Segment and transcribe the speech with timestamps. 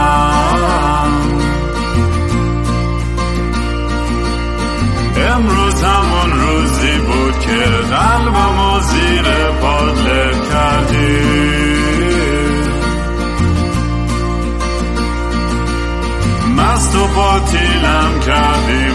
[5.31, 7.65] امروز همون روزی بود که
[7.95, 9.27] قلبمو زیر
[9.61, 11.25] پادله کردی.
[16.57, 18.94] مست و باطیلم کردی.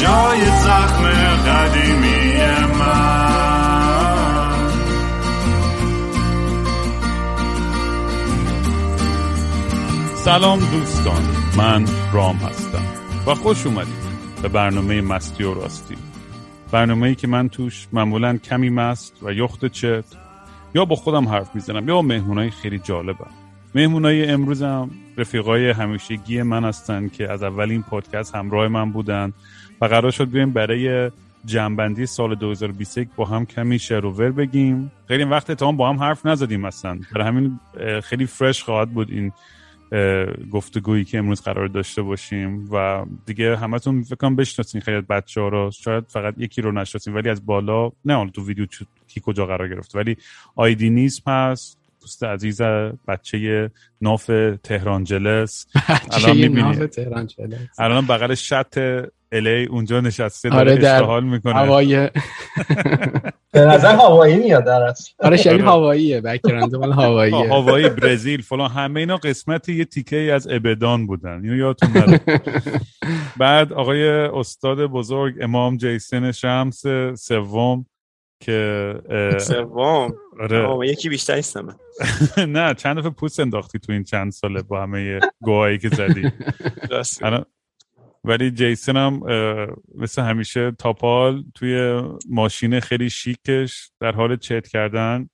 [0.00, 1.04] جای زخم
[1.46, 2.36] قدیمی
[2.78, 3.36] من.
[10.16, 11.22] سلام دوستان
[11.58, 12.82] من رام هستم
[13.26, 13.94] و خوش اومدید
[14.42, 15.96] به برنامه مستی و راستی.
[16.72, 20.04] برنامه ای که من توش معمولا کمی مست و یخت چت
[20.74, 23.30] یا با خودم حرف می‌زنم یا مهمونای خیلی جالبم.
[23.74, 29.32] مهمونای امروزم رفیقای همیشگی من هستن که از اول این پادکست همراه من بودن.
[29.80, 31.10] و قرار شد بیایم برای
[31.44, 34.92] جنبندی سال 2021 با هم کمی شروور بگیم.
[35.08, 36.98] خیلی وقت تا با هم حرف نزدیم اصلا.
[37.14, 37.60] برای همین
[38.02, 39.32] خیلی فرش خواهد بود این
[40.50, 45.48] گفتگویی که امروز قرار داشته باشیم و دیگه همتون فکر کنم بشناسین خیلی بچه ها
[45.48, 45.70] رو.
[45.70, 48.66] شاید فقط یکی رو نشناسین ولی از بالا نه حالا تو ویدیو
[49.08, 50.16] کی کجا قرار گرفت ولی
[50.54, 52.62] آیدی نیست پس دوست عزیز
[53.08, 54.26] بچه ناف
[54.62, 55.66] تهران جلس.
[56.10, 56.88] الان می‌بینی.
[57.78, 58.78] الان بغل شط
[59.32, 61.54] الی اونجا نشسته داره آره در حال می‌کنه.
[61.54, 61.96] هوای
[63.52, 65.12] به نظر هوایی میاد در اصل.
[65.18, 67.52] آره شبیه هواییه بک‌گراند مال هواییه.
[67.54, 71.40] هوایی برزیل فلان همه اینا قسمت یه تیکه از ابدان بودن.
[71.42, 72.20] اینو یادتون نره.
[73.40, 76.82] بعد آقای استاد بزرگ امام جیسن شمس
[77.18, 77.86] سوم
[78.40, 78.94] که
[79.38, 80.88] سوم؟ آره.
[80.88, 81.76] یکی بیشتر نیستم
[82.48, 86.32] نه چند دفعه پوست انداختی تو این چند ساله با همه گوهایی که زدی.
[88.26, 89.20] ولی جیسن هم
[89.94, 95.28] مثل همیشه تاپال توی ماشین خیلی شیکش در حال چت کردن.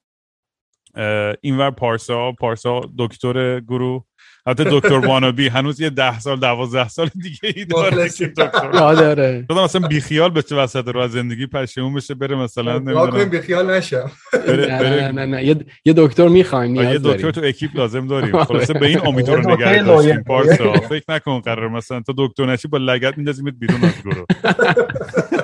[1.41, 4.05] اینور پارسا پارسا دکتر گروه.
[4.49, 8.71] حتی دکتر وانابی هنوز یه ده سال دوازده سال دیگه ای داره که دکتر.
[8.71, 13.25] داره شدم مثلا بیخیال بشه وسط رو از زندگی پشیمون بشه بره مثلا نمی‌دونم.
[13.25, 14.11] بیخیال نشم.
[14.49, 15.45] نه نه نه
[15.85, 18.45] یه دکتر می‌خوایم یه دکتر تو اکیپ لازم داریم.
[18.45, 20.73] خلاصه به این امید رو نگه داشتیم پارسا.
[20.73, 24.27] فکر نکن قرار مثلا تو دکتر نشی با لگد میندازیمت بیرون از گروه.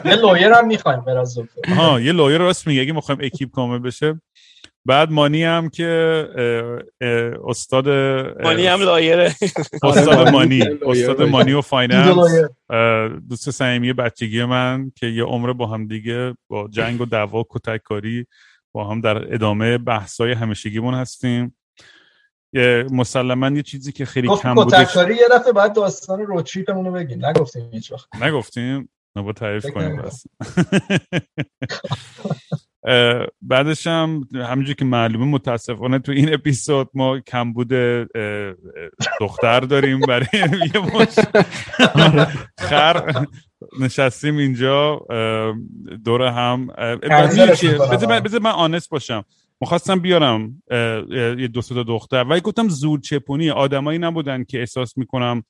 [0.04, 1.74] یه lawyer هم می‌خوایم بعد از دکتر.
[1.74, 2.80] ها یه lawyer راست میگه.
[2.80, 4.20] اگه می‌خوایم اکیپ کامل بشه
[4.86, 5.84] بعد مانی هم که
[7.48, 7.88] استاد
[8.42, 9.34] مانی هم lawyer ه.
[9.82, 12.16] استاد مانی استاد مانی و finance.
[13.28, 17.82] دوست صمیمی بچگی من که یه عمر با هم دیگه با جنگ و دعوا کتک
[17.82, 18.26] کاری
[18.72, 21.54] با هم در ادامه بحثای همیشگیمون هستیم.
[22.90, 27.26] مسلما یه چیزی که خیلی کم بوده کاری یه دفعه بعد داستان روتریپمون رو بگیم.
[27.26, 28.22] نگفتیم هیچ وقت.
[28.22, 28.88] نگفتیم.
[29.16, 30.24] نبا تعریف کنیم بس.
[33.42, 37.68] بعدش هم همینجور که معلومه متاسفانه تو این اپیزود ما کمبود
[39.20, 40.26] دختر داریم برای
[40.74, 41.14] یه مشت
[42.58, 43.26] خر
[43.80, 45.06] نشستیم اینجا
[46.04, 46.66] دور هم.
[48.24, 49.24] بذار من honest باشم.
[49.60, 50.62] می‌خواستم بیارم
[51.38, 52.24] یه دو تا دختر.
[52.24, 55.42] ولی گفتم زورچپونی آدمایی نبودن که احساس می‌کنم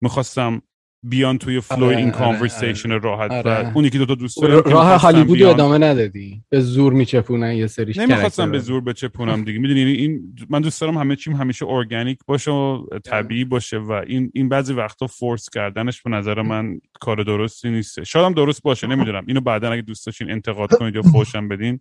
[0.00, 0.62] می‌خواستم
[1.02, 3.00] بیان توی flow آره، این آره، conversation آره.
[3.00, 3.68] راحت آره.
[3.68, 5.50] و اونی که دو تا دوست دارم که راه هالیوود بیان.
[5.50, 8.58] ادامه ندادی؟ به زور میچپونن یه سریش نمی‌خواستم به.
[8.58, 9.58] زور بچپونم دیگه.
[9.58, 14.30] می‌دونی این من دوست دارم همه چیم همیشه ارگانیک باشه و طبیعی باشه و این
[14.34, 18.04] این بعضی وقتا force کردنش به نظر من کار درستی نیست.
[18.04, 19.24] شاید هم درست باشه نمی‌دونم.
[19.28, 21.80] اینو بعدا اگه دوست داشتین انتقاد کنید یا فوشم بدین.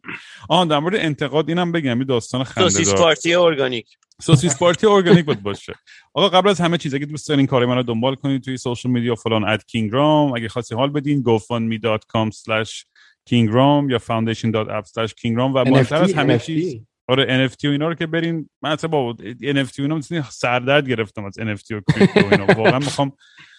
[0.50, 1.98] آها در مورد انتقاد اینم بگم.
[1.98, 2.98] این داستان سوسیس خنده‌دار.
[2.98, 3.88] پارتی ارگانیک.
[4.22, 5.74] سوسیس پارتی ارگانیک بود باشه.
[6.14, 9.16] آقا قبل از همه چیز اگه دوست دارین کار منو دنبال کنید توی social media
[9.16, 10.34] فلان at KingRaam.
[10.34, 12.84] اگه خواستی حال بدین gofundme.com slash
[13.30, 16.46] kingram یا foundation.app slash kingram و مهمتر از همه NFT.
[16.46, 16.76] چیز
[17.08, 18.50] آره NFT و اینا رو که برین.
[18.62, 22.46] من اصلا با NFT و اینا مثلا سردرد گرفتم از NFT و کریپتو اینا.
[22.46, 23.12] واقعا می‌خوام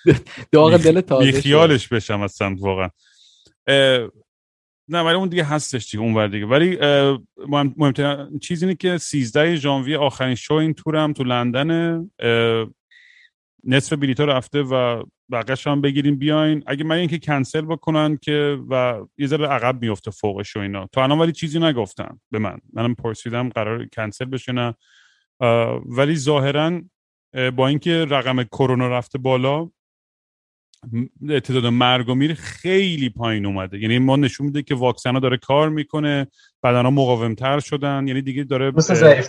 [0.52, 1.36] داغ دل تازه شد.
[1.36, 2.88] بیخیالش بشم اصلا واقعا.
[4.92, 6.46] نه ولی اون دیگه هستش دیگه اون ور دیگه.
[6.46, 6.76] ولی
[7.48, 12.66] مهم- مهمترین چیز اینه که 13 ژانویه آخرین شو این تورم تو لندنه اه،
[13.64, 15.02] نصف بلیطا رفته و
[15.32, 16.62] بقیش هم بگیریم بیاین.
[16.66, 20.88] اگه من اینکه کنسل بکنن که و یه ذره عقب میفته فوقش و اینا.
[20.92, 22.58] تا الان ولی چیزی نگفتن به من.
[22.72, 24.74] منم پرسیدم قرار کنسل بشه نه.
[25.86, 26.80] ولی ظاهرا
[27.34, 29.70] اه، با اینکه رقم کرونا رفته بالا
[31.28, 33.78] تعداد مرگ و میر خیلی پایین اومده.
[33.78, 36.26] یعنی ما نشون میده که واکسن ها داره کار می‌کنه
[36.62, 38.08] بدن ها مقاوم تر شدن.
[38.08, 39.22] یعنی دیگه داره مثل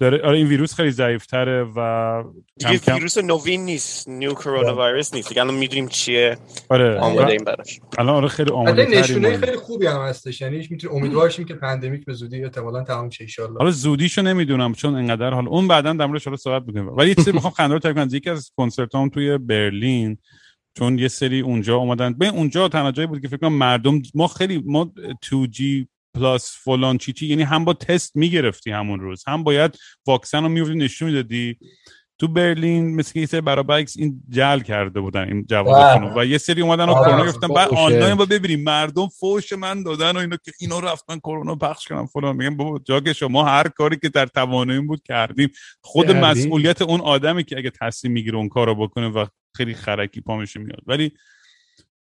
[0.00, 2.22] داره آره این ویروس خیلی ضعیفتره و
[2.58, 4.08] دیگه کم ویروس نوین نیست.
[4.08, 5.28] new coronavirus نیست.
[5.28, 6.36] دیگه الان می‌دونیم چیه.
[6.68, 6.98] آره.
[6.98, 7.80] آماده این براش.
[7.98, 10.40] الان آره خیلی آماده نشونه خیلی خوبی هم هستش.
[10.40, 14.74] یعنی می‌تونیم امیدوار شیم که pandemic به زودی احتمالاً تمام شه ان حالا زودیشو نمی‌دونم
[14.74, 16.88] چون انقدر حالا اون بعدا در موردش حالا صحبت می‌کنیم.
[16.88, 18.08] ولی یه چیزی می‌خوام خنده‌دار تعریف کنم.
[18.12, 20.18] یکی از کنسرتام توی برلین.
[20.78, 22.12] چون یه سری اونجا اومدن.
[22.12, 24.92] به اونجا تنها جایی بود که فکر کنم مردم ما خیلی ما
[25.24, 29.76] 2G plus فلان چی چی یعنی هم با تست می‌گرفتی همون روز هم باید
[30.06, 31.58] واکسن رو میوردی نشون می‌دادی.
[32.20, 36.20] تو برلین مثل که یه سری برابکس این جل کرده بودن این جوابشون رو.
[36.20, 37.48] و یه سری اومدن و آه، کرونا گرفتن.
[37.48, 37.68] بعد.
[37.68, 38.64] آنلاین با ببینیم.
[38.64, 42.06] مردم فوش من دادن و اینا که اینا رفتن کرونا پخش کردن.
[42.06, 45.48] فلان میگم بابا جا که شما هر کاری که در تواناییم بود کردیم.
[45.80, 46.10] خود.
[46.10, 49.26] مسئولیت اون آدمی که اگه تصمیم می‌گیره اون کارو بکنه و
[49.58, 50.80] خیلی خرکی پا میشه میاد.
[50.86, 51.12] ولی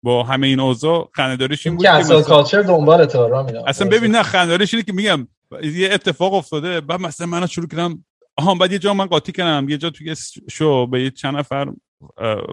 [0.04, 3.06] با همه این اوضاع خنده‌داریش این بود که مثلا- کالچر دنبال
[3.46, 5.28] میدم اصلا ببین نه خنده‌داریش اینه که میگم
[5.64, 8.06] یه اتفاق افتاده بعد مثلا من شروع کردم
[8.38, 10.16] آها بعد یه جا من قاطی کردم یه جا توی
[10.50, 11.74] شو به یه چند نفر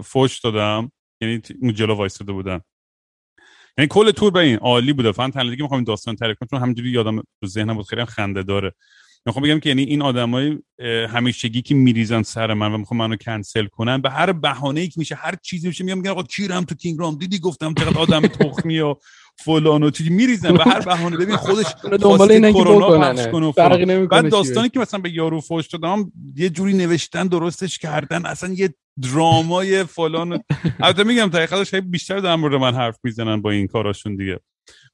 [0.05, 2.61] فوش دادم یعنی اون جلو بودن.
[3.79, 5.13] یعنی کل تور به این عالی بوده.
[5.13, 8.05] فن تنها دیگه می‌خوام این داستان تعریف کنم چون همینجوری یادم تو ذهنم بود خیلی
[8.05, 8.75] خنده داره.
[9.27, 10.59] می‌خوام بگم که یعنی این آدمای
[11.09, 15.15] همیشگی که میریزن سر من و می‌خوام منو کنسل کنن به هر بهانه‌ای که میشه
[15.15, 18.95] هر چیزی میشه میگم میگن آقا کیرم تو کینگرام دیدی گفتم چقدر آدم تخمی و
[19.39, 20.11] فلان و چیزی.
[20.11, 21.17] میریزن به هر بهانه.
[21.17, 21.67] ببین خودش
[22.03, 23.53] دنبال کرونا پخش کنه و
[24.07, 28.75] بعد داستانی که مثلا به یارو فوش دادم یه جوری نوشتن درستش کردن اصلا یه
[29.03, 30.43] درامای فلان.
[30.81, 34.41] البته میگم تا خیلی بیشتر در مورد من حرف می‌زنن با این کاراشون دیگه.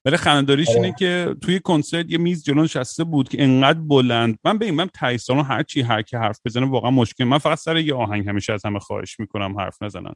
[0.04, 0.80] ولی خنده‌داریش آره.
[0.80, 4.38] اینه که توی کنسرت یه میز جلو نشسته بود که انقدر بلند.
[4.44, 7.24] من به این من تایسان هر چی هر کی حرف بزنه واقعا مشکل.
[7.24, 10.12] من فقط سر یه آهنگ همیشه از همه خواهش می‌کنم حرف نزنن.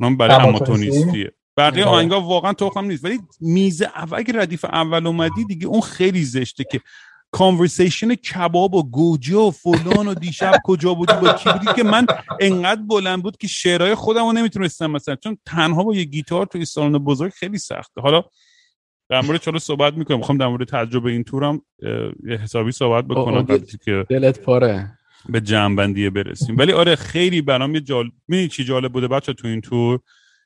[0.00, 1.96] اونم برای هماتونیستی؟ هماتونیستیه بقیه آره.
[1.96, 3.04] آهنگا واقعا تخم نیست.
[3.04, 6.80] ولی میز اول اگه ردیف اول اومدی دیگه اون خیلی زشته که
[7.30, 12.06] کانورسیشن کباب و گوجه و فلان و دیشب کجا بودی با کی بودی؟ که من
[12.40, 15.16] انقدر بلند بود که شعرهای خودم رو نمی‌تونستم مثلا.
[15.16, 18.00] چون تنها با یه گیتار توی سالن بزرگ خیلی سخته.
[18.00, 18.22] حالا
[19.08, 21.62] در مورد چالو صحبت می‌کنم می‌خوام در مورد تجربه این تورم
[22.26, 24.98] یه حسابی صحبت بکنم قبل که دلت پاره.
[25.28, 26.56] به جمعبندی برسیم.
[26.58, 28.12] ولی آره خیلی برام یه جالب
[28.50, 30.00] چی جالب بوده بچه تو این تور؟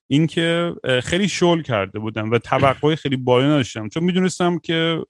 [0.07, 3.89] اینکه خیلی شل کرده بودم و توقع خیلی بالا نداشتم.
[3.89, 5.01] چون می‌دونستم که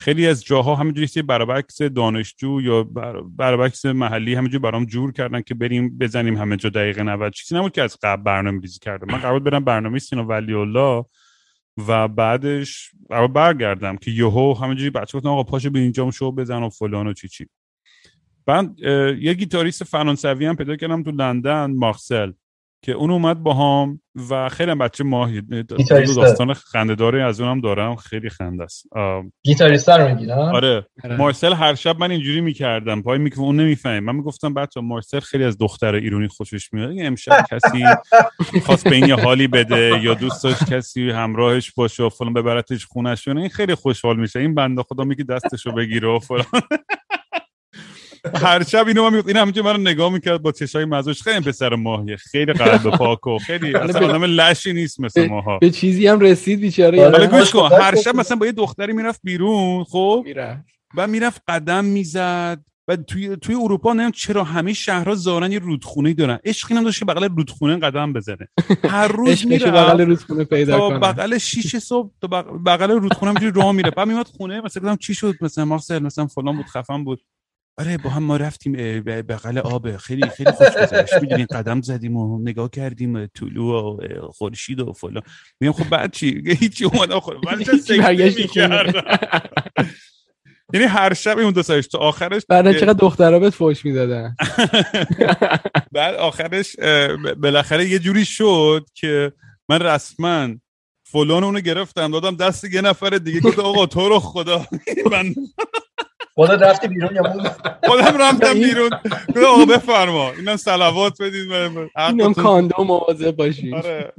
[0.00, 5.40] خیلی از جاها همینجوری یه برابکس دانشجو یا بر- برابکس محلی همینجوری برام جور کردن
[5.42, 9.06] که بریم بزنیم همه جا دقیقه 90 چیزی نبود که از قبل برنامه ریزی کرده
[9.12, 11.04] من بود برم برنامه سینا ولی الله
[11.88, 16.62] و بعدش قرار برگردم که یهو همینجوری بچه گفتن آقا پاشو به اینجام شو بزن
[16.62, 17.46] و فلان و چی چی.
[18.46, 18.80] بعد
[19.20, 22.32] یه گیتاریست فرانسوی هم پیدا کردم تو لندن مارسل.
[22.86, 24.00] که اون اومد با هم
[24.30, 25.42] و خیلی هم بچه ماهی
[25.76, 26.14] گیتاریسته.
[26.14, 28.86] داستان خنده‌داری از اونم دارم خیلی خنده است.
[29.42, 30.86] گیتاریست رو میگی آره.
[31.04, 31.16] آره.
[31.16, 35.44] مارسل هر شب من اینجوری می‌کردم پای میکروفون اون نمی‌فهمیم من می‌گفتم بچه مارسل خیلی
[35.44, 36.90] از دختر ایرانی خوشش میاد.
[36.90, 37.84] اگه امشب کسی
[38.64, 42.86] خواست به این یه حالی بده یا دوست داشت کسی همراهش باشه و فلان ببرتش
[42.86, 44.38] خونش این خیلی خوشحال میشه.
[44.38, 46.44] این بنده خدا میگه دستشو بگیره و فلان.
[48.34, 51.74] هر شب اینو من می‌گفت این همینجوری من نگاه می‌کرد با چشای مزوش خیلی پسر
[51.74, 52.16] ماهیه.
[52.16, 55.58] خیلی قلب پاک و خیلی اصلا آدم لشی نیست مثل ماها.
[55.58, 57.00] به چیزی هم رسید بیچاره.
[57.00, 57.10] آره.
[57.10, 57.68] حالا یادم گوش کن.
[57.80, 58.16] هر شب.
[58.16, 60.64] مثلا با یه دختری می‌رفت بیرون خب؟ میره
[60.96, 62.60] و می‌رفت قدم می‌زد.
[62.88, 66.38] و توی توی اروپا نمی‌دونم چرا همه شهرها زارن یه رودخونه دارن.
[66.44, 68.48] عشقی هم داشت که بغل رودخونه قدم بزنه.
[68.84, 70.98] هر روز عشقشو بغل میره رودخونه پیدا کنه.
[70.98, 73.90] بغل شیش صبح تا بغ- بغل رودخونه همجوری راه میره.
[73.90, 77.20] بعد میاد خونه مثلا گفتم چی شد؟ مثلا مارسل مثلا فلان بود خفن بود.
[77.78, 79.96] آره با هم ما رفتیم بغل آب.
[79.96, 81.14] خیلی خیلی خوش گذشت.
[81.22, 83.98] می‌دونی قدم زدیم و نگاه کردیم طلوع و
[84.32, 85.22] خورشید و فلان.
[85.60, 87.36] میگم خب بعد چی؟ هیچی اومدم خود.
[90.74, 94.36] یعنی هر شب اون دو سرش تا آخرش بعد چقدر دخترا بهت فوش می‌دادن؟
[95.92, 96.76] بعد آخرش
[97.36, 99.32] بالاخره یه جوری شد که
[99.68, 100.48] من رسما
[101.06, 102.10] فلان اونو گرفتم.
[102.10, 103.40] دادم دست یه نفر دیگه.
[103.40, 104.66] گفت آقا تو رو خدا.
[105.10, 105.34] من
[106.36, 108.90] خودت رفتی بیرون یا موند خودم رفتم بیرون.
[109.28, 110.30] گفتم آقا بفرما.
[110.30, 112.34] اینم صلوات بدید اینم.
[112.34, 113.74] کاندوم مواظب باشین.
[113.74, 114.12] آره.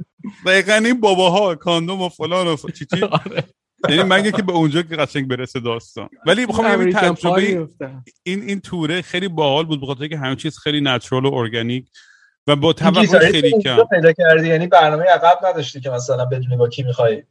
[0.46, 3.44] دقیقا این باباها کاندوم و فلان و چی چی؟ آره.
[3.88, 6.08] یعنی مگه که به اونجا که قشنگ برسه داستان.
[6.26, 7.68] ولی می‌خوام بگم امریکن پای تجربه.
[8.22, 11.88] این این توره خیلی باحال بود بخاطر که همه چیز خیلی نچرال و ارگانیک
[12.46, 13.84] و با توقع خیلی کم.
[13.90, 17.22] پیدا کردی؟ یعنی برنامه عقب نداشتی که مثلا بدونی با کی می‌خوای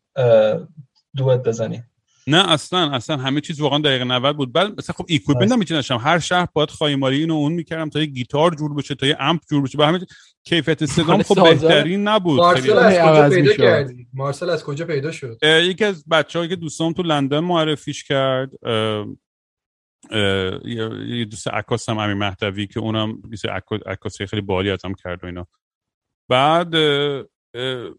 [1.18, 1.84] دوت بزنی.
[2.28, 4.54] نه اصلا اصلا همه چیز واقعا دقیقه 90 بود.
[4.54, 8.06] بعد مثلا خب equipment هم میچینم هر شهر باید خایمالی اینو اون می‌کردم تا یه
[8.06, 9.78] گیتار جور بشه تا یه amp جور بشه.
[9.78, 10.00] به همه
[10.44, 12.58] کیفیت صدام آره، خب بهترین نبود.
[12.58, 13.54] خیلی مارسل از کجا پیدا.
[13.54, 18.52] کردی؟ مارسل از کجا پیدا شد؟ یکی از بچه‌هایی که دوستام تو لندن معرفیش کرد
[18.64, 19.08] اه،
[20.12, 23.22] اه، یه یه دوست عکاس هم امین مهدوی که اونم
[23.86, 25.48] عکاسی خیلی باحالی هم کرد و اینا.
[26.30, 27.90] بعد اه، اه،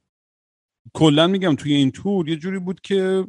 [0.95, 3.25] کلا میگم توی این تور یه جوری بود که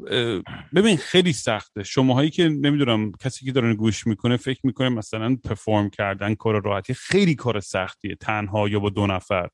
[0.76, 1.84] ببین خیلی سخته.
[1.84, 6.94] شماهایی که نمی‌دونم کسی که داره گوش می‌کنه فکر می‌کنه مثلا پرفورم کردن کار راحتی
[6.94, 8.16] خیلی کار سختیه.
[8.16, 9.48] تنها یا با دو نفر.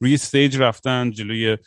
[0.00, 1.58] روی استیج رفتن جلوی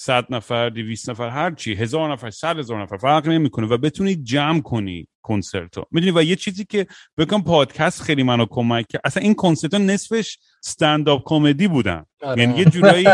[0.00, 4.14] صد نفر دویست نفر هر چی هزار نفر صد هزار نفر فرق نمی‌کنه و بتونی
[4.14, 6.86] جمع کنی کنسرت ها می‌دونی و یه چیزی که
[7.18, 12.40] بگم پادکست خیلی منو کمک کرد اصلا این کنسرت ها نصفش استنداپ کمدی بودن آره.
[12.40, 13.06] یعنی یه جورایی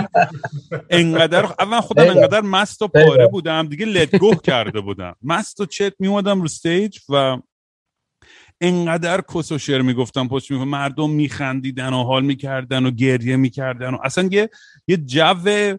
[0.91, 2.03] انقدر اول خودم.
[2.03, 2.89] انقدر مست و.
[2.89, 7.39] پاره بودم دیگه لتگو کرده بودم مست و چت میومدم رو استیج و
[8.61, 13.95] انقدر کس و شعر می‌گفتم پشت می‌گفتم مردم میخندیدن و حال می‌کردن و گریه می‌کردن
[13.95, 14.51] و اصلا یه
[14.89, 15.77] یه جو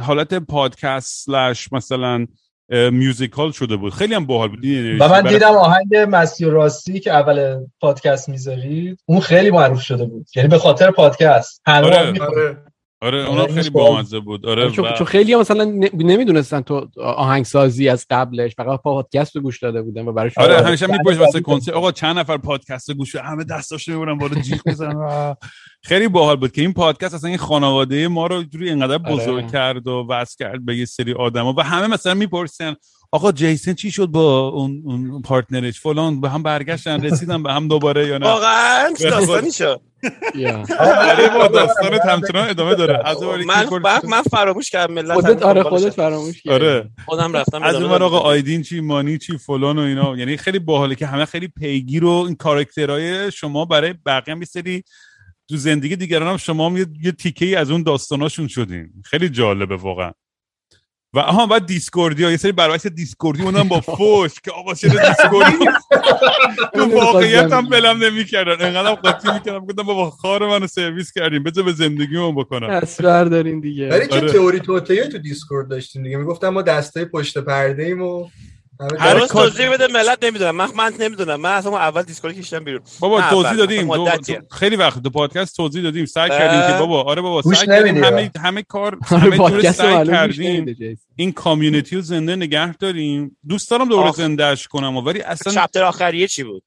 [0.00, 2.26] حالت پادکست سلش مثلا
[2.70, 3.92] میوزیکال شده بود.
[3.92, 4.64] خیلی هم باحال بود.
[4.64, 9.80] و من برای- دیدم آهنگ مستی و راستی که اول پادکست می‌ذارید اون خیلی معروف
[9.80, 10.26] شده بود.
[10.36, 11.62] یعنی به خاطر پادکست.
[11.66, 12.20] آره.
[12.20, 12.56] آره.
[13.06, 13.70] آره آره، این خیلی.
[13.70, 18.82] بامزه بود آره چون, و- چون خیلی ها مثلا نمی‌دونستن تو آهنگسازی از قبلش فقط
[18.82, 20.66] پادکست رو گوش داده بودن و برای آره آره.
[20.66, 25.36] همیشه میپرس واسه کنسرت آقا چند نفر پادکست گوش؟ همه دستاش می‌برن بالا جیغ می‌زنن.
[25.82, 29.52] خیلی باحال بود که این پادکست اصلا این خانواده ما رو جوری اینقدر بزرگ آره.
[29.52, 32.74] کرد و وصل کرد به یه سری آدما و همه مثلا می‌پرسن
[33.12, 37.68] آقا جیسن چی شد با اون, اون پارتنرش؟ فلان به هم برگشتن رسیدن به هم
[37.68, 38.94] دوباره یا نه؟ واقعا.
[39.00, 39.80] داستانی شد.
[40.34, 40.64] یا.
[40.78, 43.08] آره با داستان همچنان ادامه داره.
[43.08, 43.64] از من
[44.04, 45.62] من, فراموش کردم ملت خودت آره.
[45.62, 46.54] خودت فراموش کردی.
[46.54, 46.90] آره.
[47.04, 48.18] خودم رفتم از اون آقا.
[48.18, 50.16] آیدین چی مانی چی فلان و اینا.
[50.16, 54.46] یعنی خیلی باحاله که همه خیلی پیگیر و این کاراکترهای شما برای بقیه هم یه
[54.46, 54.82] سری
[55.48, 58.92] تو زندگی دیگران هم شما هم یه, یه تیکه ای از اون داستاناشون شدین.
[59.04, 60.12] خیلی جالبه واقعا.
[61.14, 65.08] و آها بعد دیسکوردی ها یه سری برعکس دیسکوردی موندن با فوش که آقا چرا
[65.08, 65.52] دیسکوردی؟
[66.74, 68.66] تو واقعیت هم ولم نمی‌کردن.
[68.66, 72.80] انقدر قاطی می‌کردم گفتم بابا خار منو سرویس کردیم بذار به زندگیمون بکنم.
[72.80, 73.88] دست بردارین دیگه.
[73.88, 74.32] ولی چه آره.
[74.32, 78.28] تئوری توطئه تو دیسکورد داشتیم دیگه؟ می‌گفتم ما دست پشت پرده ایم و
[79.00, 83.20] هر توضیح بده ملت نمی‌دونم من من نمی‌دونم من اصلا اول دیسکورد کشیدم بیرون بابا
[83.30, 83.96] توضیح بله، دادیم.
[84.16, 86.38] تو- خیلی وقت تو پادکست توضیح دادیم سعی اه.
[86.38, 90.98] کردیم که بابا آره بابا سعی کردیم همه همه کار آره همه جور سعی کردیم.
[91.16, 94.12] این community رو زنده نگه داریم دوست دارم دوباره.
[94.12, 96.62] زندهش کنم ولی اصلا chapter آخریه چی بود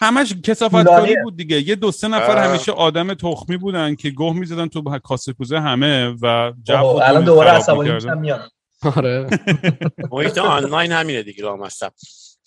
[0.00, 1.16] همش کثافت کاری.
[1.22, 2.44] بود دیگه یه دو سه نفر.
[2.48, 7.08] همیشه آدم تخمی بودن که گه می‌زدن تو کاسه کوزه همه و جو اوه، رو
[7.08, 7.92] الان دوباره عصبانی.
[7.92, 8.40] میشم میان
[8.96, 9.26] آره.
[10.10, 11.92] محیط آنلاین همینه دیگه لامصب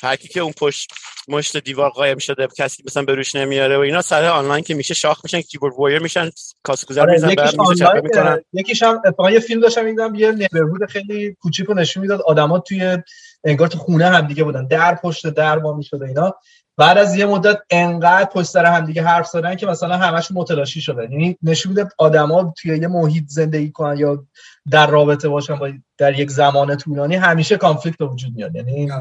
[0.03, 0.91] هر کی که اون پشت
[1.27, 4.93] مشت دیوار قایم شده کسی مثلا به روش نمیاره و اینا سر آنلاین که میشه
[4.93, 6.29] شاخ میشن keyboard warrior میشن
[6.63, 8.41] کاسه کوزه رو آره، میزن یکیش چپه آنلاین می‌کنن.
[8.53, 12.59] یکیش هم اتفاقا یه فیلم داشتم می‌دیدم یه neighborhood خیلی کوچیک رو نشون می‌داد آدما
[12.59, 12.97] توی
[13.43, 14.67] انگار تو خونه هم دیگه بودن.
[14.67, 16.33] در پشت در وا می‌شد اینا.
[16.77, 20.81] بعد از یه مدت انقدر پشت سر هم دیگه حرف زدن که مثلا همشون متلاشی
[20.81, 24.25] شدن یعنی نشون می‌داد آدما توی یه محیط زندگی کنن یا
[24.71, 28.55] در رابطه باشن با در یک زمان طولانی همیشه کانفلیکت به وجود میاد.
[28.55, 28.91] یعنی.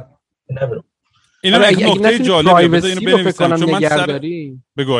[1.42, 3.56] اینم آره، یک اگه- اگه نکته privacy اینو بنویسم.
[3.56, 4.20] چون من سر
[4.76, 4.92] بگو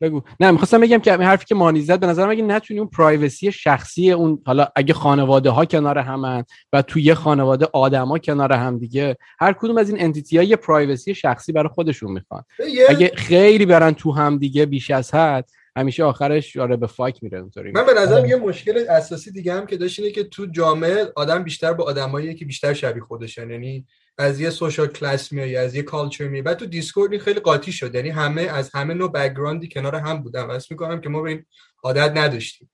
[0.00, 0.22] بگو.
[0.40, 4.12] نه می‌خواستم بگم که حرفی که مانی زد به نظرم اگه نتونی اون پرایوسی شخصی
[4.12, 9.16] اون حالا اگه خانواده ها کنار همن و توی یه خانواده آدما کنار هم دیگه
[9.40, 12.42] هر کدوم از این entity ها یه privacy شخصی برای خودشون می‌خوان.
[12.88, 17.38] اگه خیلی برن تو هم دیگه بیش از حد همیشه آخرش آره به فاک میره
[17.38, 17.72] اونطوری.
[17.72, 21.42] من به نظرم یه مشکل اساسی دیگه هم که داشت اینه که تو جامعه آدم
[21.42, 23.50] بیشتر با آدمایی که بیشتر شبیه خودشن.
[23.50, 23.86] یعنی
[24.18, 26.42] از یه social class میای از یه culture میای.
[26.42, 27.94] بعد تو دیسکورد این خیلی قاطی شد.
[27.94, 31.22] یعنی همه از همه نوع background ی کنار هم بودن و اسم می‌کنم که ما
[31.22, 31.44] به این
[31.82, 32.70] عادت نداشتیم.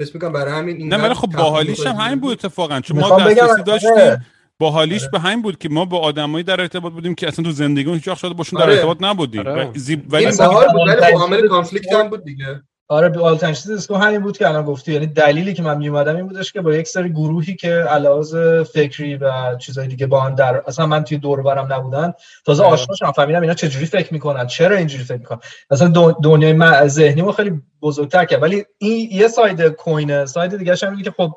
[0.00, 2.80] اسم می‌کنم برای همین این نه ولی خب باحالیش هم همین بود اتفاقا.
[2.80, 4.26] چون ما دسترسی داشتیم.
[4.60, 4.70] آره.
[4.70, 5.10] باحالیش آره.
[5.10, 8.08] به همین بود که ما با آدمایی در ارتباط بودیم که اصلا تو زندگی هیچ
[8.08, 8.74] وقت شاید باشون در آره.
[8.74, 9.66] ارتباط نبودیم آره.
[9.68, 13.20] و زی- ولی باحال بود ولی خب عامل conflict دیسکورد- هم بود دیگه آره به
[13.20, 16.60] آلترناتیو دیسکو همین بود که الان گفتی یعنی دلیلی که من میومدم این بودش که
[16.60, 21.04] با یک سری گروهی که علایق فکری و چیزای دیگه با هم در اصلا من
[21.04, 22.12] توی دور برم نبودن
[22.46, 22.72] تازه آره.
[22.72, 25.38] آشنا شدم فهمیدم اینا چجوری فکر می‌کنن چرا اینجوری فکر می‌کنن
[25.70, 27.52] مثلا دو- دنیای من ذهنی ما خیلی
[27.82, 31.32] بزرگتر کرد ولی این یه side coin ه side دیگه هم که خب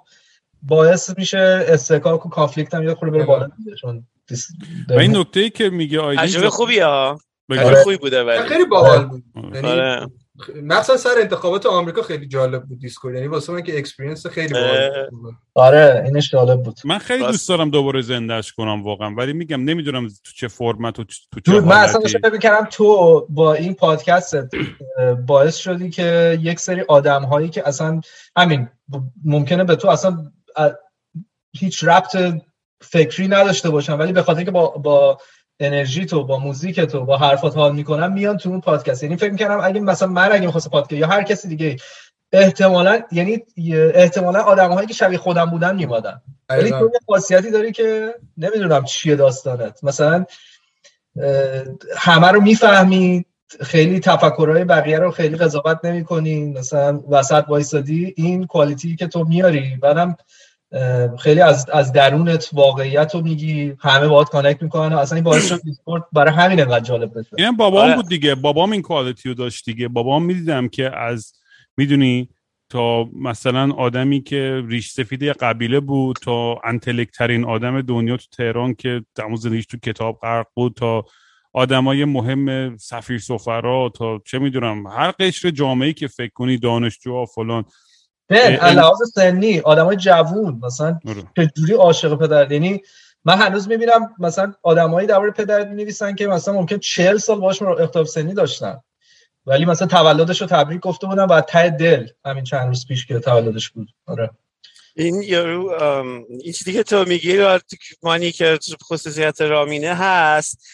[0.68, 3.50] باعث میشه اصطکاک و conflict هم یه خورده بره بالا
[3.82, 4.08] چون
[4.90, 7.20] و این نکته ای که میگه آیدین تجربه خوبیه ها.
[7.50, 7.84] تجربه آره.
[7.84, 8.50] خوبی بوده ولی.
[8.50, 9.24] خیلی باحال بود.
[9.54, 10.08] یعنی آره
[10.64, 13.16] مثلا سر انتخابات آمریکا خیلی جالب بود Discord.
[13.16, 15.36] یعنی واسه من که experience خیلی باحال بود.
[15.54, 16.80] آره اینش جالب بود.
[16.86, 17.26] من خیلی.
[17.26, 19.16] دوست دارم دوباره زندهش کنم واقعا.
[19.16, 23.54] ولی میگم نمی‌دونم تو چه فرمت و تو چه من اصلا فکر می‌کردم تو با
[23.54, 24.36] این پادکست
[25.28, 28.02] باعث شدی که یک سری آدم هایی که اصلا
[28.38, 28.70] همین
[29.26, 30.18] ممکنه به تو اصلا
[31.56, 32.18] هیچ ربط
[32.82, 35.18] فکری نداشته باشن ولی به خاطر که با, با
[35.60, 39.04] انرژی تو با موزیک تو با حرفات حال می‌کنن میان تو اون پادکست.
[39.04, 41.78] یعنی فکر می‌کنم اگه مثلا من اگه می‌خواست پادکست یا هر کسی دیگه
[42.32, 43.44] احتمالا یعنی
[43.94, 49.16] احتمالا آدمایی که شبیه خودم بودن میمادن ولی تو یه خاصیتی داری که نمی‌دونم چیه
[49.16, 49.84] داستانت.
[49.84, 50.26] مثلا
[51.98, 53.26] همه رو می‌فهمی
[53.62, 59.78] خیلی تفکرهای بقیه رو خیلی قضاوت نمی مثلا وسط وایسادی این quality که تو میاری
[59.82, 60.18] بعدم
[61.20, 65.62] خیلی از از درونت واقعیت رو میگی همه باهات connect می‌کنن اصلا این باعث شد
[65.62, 67.30] Discord برای همین انقدر جالب بشه.
[67.38, 67.96] این بابام آره.
[67.96, 68.36] بود دیگه.
[68.36, 69.88] بابام این quality رو داشت دیگه.
[69.88, 71.34] بابام می‌دیدم که از
[71.78, 72.30] می‌دونی
[72.70, 78.74] تا مثلا آدمی که ریش سفید قبیله بود تا intellect ترین آدم دنیا تو تهران
[78.74, 81.06] که تموم زندگیش تو کتاب غرق بود تا
[81.54, 87.66] آدمای مهم سفیر سفرا تا چه می‌دونم هر قشر جامعه که فکر کنی دانشجو فلان.
[88.30, 90.60] نه علاوه سنی آدمای جوون.
[90.64, 91.24] مثلا آره.
[91.36, 92.82] چه جوری عاشق پدر یعنی
[93.26, 98.08] من هنوز می‌بینم مثلا آدمایی درباره پدر نویسن که مثلا ممکن 40 سال باهاش اختلاف
[98.08, 98.80] سنی داشتن.
[99.46, 103.20] ولی مثلا تولدش رو تبریک گفته بودم و ته دل همین چند روز پیش که
[103.20, 103.90] تولدش بود.
[104.06, 104.30] آره.
[104.96, 105.70] این یارو
[106.30, 107.46] این چیزی که تو میگی
[108.04, 110.68] مانی که خصوصیت رامینه هست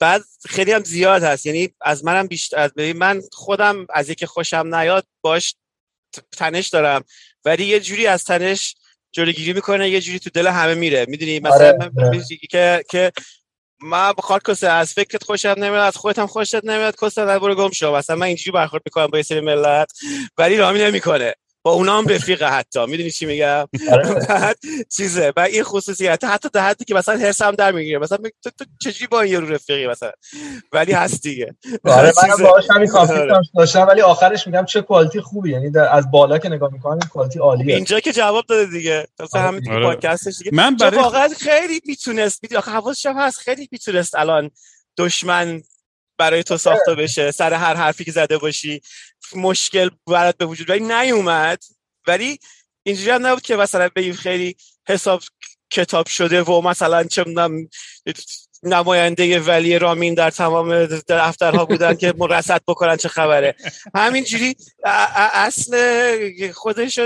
[0.00, 1.46] بعد خیلی هم زیاد هست.
[1.46, 5.54] یعنی از منم بیشتر از من خودم از یکی خوشم نیاد باش
[6.32, 7.04] تنش دارم.
[7.44, 8.74] ولی یه جوری از تنش
[9.12, 11.06] جلوگیری می‌کنه یه جوری تو دل همه میره.
[11.08, 11.90] می‌دونی؟ مثلا آره.
[11.94, 13.12] من که که
[13.82, 17.70] من بخاطر کسه از فکرت خوشت نمیاد از خودت هم خوشت نمیاد کسه برو گم
[17.70, 17.96] شو.
[17.96, 19.92] مثلا من اینجوری برخورد می‌کنم با یه سری ملت
[20.38, 22.86] ولی رامی نمی‌کنه با اونا هم رفیقه حتی.
[22.86, 24.14] می‌دونی چی میگم؟ آره.
[24.28, 24.56] بعد
[24.96, 25.32] چیزه.
[25.36, 27.98] و این خصوصیت حتی در حدی که مثلا هم در می‌گیره.
[27.98, 30.12] مثلا تو, تو چجوری با این رو رفیقی مثلا؟
[30.72, 31.54] ولی هست دیگه.
[31.84, 33.40] آره من باهاش همین کانفلیکت آره.
[33.56, 35.50] داشتم ولی آخرش میگم چه کوالیتی خوبی.
[35.50, 37.74] یعنی از بالا که نگاه می‌کنم این کوالیتی عالیه.
[37.74, 39.06] اینجا که جواب داده دیگه.
[39.20, 40.50] مثلا همین تو پادکستش دیگه.
[40.54, 42.42] من برای واقعا خیلی می‌تونست.
[42.42, 43.38] می‌دونی آخه حواسش هست.
[43.38, 44.50] خیلی می‌تونست الان
[44.98, 45.62] دشمن
[46.20, 48.80] برای تو ساخته بشه سر هر حرفی که زده باشی.
[49.36, 51.64] مشکل برات به وجود ولی نیومد.
[52.06, 52.38] ولی
[52.82, 54.56] اینجوری هم نبود که مثلا به خیلی
[54.88, 55.22] حساب
[55.70, 57.24] کتاب شده و مثلا چه
[58.62, 63.54] نماینده ولی رامین در تمام دفترها بودن که مرصد بکنن چه خبره.
[63.94, 64.54] همینجوری
[64.84, 67.00] اصل خودش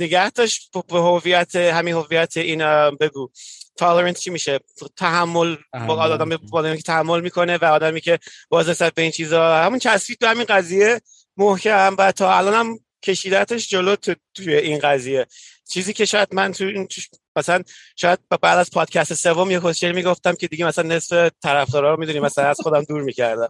[0.00, 3.30] نگه داشت به هویت همین هویت این بگو.
[3.76, 4.60] تالرنت چی میشه؟
[4.96, 5.56] تحمل
[5.88, 9.56] با آدم آدمی که تحمل می‌کنه و آدمی که باز نسبت به این چیزا.
[9.56, 11.00] همون چسبید تو همین قضیه.
[11.36, 15.26] محکم و تا الان هم کشیدتش جلو تو توی این قضیه.
[15.68, 16.88] چیزی که شاید من تو این
[17.36, 17.62] مثلا
[17.96, 22.20] شاید بعد از پادکست سوم یه کسشر می‌گفتم که دیگه مثلا نصف طرفدارا رو می‌دونی
[22.20, 23.48] مثلا از خودم دور می‌کردم.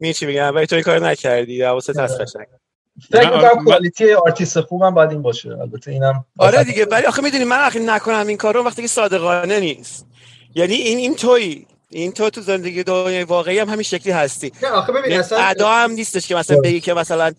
[0.00, 1.62] می چی میگم؟ ولی تو این کار نکردی.
[1.62, 2.46] حواست هست قشنگ.
[3.00, 7.44] فکر می‌کنم quality artist خوبم باید این باشه البته اینم آره دیگه ولی آخه می‌دونی
[7.44, 10.06] من آخه نکنم این کارو وقتی که صادقانه نیست.
[10.54, 14.52] یعنی این این توی این تو تو زندگی دنیای واقعی هم همین شکلی هستی.
[14.62, 17.32] نه آخه ببین اصلا ادا هم نیستش که مثلا بگی که مثلا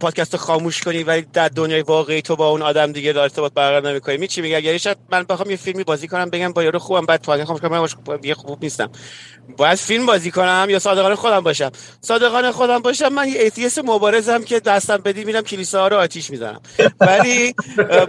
[0.00, 3.90] پادکست رو خاموش کنی ولی در دنیای واقعی تو با اون آدم دیگه ارتباط برقرار
[3.90, 4.16] نمی‌کنی.
[4.16, 7.06] می چی میگه؟ یعنی شاید من بخوام یه فیلمی بازی کنم بگم با یارو خوبم
[7.06, 8.90] بعد پادکست خاموش کنم من یه خوب نیستم.
[9.56, 14.42] باید فیلم بازی کنم یا صادقانه خودم باشم؟ صادقانه خودم باشم من یه ایتیس مبارزم
[14.42, 16.60] که دستم بدی میرم کلیسا رو آتیش می‌زنم.
[17.00, 17.54] ولی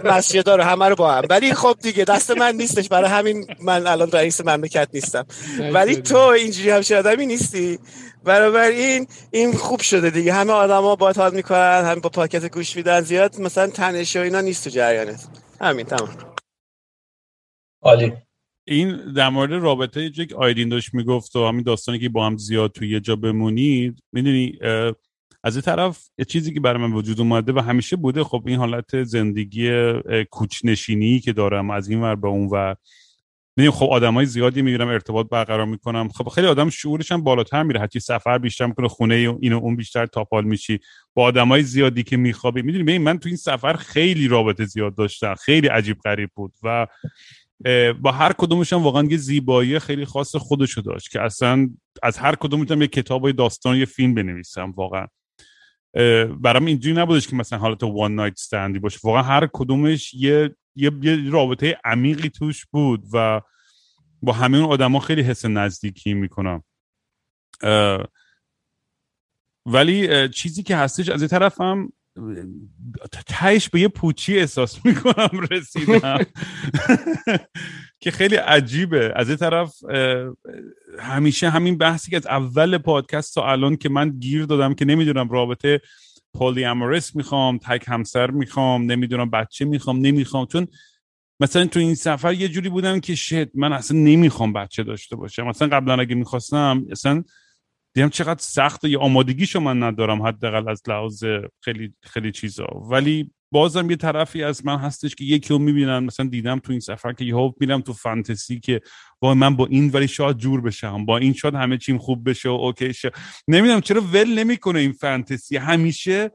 [0.04, 1.22] مسجدا رو همه رو با هم.
[1.30, 2.88] ولی خب دیگه دست من نیستش.
[2.88, 5.26] برای همین من الان رئیس مملکت نیستم.
[5.74, 7.78] ولی تو اینجوری هم آدمی نیستی؟
[8.26, 10.32] این این خوب شده دیگه.
[10.32, 13.00] همه آدما با حال می‌کنن همه با پاکت گوش میدن.
[13.00, 15.28] زیاد مثلا تنش و اینا نیست تو جریانت.
[15.60, 16.16] همین تمام.
[17.82, 18.12] عالی.
[18.66, 22.72] این در مورد رابطه یک آیدین داشت می‌گفت و همین داستانی که با هم زیاد
[22.72, 24.58] توی یه جا بمونید می‌دونی
[25.44, 28.58] از این طرف یه چیزی که برای من وجود اومده و همیشه بوده خب این
[28.58, 29.92] حالت زندگی
[30.30, 32.76] کوچنشینی که دارم از این ور به اون ور
[33.56, 37.80] می‌دونی خب آدمای زیادی می‌بینم ارتباط برقرار می‌کنم خب خیلی آدم شعورش هم بالاتر میره.
[37.80, 40.78] حتی سفر بیشتر می‌کنه خونه اینو اون بیشتر تاپال میشی.
[41.14, 45.34] با آدمای زیادی که میخوابی می‌دونی من تو این سفر خیلی رابطه زیاد داشتم.
[45.34, 46.86] خیلی عجیب غریب بود و
[48.00, 51.70] با هر کدومش هم واقعا یه زیبایی خیلی خاص خودشو داشت که اصلا
[52.02, 55.06] از هر کدومش هم یه کتاب داستان یه فیلم بنویسم واقعا.
[56.40, 58.98] برام اینجوری نبودش که مثلا حالت وان نایت استندی باشه.
[59.04, 63.40] واقعا هر کدومش یه یه, یه رابطه عمیقی توش بود و
[64.22, 66.62] با همه اون آدما خیلی حس نزدیکی می‌کنم.
[69.66, 71.92] ولی چیزی که هستش از این طرف هم
[73.26, 76.18] تهش به یه پوچی احساس می‌کنم رسیدم.
[78.00, 79.12] که خیلی عجیبه.
[79.16, 79.74] از این طرف
[80.98, 85.28] همیشه همین بحثی که از اول پادکست تا الان که من گیر دادم که نمی‌دونم
[85.28, 85.80] رابطه
[86.34, 90.46] پولی امورس می‌خوام تک همسر می‌خوام نمی‌دونم بچه می‌خوام نمی‌خوام.
[90.46, 90.66] چون
[91.40, 95.46] مثلا تو این سفر یه جوری بودم که شد من اصلا نمی‌خوام بچه داشته باشم.
[95.46, 97.24] مثلا قبلا اگه می‌خواستم اصلا
[97.94, 101.24] دیدم چقدر سخت یا آمادگیشو من ندارم حداقل از لحاظ
[101.60, 102.66] خیلی خیلی چیزا.
[102.90, 105.98] ولی بازم یه طرفی از من هستش که یکی رو می‌بینن.
[105.98, 108.80] مثلا دیدم تو این سفر که یهو میرم تو فانتزی که
[109.20, 111.04] با من با این ولی شاید جور بشم.
[111.04, 113.10] با این شاید همه چیم خوب بشه و اوکی شه.
[113.48, 115.56] نمی‌دونم چرا ول نمی‌کنه این فانتزی.
[115.56, 116.30] همیشه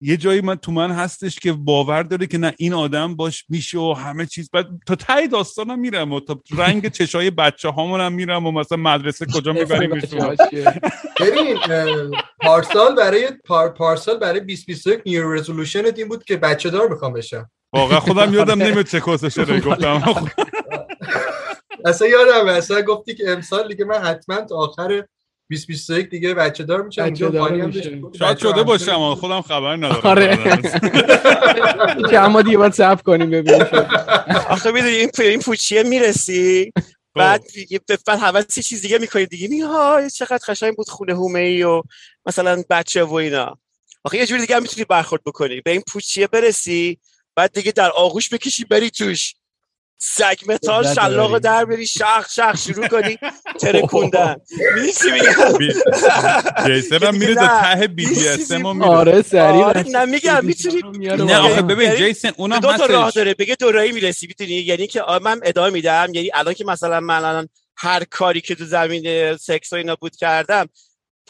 [0.00, 3.78] یه جایی من تو من هستش که باور داره که نه این آدم باش میشه
[3.78, 4.50] و همه چیز.
[4.50, 9.26] بعد تا تای داستانم میرم و تا رنگ چشای بچه هامونم میرم و مثلا مدرسه
[9.34, 9.90] کجا می‌بریم
[11.20, 11.58] ببین
[12.40, 17.50] پارسال برای پار پارسال برای 2021 نیو رزولوشن این بود که بچه دار می‌خوام بشم.
[17.72, 20.02] واقعا خودم یادم نمیاد چه کسشه گفتم.
[21.84, 25.04] اصلا یادم اصلا گفتی که امسال دیگه من حتما تا آخر
[25.50, 27.14] 2021 دیگه بچه دار میشم
[28.18, 30.00] شاید شده باشم خودم خبر ندارم.
[30.04, 30.36] آره.
[32.10, 33.62] که اما دیگه باید صبر کنیم ببینیم
[34.50, 36.72] آخه می‌دونی این این پوچیه می‌رسی
[37.14, 37.44] بعد
[38.06, 39.48] بعد حواس چیز دیگه می‌کنی دیگه.
[39.48, 41.82] می های چقدر قشنگ بود خونه هومه ای و
[42.26, 43.58] مثلا بچه و اینا.
[44.04, 45.60] آخه یه جوری دیگه هم می‌تونی برخورد بکنی.
[45.60, 46.98] به این پوچیه برسی
[47.36, 49.34] بعد دیگه در آغوش بکشی بری توش.
[49.98, 53.18] سگ متال شلاق در بری شخ شخ شروع کنی
[53.60, 54.36] ترکوندن.
[55.02, 55.58] چی میگم؟
[56.66, 60.82] جیسن هم میره تا ته BDSM آره سریع آره نه میگم می‌تونی
[61.16, 64.50] نه آخه ببین جیسن اونم دو تا راه داره به یه دوراهی می‌رسی می‌تونی.
[64.50, 66.08] یعنی که من ادامه میدم.
[66.12, 70.16] یعنی الان که مثلا من الان هر کاری که تو زمین سکس و اینا بود
[70.16, 70.68] کردم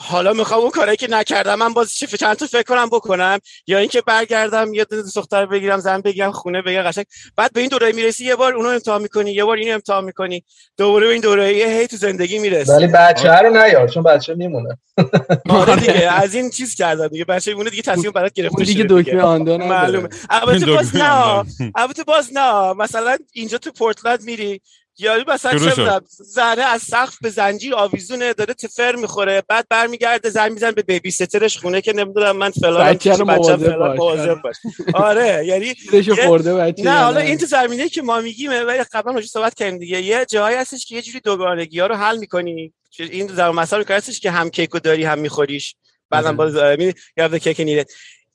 [0.00, 3.78] حالا می‌خوام اون کاری که نکردم من باز چی چند تا فکر کنم بکنم؟ یا
[3.78, 7.04] اینکه برگردم یه دونه دختر بگیرم زن بگیرم خونه بگم قشنگ.
[7.36, 10.44] بعد به این دوره می‌رسی یه بار اونو امتحان می‌کنی یه بار اینو امتحان می‌کنی.
[10.76, 12.72] دوباره به این دوره یه هی تو زندگی می‌رسی.
[12.72, 14.78] ولی بچه رو نیار چون بچه میمونه.
[15.48, 17.24] آره دیگه از این چیز کردم دیگه.
[17.24, 20.08] بچه میمونه دیگه تصمیم برات گرفته دیگه دکمه آندو معلومه.
[20.30, 21.44] البته باز نه.
[21.74, 22.72] البته باز نه.
[22.72, 24.60] مثلا اینجا تو پورتلند میری
[24.98, 30.52] یا مثلا چه زنه از سقف به زنجیر آویزونه داره تفر می‌خوره بعد برمیگرده زن
[30.52, 34.56] میزن به بیبی سترش خونه که نمی‌دونم من فلان بچه رو مواظب باش.
[34.94, 35.46] آره.
[35.46, 35.74] یعنی
[36.26, 39.78] خورده بچه نه حالا این تو زمینه که ما میگیم ولی قبلا روش صحبت کردیم
[39.78, 40.02] دیگه.
[40.02, 42.72] یه جایی هستش که یه جوری دوگانگی ها رو حل می‌کنی.
[42.98, 45.74] این در مسئله کار هستش که هم کیکو داری هم میخوریش.
[46.10, 47.86] بعدم باز می یاد کیک نیره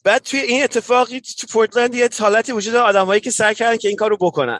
[0.03, 3.97] بعد توی این اتفاقی تو پورتلند یه حالتی وجود آدمایی که سعی کردن که این
[3.97, 4.59] کارو بکنن.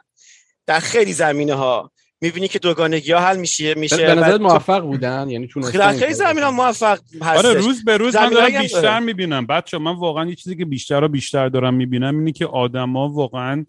[0.65, 1.91] در خیلی زمینه ها
[2.23, 6.43] می‌بینی که دوگانگی ها حل میشه میشه به نظرت موفق بودن؟ یعنی چون خیلی زمین
[6.43, 7.45] ها موفق هستش.
[7.45, 9.45] آره روز به روز من دارم بیشتر می‌بینم.
[9.45, 13.65] بچه من واقعا یه چیزی که بیشتر و بیشتر دارم می‌بینم اینی که آدما واقعا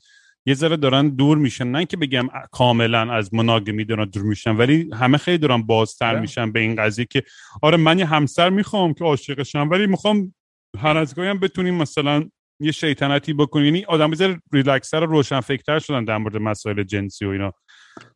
[0.46, 1.66] یه ذره دارن دور میشن.
[1.66, 6.52] نه که بگم کاملا از مناگمی دارن دور میشن ولی همه خیلی دارن بازتر میشن
[6.52, 7.22] به این قضیه که
[7.62, 10.34] آره من یه همسر می‌خوام که عاشقشم ولی می‌خوام
[10.78, 12.28] هر از گاهی هم بتونیم مثلا
[12.60, 17.24] یه شیطنتی بکنیم یعنی آدم بذار ریلکسر و روشن فکرتر شدن در مورد مسائل جنسی
[17.24, 17.52] و اینا.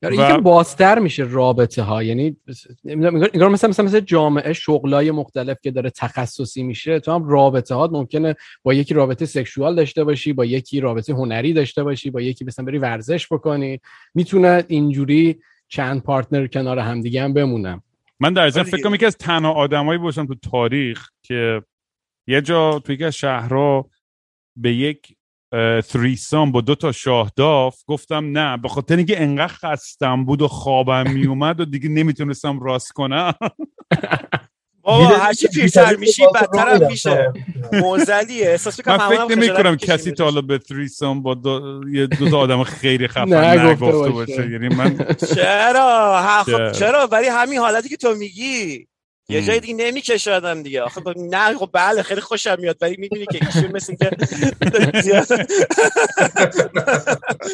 [0.02, 0.40] یعنی و...
[0.40, 2.36] بازتر میشه رابطه ها یعنی
[2.84, 7.88] انگار مثلا مثلا مثلا جامعه شغلای مختلف که داره تخصصی میشه تو هم رابطه ها
[7.92, 12.44] ممکنه با یکی رابطه سکشوال داشته باشی با یکی رابطه هنری داشته باشی با یکی
[12.44, 13.80] مثلا بری ورزش بکنی.
[14.14, 17.82] می‌تونه اینجوری چند پارتنر کنار همدیگه هم بمونم
[18.20, 21.62] من در ضمن فکر کنم یکی از تنها آدمایی باشم تو تاریخ که
[22.26, 23.90] یه جا توی یکی از شهرها
[24.58, 25.14] به یک
[25.88, 31.10] تریسام با دو تا شاهداف گفتم نه به خاطر اینکه انقدر خستم بود و خوابم
[31.14, 33.34] میومد و دیگه نمی‌تونستم راست کنم.
[34.82, 37.32] بابا هرچی پیرتر میشی بدتر هم میشه.
[37.82, 42.30] موزلیه احساس من فکر نمی کنم کسی تا حالا به تریسام با دو, یه دو
[42.30, 44.50] تا آدم خیلی خفن نگفته باشه.
[44.50, 48.88] یعنی من چرا؟ چرا؟ ولی همین حالتی که تو میگی.
[49.30, 50.82] یه جای دیگه نمی‌کشه آدم دیگه.
[50.82, 54.10] آخه نه خب بله خیلی خوشم میاد ولی می‌دونی که ایشون مثل که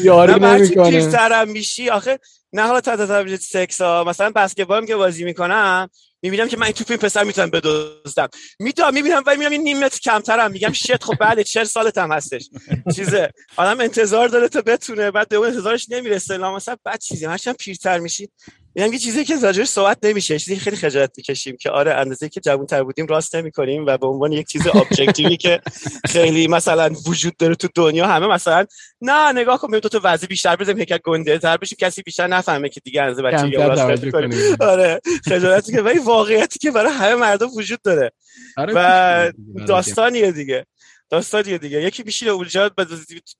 [0.04, 1.10] یاری نمی‌کنه.
[1.10, 1.90] سرم میشی.
[1.90, 2.18] آخه
[2.52, 5.88] نه حالا تا تا سکس ها مثلا بسکتبال که بازی می‌کنم
[6.22, 8.28] می‌بینم که من این توپ این پسر می‌تونم بدزدم.
[8.60, 10.50] می‌دونم می‌بینم ولی می‌بینم این نیم متر کمترم.
[10.50, 12.50] میگم شت خب بله 40 سالت هم هستش.
[12.96, 13.30] چیزه.
[13.56, 16.38] آدم انتظار داره تا بتونه بعد به اون انتظارش نمی‌رسه.
[16.38, 17.26] مثلا بعد چیزی.
[17.26, 18.28] هرچند پیرتر میشی.
[18.74, 20.38] میگم یه چیزی که راجعش صحبت نمیشه.
[20.38, 24.06] چیزی خیلی خجالت می‌کشیم که آره اندازه که جوان تر بودیم راست نمی‌کنیم و به
[24.06, 25.60] عنوان یک چیز ابجکتیوی که
[26.06, 28.64] خیلی مثلا وجود داره تو دنیا همه مثلا
[29.00, 32.68] نه نگاه کن تو تو وضع بیشتر بزنیم هیکل گنده تر بشیم کسی بیشتر نفهمه
[32.68, 34.56] که دیگه اندازه بچگی راست کنیم.
[34.60, 38.10] آره خجالتی که ولی واقعیتی که برای همه مردم وجود داره.
[38.56, 39.32] آره و
[39.66, 40.66] داستانیه دیگه.
[41.10, 41.82] داستانیه دیگه.
[41.82, 42.70] یکی میشینه اونجا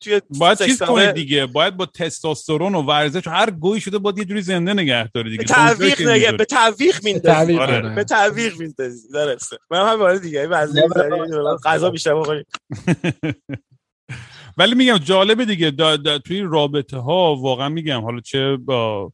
[0.00, 1.46] توی باید چیز کنه دیگه.
[1.46, 5.42] باید با تستوسترون و ورزش هر گوی شده باید یه جوری زنده نگه داره دیگه.
[5.42, 7.94] به تعویق نگه به تعویق میندازی آره.
[7.94, 9.56] به تعویق میندازی درسته.
[9.70, 10.48] من هم باید دیگه.
[11.64, 12.44] غذا بیشتر بخوریم.
[14.58, 15.70] ولی میگم جالبه دیگه.
[15.70, 19.12] دا دا توی رابطه ها واقعا میگم حالا چه با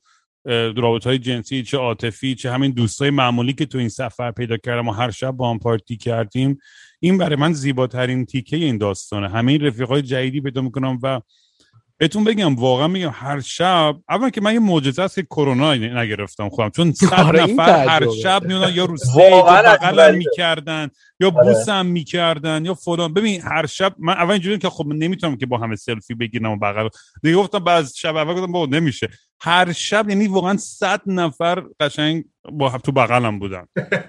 [0.76, 4.88] رابطه های جنسی چه عاطفی چه همین دوستای معمولی که تو این سفر پیدا کردم
[4.88, 6.58] و هر شب با هم پارتی کردیم
[7.00, 11.20] این برای من زیباترین تیکه این داستانه همه این رفیقای جدیدی پیدا می‌کنم و
[12.00, 16.48] بهتون بگم واقعا میگم هر شب اول که من یه معجزه است که کرونا نگرفتم
[16.48, 18.10] خودم چون صد آره، نفر هر.
[18.22, 20.18] شب میونن یا رو بغلم عجیبه.
[20.18, 20.88] می‌کردن
[21.20, 21.52] یا آره.
[21.52, 25.58] بوسم می‌کردن یا فلان ببین هر شب من اول اینجوری که خب نمی‌تونم که با
[25.58, 26.88] همه سلفی بگیرم و بغل
[27.22, 29.08] دیگه گفتم بعد شب اول گفتم بابا نمیشه
[29.40, 33.66] هر شب یعنی واقعا صد نفر قشنگ با هم تو بغلم بودن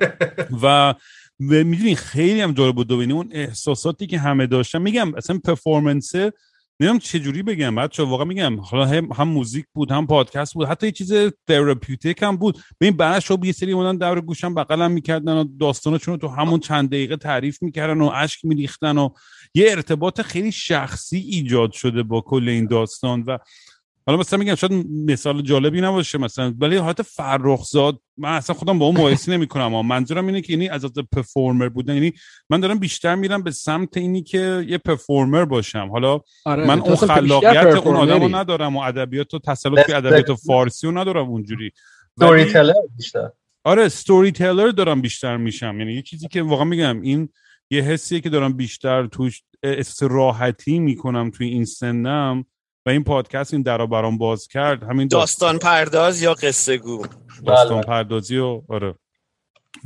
[0.63, 0.93] و
[1.41, 4.81] می‌دونی خیلی هم جالب بود اون احساساتی که همه داشتن.
[4.81, 10.07] میگم اصلا performance نمی‌دونم چه جوری بگم بچه واقعا میگم حالا هم, موزیک بود هم
[10.07, 11.13] پادکست بود حتی یه چیز
[11.47, 12.57] therapeutic هم بود.
[12.81, 16.59] ببین بعد شب یه سری اومدن دور گوشم بغلم می‌کردن و داستانشون رو تو همون
[16.59, 19.09] چند دقیقه تعریف می‌کردن و اشک میریختن و
[19.53, 23.37] یه ارتباط خیلی شخصی ایجاد شده با کل این داستان و
[24.07, 24.71] حالا مثلا میگم شاید
[25.07, 29.81] مثال جالبی نباشه مثلا ولی حالت فرخزاد من اصلا خودم با اون مقایسه نمی‌کنم اما
[29.81, 32.13] منظورم اینه که یعنی از از پرفورمر بودن یعنی
[32.49, 35.89] من دارم بیشتر میرم به سمت اینی که یه پرفورمر باشم.
[35.91, 38.19] حالا آره من اون خلاقیت اون آدم پرفورمری.
[38.19, 41.71] رو ندارم و ادبیات و تسلط که ادبیات فارسی رو ندارم اونجوری.
[42.17, 43.29] ستوری ولی- تلر بیشتر.
[43.63, 45.79] آره ستوری تیلر دارم بیشتر میشم.
[45.79, 47.29] یعنی یه چیزی که واقعا میگم این
[47.71, 52.45] یه حسیه که دارم بیشتر توش استراحتی می‌کنم توی این سنم.
[52.85, 57.05] و این پادکست این درا برام باز کرد همین داستان پرداز یا قصه گو؟
[57.45, 57.87] داستان بله.
[57.87, 58.95] پردازی و آره.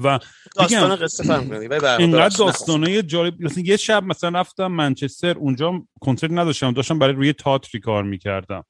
[0.03, 0.19] و
[0.55, 2.38] داستان قصه فهم اینقدر.
[2.38, 7.81] داستانه جالب مثلا یه شب مثلا رفتم منچستر اونجا کنسرت نداشتم داشتم برای روی تاتری
[7.81, 8.63] کار می‌کردم.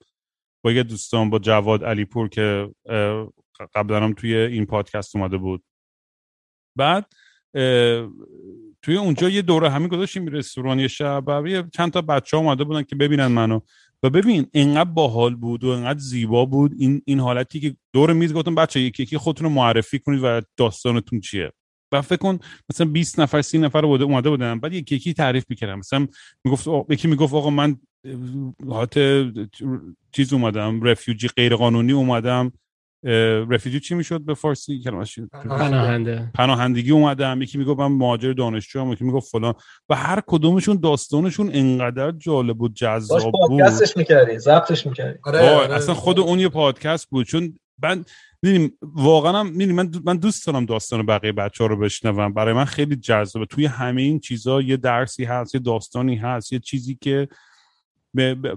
[0.63, 2.69] با یه دوستان با جواد علیپور که
[3.75, 5.63] قبلا هم توی این پادکست اومده بود.
[6.75, 7.05] بعد
[8.81, 12.43] توی اونجا یه دوره همین گذاشتیم رستوران یه شب و یه چند تا بچه ها
[12.43, 13.59] اومده بودن که ببینن منو.
[14.05, 16.71] و ببین انقدر باحال بود و انقدر زیبا بود.
[16.77, 20.41] این این حالتی که دور میز گفتم بچه یکی یکی خودتون رو معرفی کنید و
[20.57, 21.51] داستانتون چیه.
[21.91, 22.39] و فکر کن
[22.69, 26.07] مثلا 20 نفر 30 نفر بوده اومده بودن بعد یکی یکی تعریف می‌کردم مثلا
[26.43, 27.77] می‌گفت یکی می‌گفت آقا من
[28.69, 28.99] حالت
[30.11, 32.51] چیز اومدم رفیوجی غیر قانونی اومدم.
[33.05, 33.13] اه،
[33.49, 36.31] رفیوجی چی می‌شد به فارسی؟ کلمش؟ پناهنده.
[36.33, 38.91] پناهندگی اومدم یکی می‌گفت من مهاجر دانشجو هم.
[38.91, 39.53] یکی می‌گفت فلان.
[39.89, 43.61] و هر کدومشون داستانشون انقدر جالب و جذاب بود.
[43.61, 45.19] پادکستش می‌کردی ضبطش می‌کردی.
[45.23, 45.75] آره, آره.
[45.75, 47.25] اصلا خود اون یه پادکست بود.
[47.25, 48.05] چون من
[48.41, 52.33] می‌دونیم واقعا هم من من دوست دارم داستان بقیه بچه ها رو بشنوم.
[52.33, 53.45] برای من خیلی جذابه.
[53.45, 57.27] توی همه این چیزا یه درسی هست یه داستانی هست یه چیزی که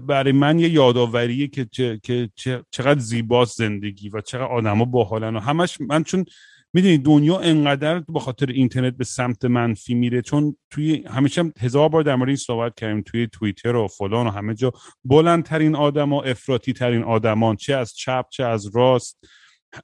[0.07, 5.35] برای من یه یادآوریه که چه- که چه- چقدر زیباست زندگی و چقدر آدما باحالن
[5.35, 6.25] و همش من چون
[6.73, 11.89] می‌دونی دنیا انقدر به خاطر اینترنت به سمت منفی میره چون توی همیشه هم هزار
[11.89, 14.71] بار در مورد این صحبت کردیم توی توییتر و فلان و همه جا.
[15.05, 19.17] بلندترین آدم و افراطی ترین آدمان چه از چپ چه از راست.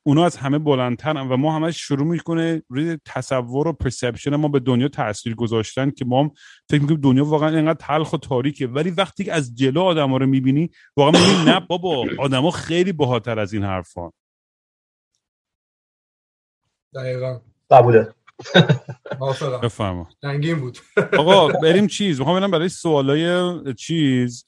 [0.03, 4.59] اونا از همه بلندترن و ما همش شروع می‌کنه روی تصور و پرسپشن ما به
[4.59, 6.31] دنیا تاثیر گذاشتن که ما هم
[6.69, 8.67] فکر می‌کنیم دنیا واقعا اینقدر تلخ و تاریکه.
[8.67, 13.39] ولی وقتی که از جلو آدما رو می‌بینی واقعا می‌بینی نه بابا آدما خیلی باحالتر
[13.39, 14.11] از این حرفان
[16.95, 17.39] دقیقا.
[17.71, 18.13] قبوله.
[19.63, 20.09] بفرما.
[20.21, 20.77] سنگین بود.
[21.19, 22.19] آقا بریم چیز.
[22.19, 24.45] می‌خوام برم برای سوالای چیز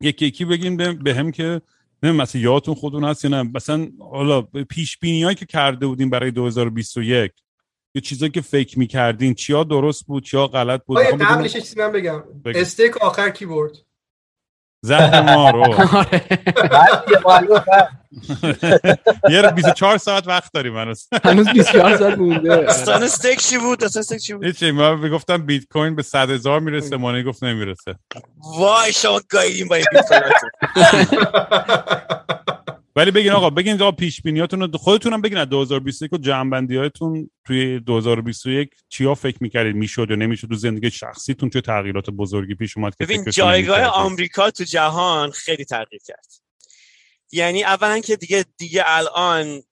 [0.00, 1.60] یکی یکی بگیم به هم که
[2.02, 6.30] نه مثلا یادتون خودتون هست یا نه؟ مثلا حالا پیش بینی که کرده بودیم برای
[6.30, 7.32] 2021
[7.94, 12.24] یه چیزایی که فکر می‌کردین چیا درست بود چیا غلط بود؟ قبلش چیزی من بگم.
[12.44, 12.58] بگو.
[12.58, 13.72] استیک آخر کی برد؟
[14.84, 15.96] زهر اوه.
[15.98, 16.22] آره
[16.70, 17.88] بعد یه معلومه بعد.
[19.30, 24.00] یه 24 ساعت وقت داریم هنوز هنوز 24 ساعت مونده داستان استیک چی بود داستان
[24.00, 27.94] استیک چی بود هیچی ما می‌گفتم بیت کوین به 100 هزار می‌رسه مانه گفت نمی‌رسه
[28.58, 30.50] وای شما گایدین با این بیت کویناتون.
[32.96, 37.30] ولی بگین آقا بگین آقا پیش بینیاتون رو خودتون بگین از 2021 و جنبندی هایتون
[37.46, 42.76] توی 2021 چیا فکر می‌کردید می‌شد یا نمی‌شد تو زندگی شخصیتون چه تغییرات بزرگی پیش
[42.76, 46.26] اومد که ببین جایگاه؟ آمریکا تو جهان خیلی تغییر کرد
[47.32, 49.62] یعنی اولا که دیگه دیگه الان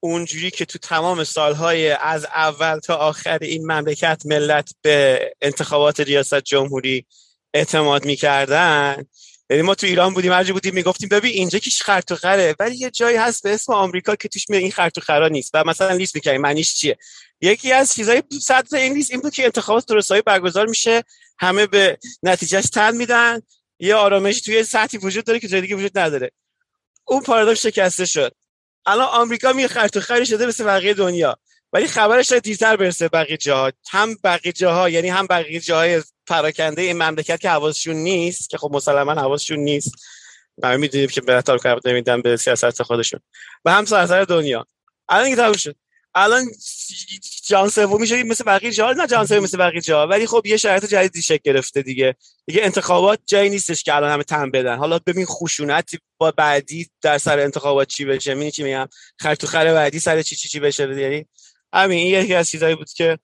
[0.00, 6.40] اونجوری که تو تمام سالهای از اول تا آخر این مملکت ملت به انتخابات ریاست
[6.40, 7.06] جمهوری
[7.54, 9.04] اعتماد می‌کردن
[9.50, 12.90] یعنی ما تو ایران بودیم هر بودیم می‌گفتیم ببین اینجا که خرط خره ولی یه
[12.90, 15.50] جایی هست به اسم آمریکا که توش میاد این خرط و خرا نیست.
[15.54, 16.98] و مثلا لیست می‌کنیم معنیش چیه؟
[17.40, 21.02] یکی از چیزای صد این لیست این بود که انتخابات درستایی برگزار میشه
[21.38, 23.40] همه به نتیجهش تن میدن
[23.78, 26.30] یه آرامش توی سطحی وجود داره که جای دیگه وجود نداره.
[27.04, 28.34] اون پارادوکس شکسته شد.
[28.86, 31.38] الان آمریکا می خرط خری شده مثل بقیه دنیا
[31.72, 33.72] ولی خبرش داره دیرتر برسه بقیه جاها.
[33.90, 38.70] هم بقیه جاها یعنی هم بقیه جاهای پراکنده این مملکت که حواسشون نیست که خب
[38.72, 39.92] مسلما حواسشون نیست.
[40.64, 43.20] همه می‌دونیم که بهتر کار نمیدن به سیاست خودشون.
[43.64, 44.66] و هم سراسر دنیا.
[45.08, 45.76] الان که تموم شد.
[46.14, 46.50] الان
[47.46, 48.92] جان سوم میشه مثل بقیه جا.
[48.92, 52.16] نه جان سوم مثل بقیه جا ولی خب یه شرایط جدیدی شکل گرفته دیگه.
[52.46, 54.76] دیگه انتخابات جایی نیستش که الان همه تن بدن.
[54.76, 59.46] حالا ببین خشونت با بعدی در سر انتخابات چی بشه؟ می‌بینی چی میگم؟ خر تو
[59.46, 61.26] خر بعدی سر چی چی چی بشه؟ یعنی
[61.72, 63.18] همین یکی از چیزایی بود که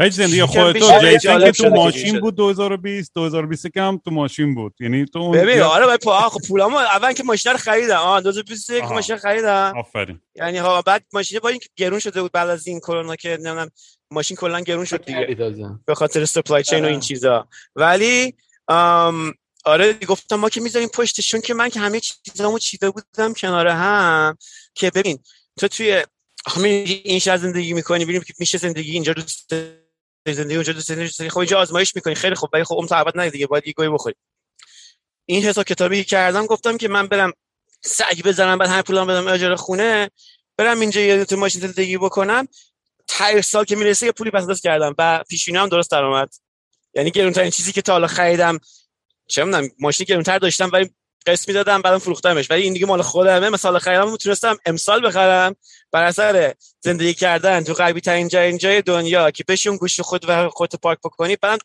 [0.00, 4.74] هیچ زندگی خودتو جیسن که تو ماشین بود 2020 2020 که هم تو ماشین بود.
[4.80, 7.96] یعنی تو اون ببین آره باید پا خب پولامو اول که ماشین رو خریدم.
[7.96, 8.94] آه 2021 آها.
[8.94, 9.72] ماشین خریدم.
[9.76, 10.20] آفرین.
[10.34, 13.70] یعنی ها بعد ماشین با اینکه گرون شده بود بعد از این کرونا که نمی‌دونم
[14.10, 15.36] ماشین کلا گرون شد دیگه.
[15.86, 17.02] به خاطر سپلای چین و این آره.
[17.04, 17.48] چیزا.
[17.76, 18.34] ولی
[19.64, 24.36] آره گفتم ما که می‌ذاریم پشتشون که من که همه چیزامو چیده بودم کنار هم
[24.74, 25.18] که ببین
[25.58, 26.04] تو توی
[26.46, 29.54] همین این شهر زندگی می‌کنی ببینیم که میشه زندگی اینجا دوست
[30.26, 31.28] زندگی اونجا دوست زندگی.
[31.28, 33.88] خب اینجا آزمایش می‌کنی خیلی خوب ولی خب اون تعبد نداری دیگه باید یه گوی
[33.88, 34.16] بخوری.
[35.26, 37.32] این حساب کتابی کردم گفتم که من برم
[37.80, 40.10] سگ بزنم بعد همه پولام بدم اجاره خونه
[40.56, 42.48] برم اینجا یه تو ماشین زندگی بکنم.
[43.08, 46.34] تایر سال که می‌رسه یه پولی پس دست کردم و پیشینه هم درست درآمد.
[46.94, 48.58] یعنی گرونترین چیزی که تا حالا خریدم
[49.28, 50.90] چه می‌دونم ماشین گرونتر داشتم ولی
[51.26, 52.50] قسط می‌دادم بعدم فروختمش.
[52.50, 53.48] ولی این دیگه مال خودمه.
[53.48, 55.56] مثلا خریدم می‌تونستم امسال بخرم.
[55.92, 60.24] بر اثر زندگی کردن تو غربی ترین جای جای دنیا که بشی اون گوشت خود
[60.28, 61.36] و خودت پاک بکنی.
[61.36, 61.58] بعدم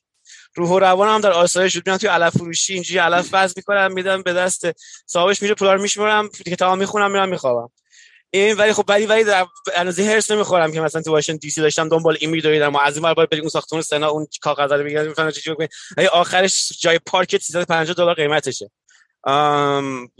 [0.56, 3.94] روح و روانم هم در آسایش شد میرم توی علف فروشی اینجوری علف وزن می‌کنم
[3.94, 4.68] میدم به دست
[5.06, 7.70] صاحبش میره پولا رو میشمرم کتاب می‌خونم میرم میخوابم.
[8.32, 11.62] این ولی خب ولی ولی در اندازه هرس نمی‌خورم که مثلا تو واشنگتن دی سی
[11.62, 14.72] داشتم دنبال این میدویدم و از این ور باید بریم اون ساختمون سنا اون کاغذ
[14.72, 15.68] رو بگیرم می‌فهمم چه جوری
[16.12, 18.72] آخرش جای پارک 350 دلار قیمتشه.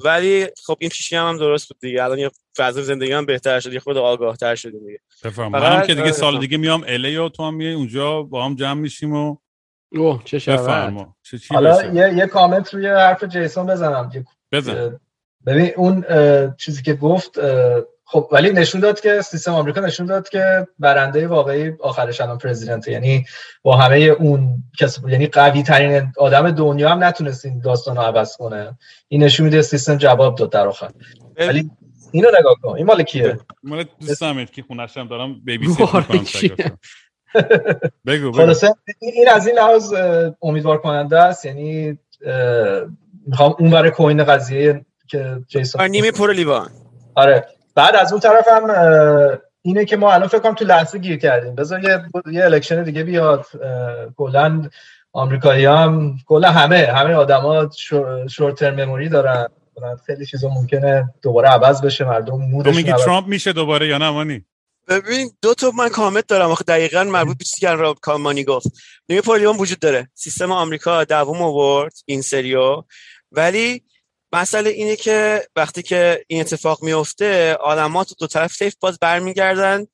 [0.06, 2.04] ولی خب این پیشی هم, هم درست بود دیگه.
[2.04, 5.00] الان یه فضا زندگی هم بهتر شد یه خود آگاه تر شدیم دیگه.
[5.24, 6.40] بفرم فقط- منم که دیگه سال.
[6.40, 9.38] دیگه میام الی و تو هم میای اونجا با هم جمع میشیم و
[9.92, 10.52] اوه چه چی
[11.50, 14.12] حالا یه, یه کامنت روی حرف جیسون بزنم.
[14.52, 15.00] بزن.
[15.46, 16.06] ببین اون
[16.58, 17.38] چیزی که گفت
[18.10, 22.88] خب ولی نشون داد که سیستم آمریکا نشون داد که برنده واقعی آخرش الان پرزیدنت
[22.88, 23.26] یعنی
[23.62, 28.38] با همه اون کس یعنی قوی ترین آدم دنیا هم نتونست این داستان رو عوض
[28.38, 28.78] کنه.
[29.08, 30.92] این نشون میده سیستم جواب داد در آخر.
[31.38, 31.70] ولی
[32.12, 32.76] اینو نگاه کن.
[32.76, 35.68] این مال کیه؟ مال دوستم که خونش هم دارم بیبی.
[38.08, 38.54] بگو بگو.
[39.02, 39.94] این از این لحاظ
[40.42, 41.46] امیدوار کننده است.
[41.46, 42.00] یعنی
[43.28, 46.70] می‌خوام اون ور coin قضیه که جیسون نیمه پر لیوان.
[47.16, 47.57] آره.
[47.78, 48.70] بعد از اون طرف هم
[49.62, 51.56] اینه که ما الان فکر کنم تو لحظه گیر کردیم.
[51.56, 53.46] بذار یه یه election دیگه بیاد.
[54.18, 54.70] کلا
[55.14, 57.70] آمریکایی هم کلا همه همه آدما
[58.30, 59.48] short term memory دارن.
[59.76, 63.54] کلاً خیلی چیزا ممکنه دوباره عوض بشه مردم تو mood شون میگی عوض ترامپ میشه
[63.54, 64.46] دوباره یا نه مانی؟
[64.88, 66.50] ببین دو تا من کامنت دارم.
[66.52, 68.68] آخه دقیقا مربوط به چیزی که را کامانی گفت.
[69.10, 70.10] نیمه پر لیوان وجود داره.
[70.14, 72.84] سیستم آمریکا دوم آورد این سریو.
[73.32, 73.84] ولی
[74.34, 79.88] مسئله اینه که وقتی که این اتفاق میفته آدما تو دو طرف سیف باز برمیگردن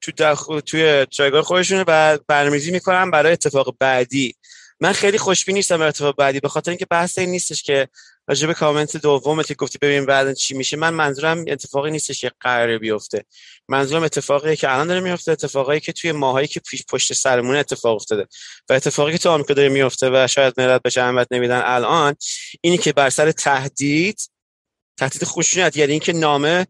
[0.00, 0.60] تو.
[0.60, 4.34] توی جایگاه خودشون و برنامه‌ریزی می‌کنن برای اتفاق بعدی
[4.80, 7.88] من خیلی خوشبین نیستم اتفاق بعدی به خاطر اینکه بحث این نیستش که
[8.28, 10.76] راجع به کامنت دومت که گفتی ببین بعد چی میشه.
[10.76, 13.24] من منظورم اتفاقی نیستش که قراره بیفته.
[13.68, 17.96] منظورم اتفاقی که الان داره میفته اتفاقایی که توی ماهایی که پیش پشت سرمون اتفاق
[17.96, 18.26] افتاده
[18.68, 22.14] و اتفاقی که تو آمریکا داره میفته و شاید ملت بهش اهمیت نمیدن الان
[22.60, 24.20] اینی که بر سر تهدید
[24.96, 26.66] تهدید خشونت یعنی اینکه نامه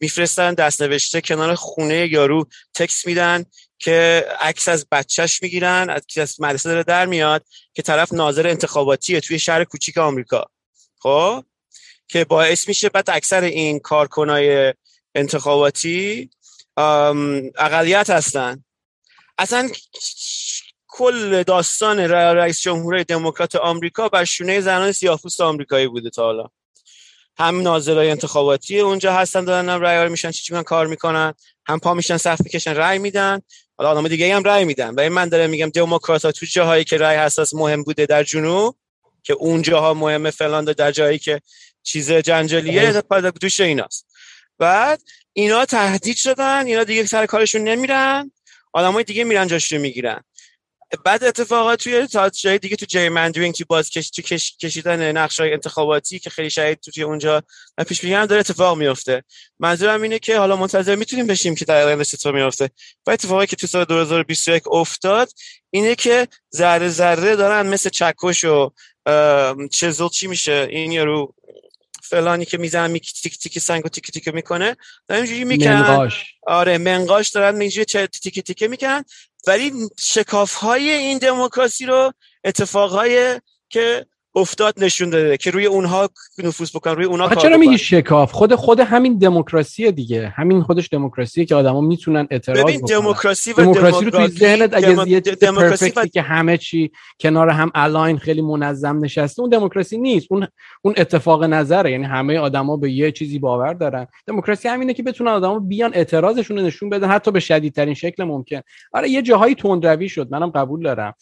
[0.00, 3.44] میفرستن دست نوشته کنار خونه یارو تکس میدن.
[3.84, 7.44] که عکس از بچهش می‌گیرن از از مدرسه داره در میاد
[7.74, 10.44] که طرف ناظر انتخاباتیه توی شهر کوچیک آمریکا.
[10.98, 11.44] خب؟
[12.08, 14.74] که باعث میشه بعد اکثر این کارکنای
[15.14, 16.30] انتخاباتی
[17.58, 18.64] اقلیت هستن.
[19.38, 19.70] اصلا
[20.88, 26.48] کل داستان رئیس جمهور دموکرات آمریکا بر شونه زنان سیاه‌پوست آمریکایی بوده تا حالا.
[27.38, 31.34] هم ناظرای انتخاباتی اونجا هستن دارن هم رأی میشن چی چی کار می‌کنن.
[31.66, 33.40] هم پا میشن صف می‌کشن رأی میدن.
[33.76, 34.94] حالا آدم دیگه هم رأی میدن.
[34.94, 38.76] و من دارم میگم دموکرات ها تو جاهایی که رأی حساس مهم بوده در جنوب
[39.22, 41.40] که اون جاها مهمه فلان در جایی که
[41.82, 44.06] چیز جنجالیه پس دوش ایناست.
[44.58, 48.30] بعد اینا تهدید شدن اینا دیگه سر کارشون نمیرن.
[48.72, 50.24] آدمای دیگه میرن جاشو می‌گیرن.
[50.96, 52.08] بعد اتفاقات توی
[52.42, 54.56] جای دیگه تو جیمندرینگ تو باز کش تو کش...
[54.56, 57.42] کشیدن نقشای انتخاباتی که خیلی شاید تو توی اونجا
[57.86, 59.22] پیش میگن داره اتفاق میفته
[59.58, 62.70] منظورم اینه که حالا منتظر می‌تونیم بشیم که در آینده اتفاق میفته
[63.06, 65.28] و اتفاقی که تو سال 2021 افتاد
[65.70, 68.70] اینه که ذره ذره دارن مثل چکش و
[69.70, 71.34] چزل چی میشه این یارو
[72.02, 74.76] فلانی که می‌زنن می تیک تیک سنگو تیک تیک می‌کنه
[75.08, 76.24] دارن اینجوری می‌کنن منقاش.
[76.46, 79.04] آره منقاش دارن اینجوری چه تیکه تیکه می‌کنن
[79.46, 82.12] ولی شکاف های این دموکراسی رو
[82.44, 84.06] اتفاقهای که
[84.36, 86.08] افتاد نشون داده که روی اونها
[86.44, 87.56] نفوذ بکنن روی اونها چرا.
[87.56, 90.32] میگی شکاف؟ خود خود همین دموکراسی دیگه.
[90.36, 94.74] همین خودش دموکراسیه که آدما می‌تونن اعتراض ببین دموکراسی و دموکراسی رو توی دموکراسی ذهنت
[94.74, 100.26] اگه دموکراسی و که همه چی کنار هم الاین خیلی منظم نشسته اون دموکراسی نیست.
[100.30, 100.46] اون
[100.82, 101.90] اون اتفاق نظره.
[101.90, 104.06] یعنی همه آدما به یه چیزی باور دارن.
[104.26, 108.60] دموکراسی همینه که بتونن آدما بیان اعتراضشون رو نشون بدن حتی به شدیدترین شکل ممکن.
[108.92, 110.28] آره یه جاهایی تندروی شد.
[110.30, 111.14] منم قبول دارم.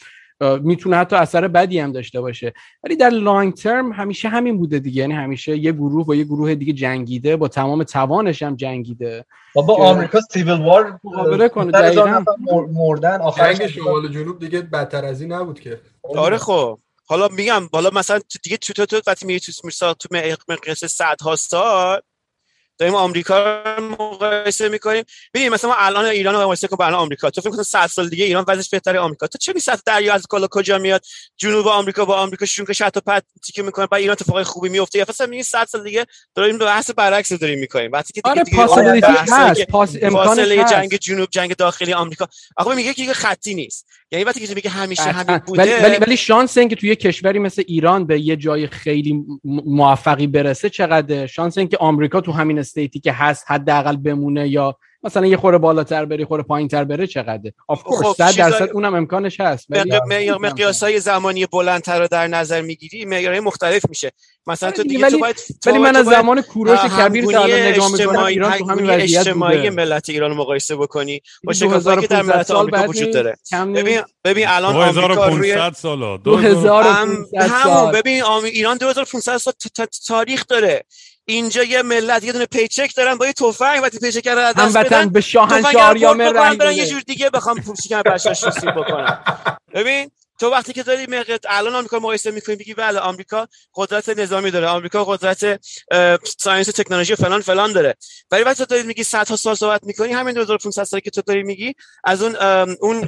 [0.63, 2.53] می‌تونه حتی اثر بدی هم داشته باشه.
[2.85, 5.01] ولی در لانگ ترم همیشه همین بوده دیگه.
[5.01, 9.25] یعنی همیشه یه گروه با یه گروه دیگه جنگیده با تمام توانش هم جنگیده.
[9.55, 12.25] بابا که- آمریکا سیویل وار مقابله کنه، دقیقاً.
[12.73, 15.81] مردن آخرش جنگ شمال جنوب دیگه بدتر از این نبود که.
[16.17, 16.79] آره خب.
[17.07, 20.09] حالا میگم حالا مثلا دیگه تو تو تو وقتی میری تو مثلا تو
[20.49, 22.01] مقیاس صدها سال
[22.79, 25.05] داریم آمریکا رو مقایسه می‌کنیم.
[25.35, 27.31] ببین مثلا ما الان ایران رو مقایسه کنیم با الان آمریکا.
[27.31, 30.27] تو فکر می‌کنی 100 سال دیگه ایران وضعش بهتره آمریکا؟ تو چه می‌سد دریا از
[30.29, 31.05] کلا کجا میاد؟
[31.37, 34.69] جنوب آمریکا با آمریکا شون که شط و پت تیکه می‌کنه بعد ایران اتفاقای خوبی
[34.69, 37.93] میفته یا مثلا میگی 100 سال دیگه داریم بحث برعکس داریم می‌کنیم.
[37.93, 40.73] وقتی که دیگه آره دیگه پاسیبیلیتی بحثایی هست پاس هست.
[40.73, 42.29] جنگ جنوب جنگ داخلی آمریکا.
[42.57, 43.87] آقا میگه که خطی نیست.
[44.13, 45.39] یعنی وقتی که میگه همیشه همین قطعاً.
[45.47, 49.25] بوده ولی ولی ولی شانس اینکه توی یه کشوری مثل ایران به یه جای خیلی
[49.45, 55.27] موفقی برسه چقدر شانس اینکه آمریکا تو همین استیتی که هست حداقل بمونه یا مثلا
[55.27, 58.95] یه خوره بالاتر بری خوره پایینتر بره چقدره؟ آف کورس خب، 100 چیزای- درصد اونم
[58.95, 59.91] امکانش هست ولی
[60.41, 64.13] مقیاس های زمانی بلندتر رو در نظر می‌گیری معیارهای مختلف میشه.
[64.47, 65.37] مثلا آره تو دیگه، دیگه تو ولی- باید
[65.67, 69.57] ولی من از زمان کوروش کبیر تا الان نگاه می‌کنم ایران تو همین وضعیت اجتماعی
[69.57, 71.21] بوده ملت ایران مقایسه بکنی.
[71.45, 73.37] با شکافایی که در 2500 ملت سال آمریکا وجود داره.
[73.75, 74.01] ببین.
[74.25, 77.93] ببین الان آمریکا روی 2500 سالا 2500 هم همون سال.
[77.95, 80.85] ببین ایران 2500 سال تا- تا- تاریخ داره.
[81.25, 84.77] اینجا یه ملت یه دونه پیچک دارن با یه تفنگ وقتی پیچک رو از دست
[84.77, 86.87] بدن به شاهنشاه آریامر رنگ برن یه.
[86.87, 89.19] جور دیگه بخوام پوشیکن بچه‌اش رو سیر بکنن
[89.75, 90.11] ببین
[90.43, 94.67] تو وقتی که داری مقیاس الان آمریکا مقایسه می‌کنی میگی بله آمریکا قدرت نظامی داره.
[94.67, 95.61] آمریکا قدرت
[96.39, 97.95] ساینس و تکنولوژی و فلان فلان داره.
[98.31, 101.43] ولی وقتی تو داری میگی صدها سال صحبت می‌کنی همین 2500 سالی که تو داری
[101.43, 101.75] میگی
[102.05, 102.37] از اون
[102.81, 103.07] اون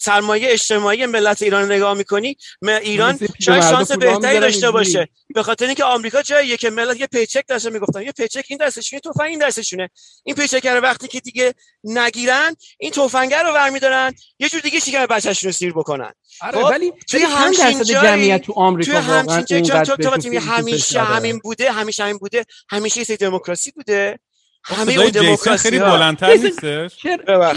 [0.00, 4.70] سرمایه اجتماعی ملت ایران نگاه می‌کنی ایران شاید شانس بهتری داشته.
[4.70, 5.08] باشه.
[5.34, 9.00] به خاطر اینکه آمریکا جاییه که ملت یه پیچک داشته می‌گفتن یه پیچک این دستشونه
[9.00, 9.90] تفنگ این دستشونه.
[10.24, 11.54] این پیچک رو وقتی که دیگه
[11.84, 16.11] نگیرن این تفنگ رو برمیدارن یه جور دیگه شکم بچه‌شون رو سیر بکنن.
[16.40, 20.40] آره خب، ولی توی چند درصد جمعیت تو آمریکا توی واقعا همچین جایی تو تو
[20.40, 21.00] همیشه.
[21.02, 24.18] همین بوده همیشه همین بوده همیشه یه دموکراسی بوده
[24.64, 27.54] همه اون جیسن دموکراسی خیلی بلندتر جیسن- نیستش چرا.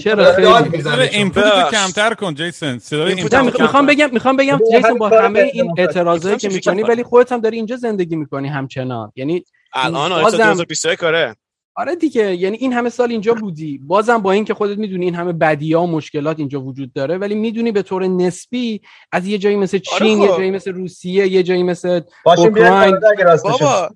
[0.00, 1.70] چرا اینپوت.
[1.70, 3.86] کمتر کن جیسن صدای می‌خوام.
[3.86, 5.74] بگم می‌خوام بگم همین با همه این.
[5.78, 10.36] اعتراضایی که می‌کنی ولی خودت هم داری اینجا زندگی می‌کنی همچنان یعنی الان آره بازم-
[10.38, 11.36] تا 2021 آره
[11.78, 15.32] آره دیگه یعنی این همه سال اینجا بودی بازم با اینکه خودت می‌دونی این همه
[15.32, 18.80] بدیا و مشکلات اینجا وجود داره ولی می‌دونی به طور نسبی
[19.12, 20.30] از یه جایی مثل آره چین خب.
[20.30, 22.98] یه جایی مثل روسیه یه جایی مثل اوکراین.
[23.44, 23.90] بابا.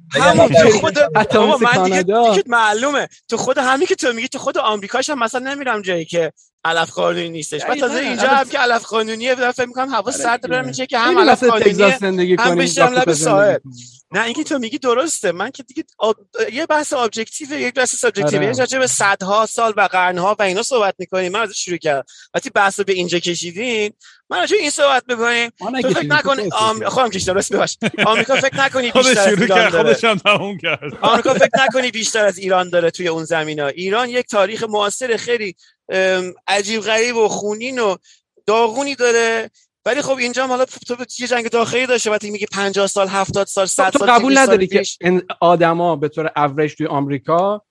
[0.80, 0.98] خود
[1.34, 5.54] بابا من دیگه معلومه تو خود همین که تو میگی تو خود آمریکاش هم مثلا
[5.54, 6.32] نمیرم جایی که
[6.64, 7.98] علف قانونی نیستش بعد تازه.
[7.98, 8.36] اینجا آره.
[8.36, 12.36] هم که علف قانونیه فکر می‌کنم هوا آره سرد میشه که هم علف قانونیه هم
[12.36, 13.58] کنیم بشم لب ساحل.
[14.12, 15.32] نه اینکه تو میگی درسته.
[15.32, 16.16] من که دیگه آب...
[16.52, 18.44] یه بحث objective یک بحث subjective آره.
[18.44, 21.32] یعنی راجع به صدها سال و قرنها و اینا صحبت می‌کنیم.
[21.32, 22.04] من از شروع کردم.
[22.34, 23.92] وقتی بحث رو به اینجا کشیدین
[24.30, 25.50] من راجع این صحبت می‌کنیم.
[25.82, 26.88] تو فکر نکنی آم...
[26.88, 29.94] خودم کشیدم راست ببخش آمریکا فکر نکنی بیشتر از ایران داره.
[30.62, 30.82] کرد.
[31.00, 35.16] آمریکا فکر نکنی بیشتر از ایران داره توی اون زمین ها ایران یک تاریخ معاصر
[35.16, 35.54] خیلی
[36.46, 37.96] عجیب غریب و خونین و
[38.46, 39.50] داغونی داره.
[39.90, 43.66] ولی خب اینجا حالا تو یه جنگ داخلی داشته وقتی میگه 50 سال 70 سال
[43.66, 47.62] 100 تو سال قبول 200 سال نداری که آدما به طور اوریج توی آمریکا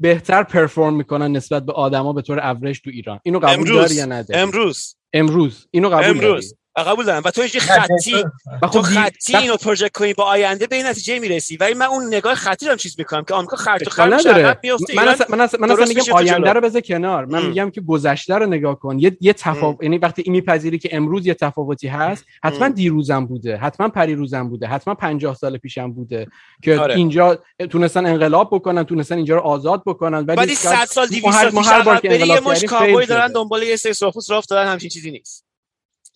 [0.00, 3.20] بهتر perform می‌کنن نسبت به آدما به طور اوریج تو ایران.
[3.22, 4.96] اینو قبول امروز داری یا نداری؟ امروز.
[5.12, 5.66] امروز.
[5.70, 6.22] اینو قبول امروز.
[6.22, 8.24] داری؟ قبول دارم و تو اینجوری خطی.
[8.62, 11.56] تو خب دی- خطی اینو project کنی با آینده به این نتیجه می‌رسی.
[11.56, 14.94] ولی من اون نگاه خطی رو هم چیز می‌کنم که آمریکا خرط و خرط میفته
[14.96, 16.52] من اصلا من اصلا, من اصلا میگم آینده.
[16.52, 17.24] رو بذار کنار.
[17.24, 17.46] من ام.
[17.46, 18.98] میگم که گذشته رو نگاه کن.
[18.98, 22.68] یه یه تفاوت یعنی وقتی این میپذیری که امروز یه تفاوتی هست حتما.
[22.68, 23.56] دیروزم بوده.
[23.56, 24.66] حتما پریروزم بوده.
[24.66, 26.26] حتما 50 سال پیشم بوده
[26.62, 26.94] که آره.
[26.94, 27.38] اینجا
[27.70, 30.18] تونستن انقلاب بکنن تونستن اینجا رو آزاد بکنن.
[30.18, 33.32] ولی ولی 100 سال 200 ما هر- سال پیش هر بار که انقلاب fail دارن.
[33.32, 35.43] دنبال یه سری سرخپوست راه افتادن همچین چیزی نیست.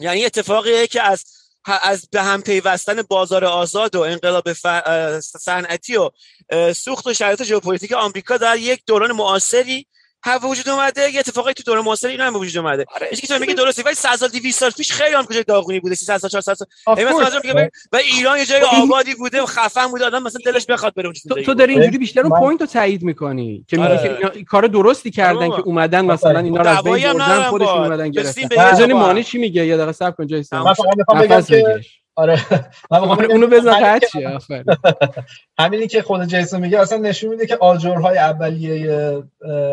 [0.01, 1.25] یعنی اتفاقیه که از
[1.83, 4.53] از به هم پیوستن بازار آزاد و انقلاب
[5.21, 6.11] صنعتی و
[6.73, 9.87] سوخت و شرایط ژئوپلیتیک آمریکا در یک دوران معاصری
[10.23, 13.09] هم وجود اومده یه اتفاقی تو دوره معاصر اینا هم وجود اومده آره.
[13.17, 16.17] که تو میگی درسته ولی 100 سال 200 سال پیش خیلی آمریکا داغونی بوده 300
[16.19, 20.05] سال 400 سال مثلا میگه و ایران یه جای خب آبادی بوده و خفن بوده
[20.05, 21.55] آدم مثلا دلش بخواد بره اونجا تو, تو.
[21.55, 24.03] داری اینجوری بیشتر اون point رو تایید می‌کنی که میگی آره.
[24.03, 25.57] که اینا کار درستی کردن بابا.
[25.57, 27.79] که اومدن مثلا اینا رو از بین هم بردن خودشون.
[27.79, 29.23] اومدن گرفتن هم.
[29.23, 31.81] چی میگه یه دقیقه صبر کن جیسون من فقط می‌خوام بگم که
[32.19, 32.45] آره.
[32.91, 33.85] بگم اونو بزن
[34.27, 34.65] آفرین.
[35.59, 39.23] همینی که خود جیسون میگه اصلا نشون میده که آجرهای اولیه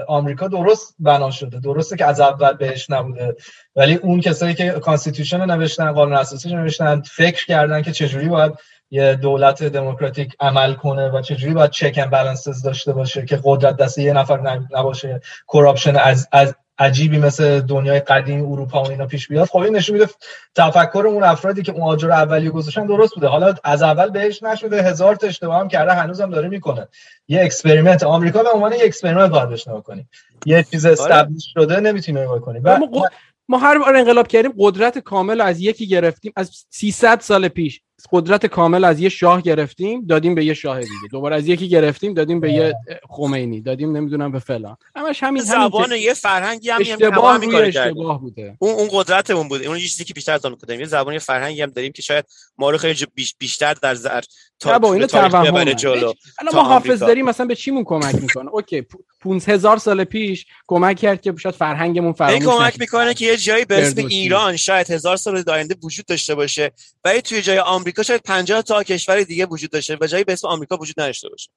[0.08, 1.60] آمریکا درست بنا شده.
[1.60, 3.36] درسته که از اول بهش نبوده
[3.76, 8.28] ولی اون کسایی که constitution رو نوشتن قانون اساسی رو نوشتن فکر کردن که چجوری
[8.28, 8.54] باید
[8.92, 13.78] یه دولت دموکراتیک عمل کنه و چجوری باید check and balances داشته باشه که قدرت
[13.78, 15.22] دست یه نفر نب- نباشه.
[15.48, 19.48] corruption از, از عجیبی مثل دنیای قدیم اروپا و اینا پیش بیاد.
[19.48, 20.12] خب این نشون میده
[20.56, 23.28] تفکر اون افرادی که اون آجر اولیه گذاشتن درست بوده.
[23.28, 26.88] حالا از اول بهشت نشده هزار تا اشتباه هم کرده هنوزم داره می‌کنه.
[27.28, 30.08] یه experiment آمریکا به عنوان یه experiment باید بهش نگاه کنی
[30.46, 33.12] یه چیز establish شده نمی‌تونی نگاه کنی و ما, قد-
[33.50, 37.82] ما هر بار انقلاب کردیم قدرت کامل از یکی گرفتیم از 300 سال پیش.
[38.12, 41.08] قدرت کامل از یه شاه گرفتیم دادیم به یه شاه دیگه.
[41.12, 42.74] دوباره از یکی گرفتیم دادیم به یه
[43.10, 44.78] خمینی دادیم نمی‌دونم به فلان.
[44.96, 47.92] همش همین همین زبان یه فرهنگی هم هم اشتباه همین روی کارو کردیم.
[47.92, 48.58] اشتباه بوده.
[48.60, 51.70] اون اون قدرتمون بود اون چیزی که بیشتر از کردیم یه زبان یه فرهنگی هم
[51.70, 52.26] داریم که شاید
[52.58, 54.22] ما رو خیلی بیشتر در زر
[54.66, 56.14] نه با اینو توهم ببره جلو.
[56.40, 57.00] الان تا ما حافظ.
[57.00, 58.84] داریم مثلا به چیمون کمک می‌کنه؟ اوکی
[59.22, 62.80] 500 هزار سال پیش کمک کرد که شاید فرهنگمون فراموش کمک.
[62.80, 64.06] می‌کنه که یه جایی به اسم.
[64.06, 66.72] ایران شاید هزار سال آینده وجود داشته باشه.
[67.06, 70.48] ولی توی جای آمریکا شاید 50 تا کشور دیگه وجود داشته و جایی به اسم
[70.48, 71.50] آمریکا وجود نداشته باشه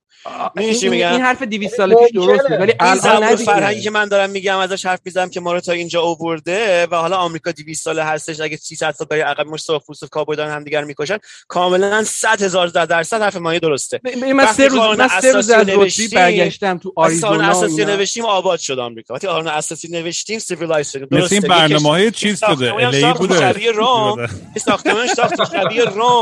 [0.57, 3.37] این, میگم؟ این حرف 200 سال پیش درست بود ولی الان.
[3.37, 6.95] فرهنگی که من دارم میگم ازش حرف می‌زنم که ما رو تا اینجا آورده و
[6.95, 10.51] حالا آمریکا 200 ساله هستش اگه 300 سال برای عقب مش سرخ پوست کابوی دارن
[10.51, 11.19] همدیگر می‌کشن
[11.49, 14.01] کاملا 100 هزار درصد حرف مانی درسته
[14.37, 17.85] من سه روز من سه روز از نوشتیم، برگشتم تو آریزونا و اساسی.
[17.85, 22.47] نوشتیم آباد شد آمریکا وقتی قانون اساسی نوشتیم سیویلایز شد مثل این برنامه چیز شده
[22.47, 24.21] ساختمون هم الی بوده شبیه روم.
[24.57, 26.18] یه ساختمان ساخت شبیه روم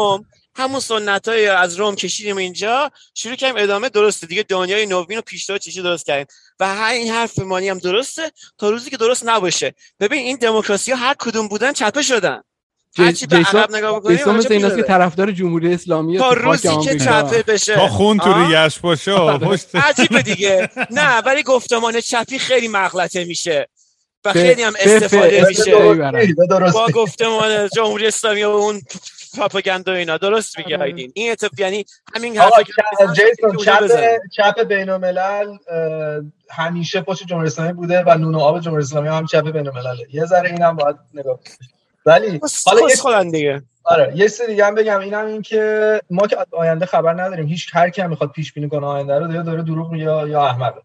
[0.56, 4.26] همون سنت های از روم کشیدیم اینجا شروع کردیم ادامه درسته.
[4.26, 6.26] دیگه دنیای نوین و پیشرو چیزی درست کردیم.
[6.60, 9.74] و هر این حرف مانی هم درسته تا روزی که درست نباشه.
[10.00, 12.42] ببین این دموکراسی ها هر کدوم بودن چپه شدن.
[12.98, 14.82] هر چی به عقب نگاه بکنیم مثل این که.
[14.82, 16.98] طرفدار جمهوری اسلامی تا روزی که.
[16.98, 17.74] چپه بشه.
[17.74, 19.74] تا خون تو؟ ریش باشه پشت.
[19.74, 20.70] عجیبه دیگه.
[20.90, 23.68] نه ولی گفتمان چپی خیلی مغلطه میشه.
[24.24, 25.74] و خیلی هم استفاده میشه.
[26.72, 28.82] با گفتمان جمهوری اسلامی و اون
[29.36, 30.16] پروپاگاندا اینا.
[30.16, 30.94] درست میگه آره.
[31.14, 31.84] این اتفاق یعنی
[32.14, 32.62] همین حرفا
[33.12, 33.88] جیسون چپ.
[34.36, 35.56] چپ بین الملل
[36.50, 40.06] همیشه پشت جمهوری اسلامی بوده و نون و آب جمهوری اسلامی هم چپ بین الملله
[40.12, 41.38] یه ذره اینم باید نگاه.
[42.06, 43.62] ولی حالا یه خودن دیگه.
[43.84, 45.00] آره یه سری دیگه هم بگم.
[45.00, 47.46] اینم این که ما که آینده خبر نداریم.
[47.46, 50.28] هیچ هر کی هم می‌خواد پیش بینی کنه آینده رو داره داره دروغ میگه یا
[50.28, 50.80] یا احمقه.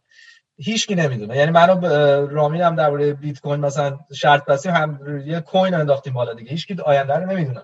[0.57, 1.37] هیچ کی نمی‌دونه.
[1.37, 1.87] یعنی منو
[2.27, 6.51] رامین هم درباره بیت کوین مثلا شرط بستیم هم یه coin انداختیم بالا دیگه.
[6.51, 7.61] هیچ کی آینده رو نمی‌دونه.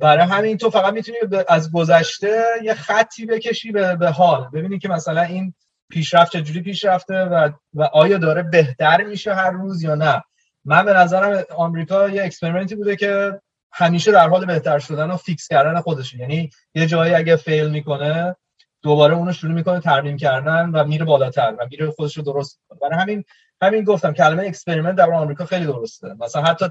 [0.00, 1.18] برای همین تو فقط می‌تونی
[1.48, 4.48] از گذشته یه خطی بکشی به, به حال.
[4.52, 5.54] ببینی که مثلا این
[5.88, 10.22] پیشرفت چجوری پیشرفته و, و آیا داره بهتر میشه هر روز یا نه.
[10.64, 13.40] من به نظرم آمریکا یه experiment ی بوده که
[13.72, 16.18] همیشه در حال بهتر شدن و fix کردن خودشه.
[16.18, 18.36] یعنی یه جایی اگه fail می‌کنه
[18.82, 22.88] دوباره اونو شروع می‌کنه ترمیم کردن و میره بالاتر و میره خودش رو درست می‌کنه.
[22.88, 23.24] برای همین
[23.62, 26.14] همین گفتم کلمه experiment در آمریکا خیلی درسته.
[26.18, 26.66] مثلا حتی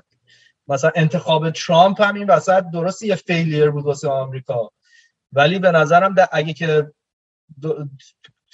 [0.67, 4.71] مثلا انتخاب ترامپ هم این وسط درست یه failure بود واسه آمریکا.
[5.31, 6.91] ولی به نظرم در اگه که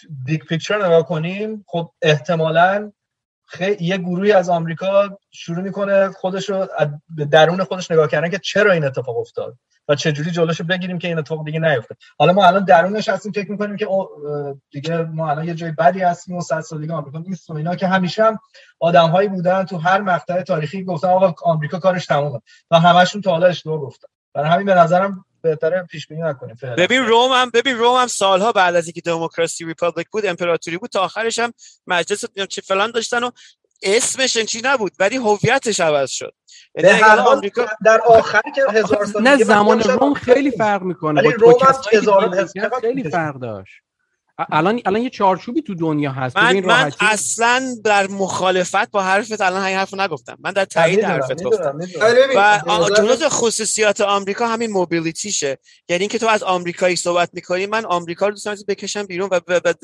[0.09, 2.91] big picture نگاه کنیم خب احتمالاً
[3.49, 6.67] خیلی یه گروهی از آمریکا شروع می‌کنه خودش رو
[7.09, 10.99] به درون خودش نگاه کردن که چرا این اتفاق افتاد و چه جوری جلوشو بگیریم
[10.99, 11.95] که این اتفاق دیگه نیفته.
[12.19, 13.87] حالا ما الان درونش هستیم فکر می‌کنیم که
[14.71, 17.75] دیگه ما الان یه جای بدی هستیم و صد سال دیگه آمریکا نیست و اینا
[17.75, 18.39] که همیشه هم
[18.79, 22.41] آدمهایی بودن تو هر مقطع تاریخی گفتن آقا آمریکا کارش تمومه.
[22.71, 24.07] و همشون تا حالا اشتباه گفتن.
[24.33, 26.75] برای همین به نظرم بهتره پیش بینی نکنیم فعلا.
[26.75, 30.89] ببین روم هم ببین روم هم سالها بعد از اینکه دموکراسی republic بود امپراتوری بود
[30.89, 31.53] تا آخرش هم
[31.87, 33.31] مجلس چه فلان داشتن و
[33.83, 36.33] اسمش چی نبود ولی هویتش عوض شد.
[36.73, 40.81] به یعنی اگه هر آمریکا در آخر که هزار سال نه زمان روم خیلی فرق
[40.81, 41.53] می‌کنه ولی با روم
[41.91, 43.09] دیده هزار- خیلی.
[43.09, 43.73] فرق داشت.
[44.51, 46.37] الان الان یه چارچوبی تو دنیا هست.
[46.37, 50.37] من من اصلا در مخالفت با حرفت الان همین حرفو نگفتم.
[50.39, 51.79] من در تایید حرفت گفتم.
[52.01, 55.57] آره ببین، و جزء خصوصیات آمریکا همین موبیلیتیشه
[55.89, 59.39] یعنی اینکه تو از آمریکایی صحبت می‌کنی من آمریکا رو دوست دارم بکشم بیرون و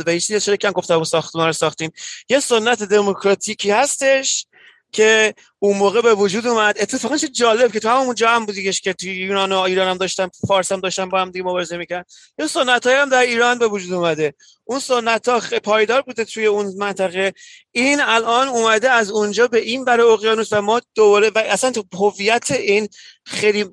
[0.05, 1.91] به چیزی که گفتم و ساختمان رو ساختیم.
[2.29, 4.47] یه سنت دموکراتیکی هستش
[4.91, 5.33] که
[5.65, 6.77] اون موقع به وجود اومد.
[6.79, 9.97] اتفاقا چه جالب که تو همون جا هم بودیش که تو یونان و ایران هم
[9.97, 12.03] داشتن فارس هم داشتن با هم دیگه مبارزه میکن
[12.39, 14.33] یه سنت هم در ایران به وجود اومده.
[14.65, 17.33] اون سنت ها پایدار بوده توی اون منطقه.
[17.71, 21.83] این الان اومده از اونجا به این برای اقیانوس و ما دوباره و اصلا تو
[21.93, 22.87] هویت این
[23.25, 23.65] خیلی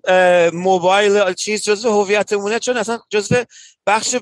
[0.53, 3.35] موبایل چیز جزو هویتمونه چون اصلا جزو
[3.87, 4.17] بخش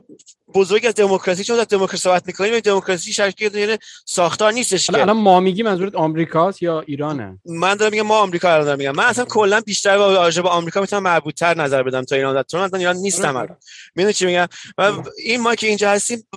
[0.55, 5.41] بزرگ از دموکراسی چون از دموکراسی صحبت می‌کنیم دموکراسی شرکی یعنی ساختار نیستش الان ما
[5.41, 9.25] میگیم منظورت آمریکاست یا ایرانه؟ من دارم میگم ما آمریکا رو دارم میگم من اصلا
[9.25, 12.79] کلا بیشتر با راجع به آمریکا می‌تونم مربوط تر نظر بدم تا ایران چون من
[12.79, 13.57] ایران نیستم الان.
[13.95, 14.49] می‌دونی چی میگم؟
[14.79, 16.29] و این ما که اینجا هستیم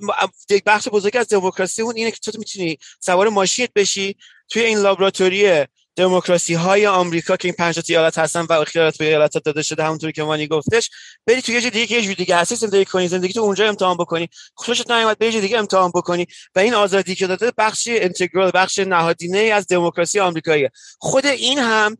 [0.49, 4.15] یک بخش بزرگ از دموکراسی اون اینه که تو می‌تونی سوار ماشینت بشی
[4.49, 5.65] توی این لابراتوری
[5.95, 9.83] دموکراسی های آمریکا که این پنج تا ایالت هستن و اختیارات به ایالت داده شده
[9.83, 10.89] همونطوری که مانی گفتش
[11.27, 14.29] بری تو یه جای دیگه یه دیگه هستی زندگی کنی زندگی تو اونجا امتحان بکنی
[14.55, 19.39] خوشت نیومد بری دیگه امتحان بکنی و این آزادی که داده بخش انتگرال بخش نهادینه
[19.39, 20.71] از دموکراسی آمریکاییه.
[20.99, 21.97] خود این هم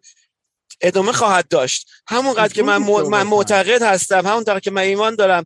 [0.81, 1.89] ادامه خواهد داشت.
[2.07, 2.77] همونقدر که من,
[3.09, 5.45] من معتقد هستم همون که من ایمان دارم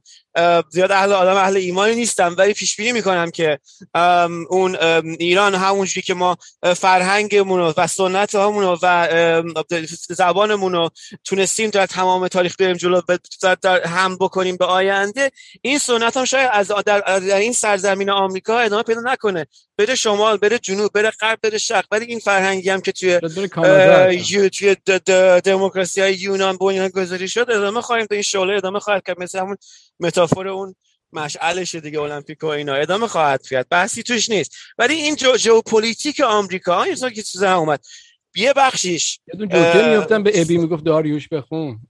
[0.69, 3.59] زیاد اهل آدم اهل ایمانی نیستم ولی پیش بینی می‌کنم که
[4.49, 4.75] اون
[5.19, 6.37] ایران همونجوری که ما
[6.75, 9.07] فرهنگمون و سنت همون و
[10.09, 10.89] زبانمون رو
[11.23, 13.01] تونستیم در تمام تاریخ بریم جلو
[13.61, 15.31] در هم بکنیم به آینده
[15.61, 19.45] این سنت هم شاید از در, این سرزمین آمریکا ادامه پیدا نکنه.
[19.77, 23.19] بره شمال بره جنوب بره غرب بره شرق ولی این فرهنگی هم که توی
[24.49, 24.75] توی
[25.43, 29.39] دموکراسی های یونان بنیان گذاری شد ادامه خواهیم به این شعله ادامه خواهد کرد مثل
[29.39, 29.57] همون
[29.99, 30.75] metaphor اون
[31.13, 32.73] مشعلش دیگه المپیک و اینا.
[32.73, 34.51] ادامه خواهد کرد بحثی توش نیست.
[34.77, 37.79] ولی این جو ژئوپلیتیک آمریکا این که چیز اومد.
[38.35, 41.79] یه بخشیش یه دون جوکر می‌گفتن به ابی می‌گفت داریوش بخون.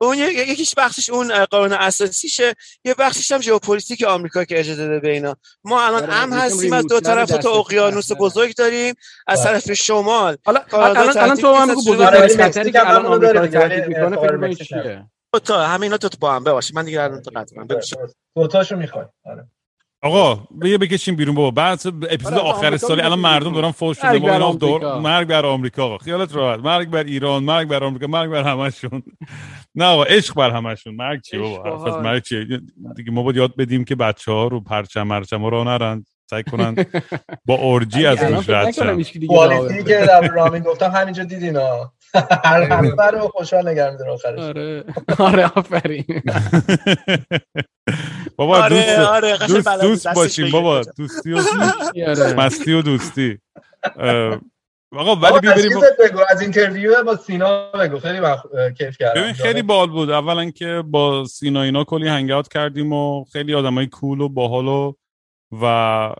[0.00, 2.54] اون یکیش بخشش اون قانون اساسیشه
[2.84, 5.36] یه بخشش هم ژئوپلیتیک آمریکا که اجازه داده به اینا.
[5.64, 8.94] ما الان آره، هم هستیم از دو طرف تو اقیانوس بزرگ داریم.
[9.26, 9.60] از بله.
[9.60, 14.16] طرف شمال حالا الان الان تو هم بزرگترین خطری که الان آمریکا تهدید می‌کنه
[15.32, 17.66] فکر کنید چیه تا همینا تو با هم بباشه من دیگه الان تو قطع کنم
[18.36, 19.04] دو تاشو می‌خوای.
[19.24, 19.46] آره.
[20.02, 21.50] آقا بیا بکشیم بیرون بابا.
[21.50, 25.46] بعد اپیزود آره، آخر سالی الان مردم دارن فوش شده ما اینا دور مرگ بر
[25.46, 25.84] آمریکا.
[25.84, 26.60] آقا خیالت راحت.
[26.60, 29.02] مرگ بر ایران مرگ بر آمریکا مرگ بر همشون.
[29.74, 30.94] نه آقا عشق بر همشون.
[30.94, 32.44] مرگ چی بابا؟ مرگ چی
[32.96, 36.04] دیگه ما باید یاد بدیم که بچه ها رو پرچم مرچم رو نرن.
[36.30, 36.74] سعی کنن
[37.44, 39.02] با اورجی از روش رد شن.
[39.26, 41.92] کوالیتی که در رامین گفتم همینجا دیدین ها.
[42.44, 44.38] هر همه رو خوشحال نگه میداره آخرش.
[44.38, 44.84] آره.
[45.18, 46.04] آره آفرین.
[48.36, 50.82] بابا آره، دوست آره دوست, دوست باشیم بابا.
[50.96, 51.40] دوستی و.
[52.36, 53.38] مستی و دوستی.
[54.96, 56.20] آقا ولی بیا بریم بگو.
[56.28, 57.98] از interview با سینا بگو.
[57.98, 58.20] خیلی
[58.78, 59.20] کیف کردم.
[59.20, 60.10] ببین خیلی باحال بود.
[60.10, 64.92] اولا که با سینا اینا کلی hang کردیم و خیلی آدمای cool و باحال و
[65.62, 66.14] و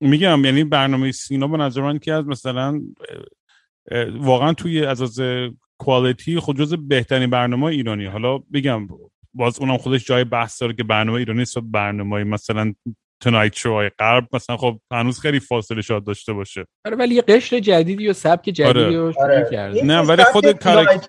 [0.00, 2.80] میگم یعنی برنامه سینا به نظر من که از مثلا
[4.20, 5.20] واقعا توی از از
[5.78, 8.88] کوالیتی خود جز بهترین برنامه ایرانی حالا بگم
[9.34, 12.74] باز اونم خودش جای بحث داره که برنامه ایرانی است برنامه مثلا
[13.22, 17.58] تنایت شو غرب مثلا خب هنوز خیلی فاصله شاد داشته باشه آره ولی یه قشر
[17.58, 19.14] جدیدی و سبک جدیدی آره.
[19.18, 19.84] آره.
[19.84, 21.08] نه ولی خود کارک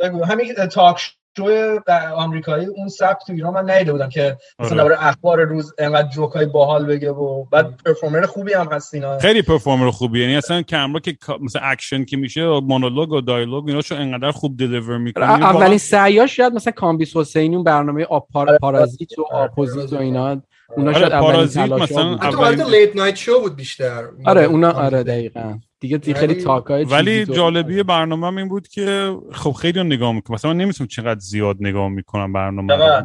[0.00, 1.78] بگو همین تاک شو
[2.16, 5.06] آمریکایی اون سبک تو ایران من ندیده بودم که مثلا آره.
[5.06, 9.18] اخبار روز انقدر جوکای باحال بگه و بعد پرفورمر خوبی هم هست اینا.
[9.18, 13.68] خیلی پرفورمر خوبی یعنی اصلا کامرا که مثلا اکشن که میشه و مونولوگ و دایلوگ
[13.68, 15.24] اینا شو انقدر خوب دلیور می‌کنه.
[15.24, 18.58] اولین سعیاش شاید مثلا کامبیس حسینی اون برنامه آپار آره.
[18.58, 20.42] پارازیت و آپوزیت و اینا
[20.76, 24.04] اونا آره، شاید پارازیت مثلا اولین لیت نایت شو بود بیشتر.
[24.24, 24.42] آره.
[24.42, 25.58] اونا آره دقیقاً.
[25.80, 30.34] دیگه خیلی تاکای ولی جالبی برنامه این بود که خب خیلی نگاه می‌کنم.
[30.34, 33.04] مثلا من نمی‌تونم چقدر زیاد نگاه می‌کنم برنامه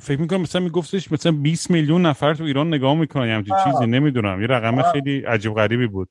[0.00, 3.28] فکر می‌کنم مثلا میگفتش مثلا 20 میلیون نفر تو ایران نگاه می‌کنن.
[3.28, 4.40] همچین چیزی نمی‌دونم.
[4.40, 6.08] یه رقم خیلی عجیب غریبی بود.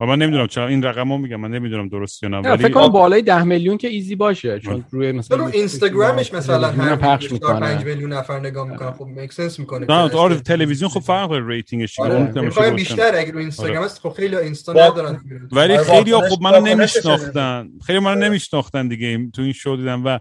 [0.00, 2.72] و من نمی‌دونم چرا این رقم رو میگم من نمی‌دونم درست یا نه ولی فکر
[2.72, 7.60] کنم بالای 10 میلیون که easy باشه چون روی مثلا رو اینستاگرامش مثلا پخش می‌کنه.
[7.60, 9.86] 5 میلیون نفر نگاه می‌کنن خب make sense می‌کنه.
[9.88, 12.70] نه آره تلویزیون خب فرق داره rating ش آره.
[12.70, 15.20] بیشتر اگه رو اینستاگرام است خب خیلی اینستا ندارن.
[15.52, 17.68] ولی آره، خیلی خب منو نمیشناختن.
[17.86, 20.18] خیلی منو نمیشناختن دیگه تو این شو دیدم و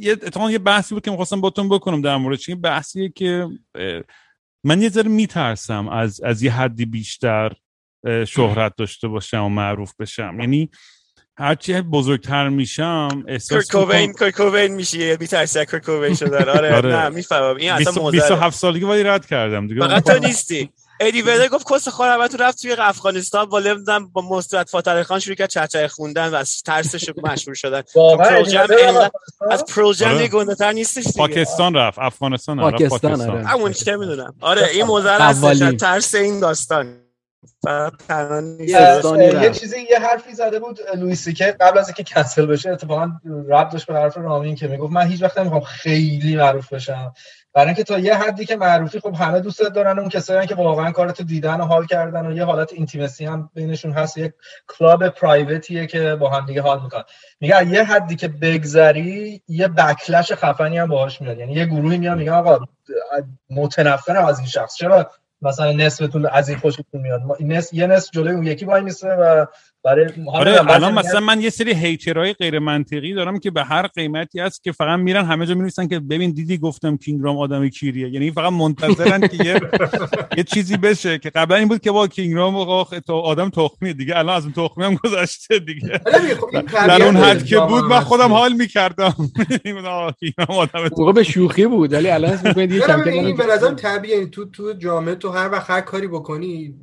[0.00, 3.48] یه اتفاقا یه بحثی بود که می‌خواستم باتون بکنم در موردش این بحثیه که
[4.64, 7.52] من یه ذره میترسم از از یه حدی بیشتر
[8.26, 10.36] شهرت داشته باشم و معروف بشم.
[10.40, 10.70] یعنی
[11.38, 16.36] هرچی بزرگتر میشم احساس کوین کوین میشه میترسی کوین شده.
[16.36, 16.96] آره, آره.
[16.96, 17.56] نه می‌فهمم.
[17.56, 19.80] این اصلا 27 سالگی ولی رد کردم دیگه.
[19.80, 20.70] فقط تو نیستی.
[21.00, 25.18] ادی ویدر گفت کس خور تو رفت توی افغانستان با نمی‌دونم با مسترد فاتر خان
[25.18, 27.82] شروع کرد چچه خوندن و از ترسش مشهور شدن.
[29.50, 30.28] از پروژم آره.
[30.28, 33.46] گنده تر نیستش پاکستان رفت افغانستان رفت پاکستان آره.
[33.46, 34.34] همون چه می‌دونم.
[34.40, 37.01] آره این موزه ترس این داستان.
[38.60, 39.00] یه-
[39.42, 39.50] یه.
[39.50, 43.12] چیزی یه حرفی زده بود لوئیس که قبل از اینکه کنسل بشه اتفاقا
[43.48, 47.12] ربط داشت به حرف رامین که می‌گفت من هیچ وقت نمی‌خوام خیلی معروف بشم.
[47.54, 50.92] برای اینکه تا یه حدی که معروفی خب همه دوستت دارن اون کسایی که واقعا
[50.92, 54.32] کارتو دیدن و حال کردن و یه حالت intimacy هم بینشون هست یک
[54.68, 57.04] club private یه که با هم دیگه حال می‌کنن.
[57.40, 61.38] میگه یه حدی که بگذری یه بکلش خفنی هم باهاش میاد.
[61.38, 62.58] یعنی یه گروهی میاد میگن آقا
[63.50, 64.74] متنفرم از این شخص.
[64.74, 65.10] چرا
[65.42, 67.22] مثلا نصفتون از این خوشتون میاد.
[67.22, 69.46] ما- نصف یه نصف جلوی اون یکی وای میسه و
[69.84, 74.40] برای آره الان مثلا من یه سری هیترهای غیر منطقی دارم که به هر قیمتی
[74.40, 78.08] هست که فقط میرن همه جا می‌نویسن که ببین دیدی گفتم کینگرام آدم کیریه.
[78.08, 79.60] یعنی فقط منتظرن که یه
[80.38, 82.56] یه چیزی بشه که قبلا این بود که با کینگرام
[83.08, 83.92] آدم تخمیه.
[83.92, 85.88] دیگه الان از اون تخمی هم گذشته دیگه.
[86.14, 88.32] ولی خب در اون حد که بود من خودم.
[88.32, 89.14] حال می‌کردم.
[90.20, 93.06] کینگرام آدم اون موقع به شوخی بود ولی الان اسم می‌کنید یه نه، کم نه،
[93.06, 94.16] این به نظرم طبیعیه.
[94.16, 96.74] یعنی تو تو جامعه تو هر وقت هر کاری بکنی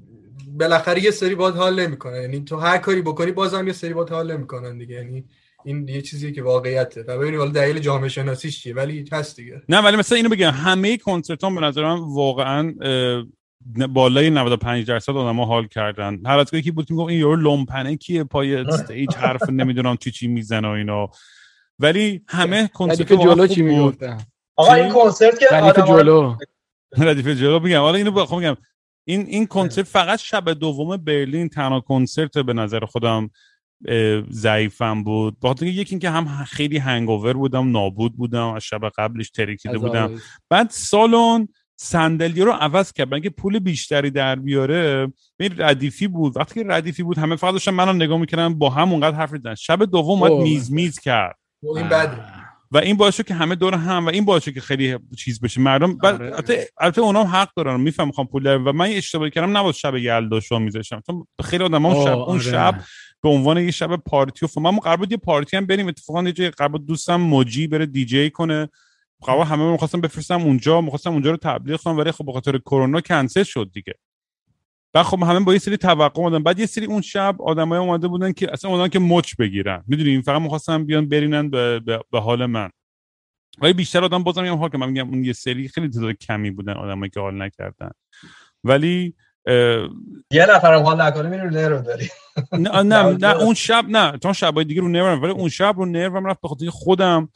[0.59, 4.09] بالاخره یه سری باید حال نمی‌کنن یعنی تو هر کاری بکنی بازم یه سری باید
[4.09, 4.95] حال نمی‌کنن دیگه.
[4.95, 5.25] یعنی
[5.65, 7.03] این یه چیزیه که واقعیته.
[7.03, 8.73] و ببینید حالا دلیل جامعه شناسیش چیه.
[8.73, 9.61] ولی هست دیگه.
[9.69, 10.51] نه ولی مثلا اینو بگم.
[10.51, 13.23] همه کنسرت به نظرم واقعا اه،
[13.77, 16.21] نه- بالای 95 درصد آدما حال کردن.
[16.25, 20.27] هر از یکی بود که این یارو لومپنه کیه پای stage حرف نمی‌دونم چی چی
[20.27, 21.09] می‌زنه و اینا.
[21.79, 24.17] ولی همه کنسرت جلو چی می‌گفتن؟
[24.55, 26.35] آقا این کنسرت که ردیف جلو.
[26.97, 28.57] ردیف جلو میگم حالا اینو بخوام میگم.
[29.09, 33.29] این این کنسرت فقط شب دوم برلین تنها کنسرت به نظر خودم
[34.31, 35.39] ضعیفم بود.
[35.39, 39.77] با خاطر اینکه یکی اینکه هم خیلی hangover بودم نابود بودم از شب قبلش ترکیده
[39.77, 40.15] بودم.
[40.49, 43.09] بعد سالن صندلی رو عوض کرد.
[43.09, 46.37] برای اینکه پول بیشتری در بیاره این ردیفی بود.
[46.37, 49.55] وقتی که ردیفی بود همه فقط داشتن منو نگاه می‌کردن با هم اونقدر حرف می‌زدن.
[49.55, 50.43] شب دوم اومد.
[50.43, 51.35] میز میز کرد.
[51.75, 52.38] این بده.
[52.71, 55.41] و این باعث شد که همه دور هم و این باعث شد که خیلی چیز
[55.41, 55.61] بشه.
[55.61, 56.25] مردم آره.
[56.25, 57.79] البته البته اونام حق دارن.
[57.79, 59.57] میفهم می‌خوام پول و من یه اشتباهی کردم.
[59.57, 61.01] نباید شب یلدا شو میذاشتم.
[61.07, 62.39] چون خیلی آدم اون شب اون آره.
[62.39, 62.81] شب
[63.23, 65.87] به عنوان یه شب پارتی و ف- من قرار بود یه پارتی هم بریم.
[65.87, 68.69] اتفاقا یه جای قرار بود دوستم موجی بره دیجی کنه.
[69.21, 70.81] قرار همه می‌خواستم بفرستم اونجا.
[70.81, 73.93] می‌خواستم اونجا رو تبلیغ کنم ولی خب به خاطر کرونا کنسل شد دیگه.
[74.93, 76.43] بعد خب همه با یه سری توقع اومدن.
[76.43, 79.83] بعد یه سری اون شب آدمای اومده بودن که اصلا اومدن که مچ بگیرن.
[79.87, 82.69] می‌دونی؟ فقط می‌خواستم بیان برینن به, به, به حال من.
[83.61, 86.51] ولی بیشتر آدم بازم میگم حال که من میگم اون یه سری خیلی تعداد کمی
[86.51, 87.91] بودن آدمایی که حال نکردن.
[88.63, 89.15] ولی
[90.31, 92.09] یه نفرم حال نکنه میره نرو داری
[92.53, 94.17] نه نه نه اون شب نه.
[94.23, 95.21] چون شبای دیگه رو نرم.
[95.21, 97.29] ولی اون شب رو نرم رفت به خاطر خودم.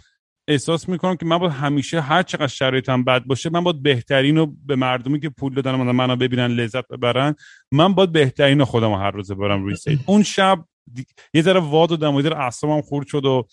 [0.47, 4.55] احساس می‌کنم که من باید همیشه هر چقدر شرایطم بد باشه من باید بهترین رو
[4.65, 7.35] به مردمی که پول دادن اومدن منو ببینن لذت ببرن
[7.71, 9.99] من باید بهترین رو خودم هر روز برم روی stage.
[10.05, 13.47] اون شب دی- یه ذره وا دادم و یه ذره اعصابم خورد شد و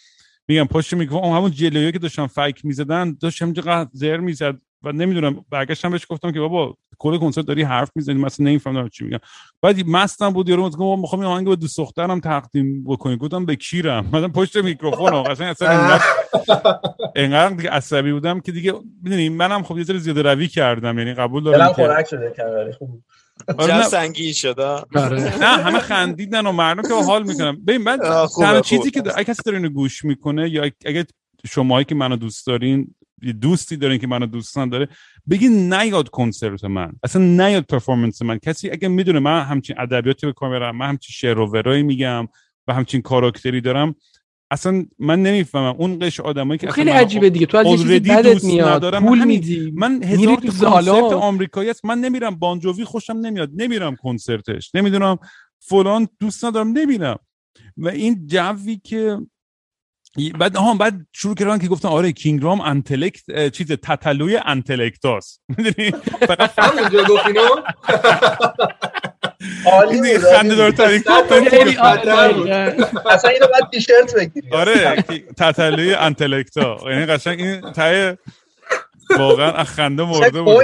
[0.49, 4.59] میگم پشت میگم همون جلویی که داشتن فایک می‌زدن داشت همینجا زر می‌زد.
[4.83, 9.05] و نمی‌دونم برگشتم بهش گفتم که بابا کل کنسرت داری حرف می‌زنی؟ مثلا نمی‌فهمم چی
[9.05, 9.19] میگم.
[9.63, 13.17] بعد مستم بود یارو گفت می‌خوام این آهنگ به دوست دخترم تقدیم بکنی.
[13.17, 16.05] گفتم به کیرم؟ مثلا پشت میکروفون و قشنگ اصلا انقدر
[17.17, 21.15] انقدر دیگه عصبی بودم که دیگه می‌دونی منم خب یه ذره زیاده روی کردم یعنی
[21.15, 23.03] قبول دلم دارم که خنک شده ولی خوب.
[23.59, 24.87] آره، سنگین شد آه.
[24.95, 25.39] آره.
[25.39, 28.01] نه همه خندیدن و مردم که حال می‌کنم ببین بعد
[28.39, 28.61] تنها.
[28.61, 31.07] چیزی که اگه کسی داره اینو گوش می‌کنه یا اگه
[31.51, 34.89] شماهایی که منو دوست دارین یه دوستی دارین که منو دوستان داره
[35.31, 36.93] بگین نیاد کنسرت من.
[37.03, 38.39] اصلا نیاد پرفورمنس من.
[38.39, 42.29] کسی اگه می‌دونه من همچین ادبیاتی به کار می‌برم من همچین شعر و ورایی میگم
[42.69, 43.95] و همچین کاراکتری دارم
[44.51, 45.75] اصلا من نمی‌فهمم.
[45.79, 47.47] اون قش آدمایی که اصلا خیلی عجیبه دیگه.
[47.47, 49.01] تو از یه چیزی بدت میاد.
[49.01, 49.25] پول.
[49.25, 49.73] میدی.
[49.75, 50.37] من هزار.
[50.37, 52.35] کنسرت آمریکایی است من نمیرم.
[52.35, 53.51] بانجووی خوشم نمیاد.
[53.55, 54.75] نمیرم کنسرتش.
[54.75, 55.19] نمی‌دونم.
[55.59, 56.69] فلان دوست ندارم.
[56.69, 57.19] نمیرم.
[57.77, 59.19] و این جوی که
[60.39, 65.41] بعد ها بعد شروع کردن که گفتن آره کینگرام انتلکت چیز تتلوی انتلکتاست.
[65.59, 65.91] می‌دونی؟
[66.29, 67.41] فقط همونجا گفت اینو
[69.67, 70.75] عالی خنده بود.
[70.75, 71.13] دقیقاً.
[73.11, 74.49] اصلا اینو باید تیشرت بگیری.
[74.53, 76.77] آره که تتلوی انتلکتا.
[76.87, 78.17] یعنی قشنگ این تای
[79.19, 80.55] واقعا از خنده مرده بود.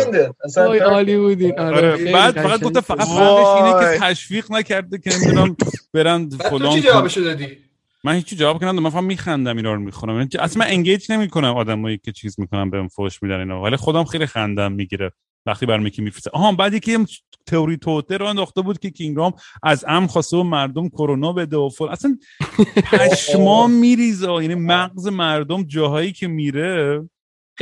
[0.82, 1.58] عالی بودین.
[1.58, 3.08] آره آره بعد فقط گفته فقط.
[3.08, 4.00] بعدش اینه که.
[4.00, 5.56] تشویق نکرده که نمی‌دونم
[5.94, 6.82] برن بعد تو فلان چی.
[6.82, 7.65] جوابشو دادی؟
[8.06, 10.28] من هیچی جواب کنم من فقط میخندم اینا رو می‌خونم.
[10.40, 13.62] اصلا من انگیج نمی‌کنم آدمایی که چیز می‌کنم بهم فوش میدن اینا.
[13.62, 15.12] ولی خودم خیلی خندم می‌گیره.
[15.46, 16.30] وقتی برام یکی میفرسته.
[16.30, 16.98] آها بعد یکی
[17.46, 19.32] تئوری توطئه رو انداخته بود که کینگرام
[19.62, 21.92] از ام خواسته و مردم کرونا بده و فلان.
[21.92, 22.18] اصلا
[22.92, 24.32] پشمام میریزه.
[24.32, 27.02] یعنی مغز مردم جاهایی که میره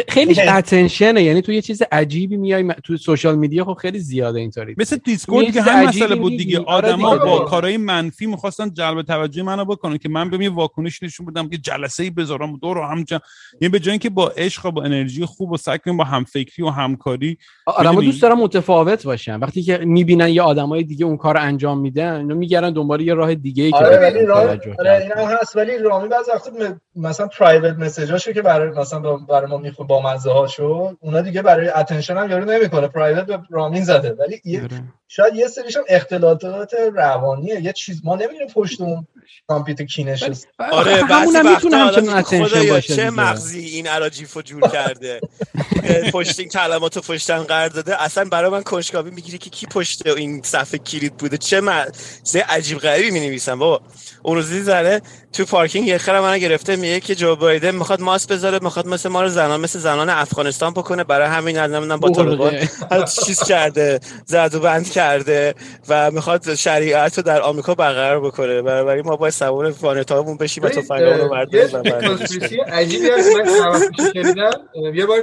[0.09, 0.41] خیلی.
[0.49, 4.41] attention ـه یعنی تو یه چیز عجیبی میای م- تو social media خب خیلی زیاده
[4.41, 6.37] اینطوری مثل Discord که هم مسئله بود.
[6.37, 7.17] دیگه آره آدما.
[7.17, 11.59] با کارهای منفی می‌خواستن جلب توجه منو بکنن که من بهم واکنش نشون بدم که
[11.59, 13.21] جلسه ای بذارم دور هم جمع
[13.61, 16.69] یعنی به جای اینکه با عشق و با انرژی خوب و سعی با همفکری و
[16.69, 21.79] همکاری آدما؟ دوست دارن متفاوت باشن وقتی که می‌بینن یه آدمای دیگه اون کار انجام
[21.81, 24.41] میدن اینا میگردن دنبال یه راه دیگه ای که آره ولی راه
[24.79, 29.51] آره هم هست ولی رامی بعضی وقتا م- مثلا پرایوت مسیجاشو که برای مثلا برای
[29.51, 32.89] ما با مزه هاشو اونا دیگه برای اتنشن هم یارو نمی‌کنه.
[32.89, 34.13] پرایوت به رامین زده.
[34.13, 34.83] ولی یه- آره.
[35.09, 37.61] شاید یه سریش هم اختلالات روانیه.
[37.61, 39.07] یه چیز ما نمی‌دونیم پشت اون
[39.47, 43.11] کامپیوتر کی نشسته آره بعضی وقتا آدم اتنشن خدایا باشه چه.
[43.11, 45.21] مغزی این عراجیفو جور کرده؟
[46.13, 48.03] پشت این کلماتو پشتن قرار داده.
[48.03, 51.87] اصلا برای من کنجکاوی می‌گیره که کی پشت این صفحه کلید بوده؟ چه من
[52.33, 53.81] چه عجیب غریبی می نویسم بابا.
[54.23, 55.01] اون روزی زره
[55.35, 59.09] تو پارکینگ یه خرم منو گرفته میگه که جو بایدن می‌خواد ماسک بذاره می‌خواد مثل
[59.09, 61.05] ما رو زنان مثل زنان افغانستان بکنه.
[61.05, 62.53] برای همین نمی‌دونم با طالبان.
[63.27, 65.55] چیز کرده زد و بند کرده
[65.89, 68.63] و می‌خواد شریعت رو در آمریکا برقرار بکنه.
[68.63, 73.29] برای ما باید سوار وانتامون بشیم و تفنگامون رو یه برداریم و conspiracy عجیبی هست.
[74.15, 75.23] من یه بار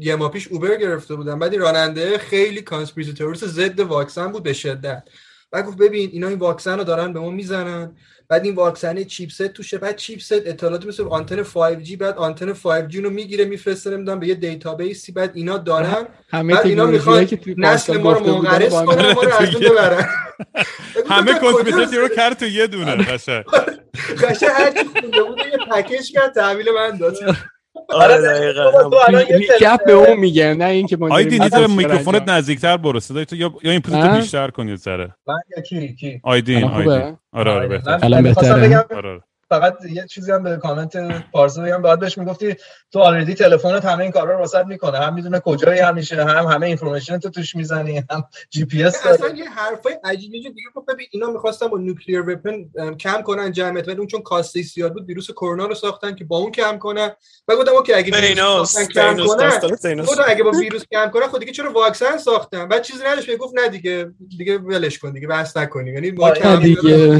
[0.00, 4.52] یه- ماه پیش Uber گرفته بودم بعد راننده خیلی conspiracy theorist ضد واکسن بود به
[4.52, 5.02] شدت.
[5.50, 7.92] بعد گفت ببین اینا این واکسن رو دارن به ما می‌زنن.
[8.28, 9.78] بعد این واکسن chip ست توشه.
[9.78, 14.26] بعد chip ست اطلاعات مثل آنتن 5G بعد آنتن 5G رو می‌گیره میفرسته نمی‌دونم به
[14.26, 16.06] یه database ی بعد اینا دارن.
[16.30, 19.50] همه بعد اینا می‌خوان نسل ما رو منقرض کنن ما رو از.
[19.50, 20.08] ببرن.
[21.10, 23.44] همه conspiracy رو کرد تو یه دونه قشنگ.
[24.22, 27.16] قشنگ هر چی خونده بود یه پکیج کرد تحویل من داد.
[27.88, 32.28] آره تو recap به اون میگه نه اینکه ما آیدین داریم یه ذره مسخره میکروفونت.
[32.28, 35.62] نزدیکتر برو صدای تو یا یا این تو ها؟ بیشتر کن یه ذره من یا
[35.62, 40.56] کی کی آیدین؟ آیدین آره آره بهتر من الان بهتره؟ فقط یه چیزی هم به
[40.56, 40.96] کامنت
[41.32, 42.56] پارسا بگم بعد بهش می‌گفتی
[42.92, 46.66] تو already تلفنت همه این کارا رو واست می‌کنه هم می‌دونه کجایی همیشه هم همه
[46.66, 50.86] information تو توش می‌زنی هم جی پی اس اصلا یه حرفای عجیبی جو دیگه گفت
[50.86, 54.92] ببین اینا می‌خواستن با nuclear weapon کم کنن جمعیت ولی اون چون cost ش زیاد
[54.92, 57.10] بود ویروس کرونا رو ساختن که با اون کم کنن.
[57.48, 59.60] و گفتم okay اگه ویروس کم کنن
[60.02, 63.54] گفتم اگه با ویروس کم کنن خود دیگه چرا واکسن ساختن؟ بعد چیزی نداشت گفت
[63.58, 67.18] نه دیگه دیگه ولش کن دیگه بحث نکنیم یعنی ما آره، کم نه دیگه.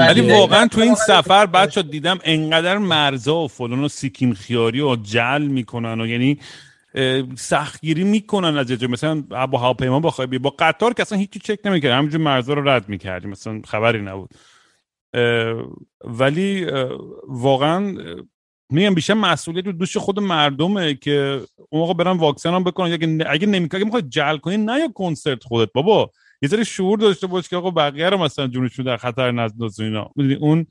[0.09, 0.21] ولی.
[0.33, 0.95] واقعا تو این.
[0.95, 6.39] سفر بچه دیدم انقدر مرزا و فلان و سیکین خیاری و جل می‌کنن و یعنی
[7.37, 8.89] سختگیری می‌کنن از جا.
[8.89, 12.69] مثلا با هواپیما بخوای بی با قطار که اصلا هیچی چک نمی‌کرد همینجور مرزا رو
[12.69, 13.31] رد می‌کردیم.
[13.31, 14.31] مثلا خبری نبود.
[15.15, 15.65] اه،
[16.05, 16.89] ولی اه،
[17.29, 17.95] واقعا
[18.71, 22.93] میگم بیشتر مسئولیت رو دوش خود مردمه که اون موقع برن واکسن هم بکنن.
[22.93, 26.11] اگه ن- اگه نمی‌کنه اگه می‌خوای جل کنی نه یا کنسرت خودت بابا.
[26.43, 30.11] یه ذره شعور داشته باش که آقا بقیه رو مثلا جونشون در خطر نندازن اینا.
[30.17, 30.67] می‌دونی اون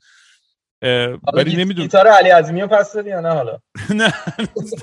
[1.34, 1.86] ولی نمی‌دونم.
[1.86, 3.58] گیتار علی عظیمی رو پس دادی یا نه حالا؟
[4.00, 4.12] نه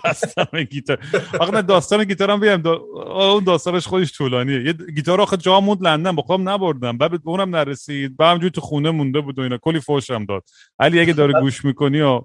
[0.03, 0.99] داستان گیتار.
[1.39, 2.61] آقا نه داستان گیتار هم بگم.
[2.61, 2.81] دا...
[2.95, 4.61] آه، اون داستانش خودش طولانیه.
[4.65, 6.15] یه گیتار آخه جا موند لندن.
[6.15, 6.97] با خودم نبردم.
[6.97, 8.17] بعد به اونم نرسید.
[8.17, 9.57] بعد همجوری تو خونه مونده بود و اینا.
[9.57, 10.43] کلی فوشم داد.
[10.79, 12.21] علی اگه داره گوش می‌کنی و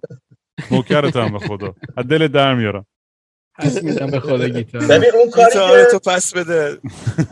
[0.71, 1.75] نوکرتم به خدا.
[1.97, 2.87] از دل در میارم.
[3.59, 4.83] پس میدم به خدا گیتار.
[4.83, 6.79] ببین اون کاری که تو پس بده.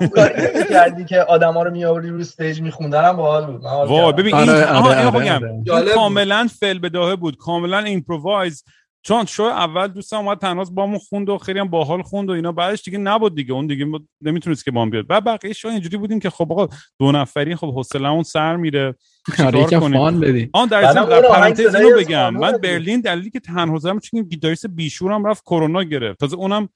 [0.00, 4.12] اون کاری که کردی که آدما رو میآوردی رو stage میخوندن هم باحال بود کردم.
[4.12, 5.94] ببین این آره، آها، آره، اینو آره،.
[5.94, 7.36] کاملا فی‌البداهه بود.
[7.36, 8.64] کاملا improvise
[9.02, 12.52] چون شو اول دوستم اومد طناز بامون خوند و خیلی هم باحال خوند و اینا.
[12.52, 13.52] بعدش دیگه نبود دیگه.
[13.52, 13.86] اون دیگه
[14.20, 15.06] نمی‌تونست که بام بیاد.
[15.06, 18.84] بعد بقیه شو اینجوری بودیم که خب آقا دو نفری خب حوصله‌مون سر میره.
[18.84, 18.94] آره
[19.36, 22.30] چیکار یکم کنیم؟ fun بدی آن در ضمن در پرانتز اینو بگم.
[22.30, 22.52] من.
[22.52, 26.20] برلین دلیلی که تنها زدم چون گیتاریست بیشورم رفت کرونا گرفت.
[26.20, 26.68] تازه اونم.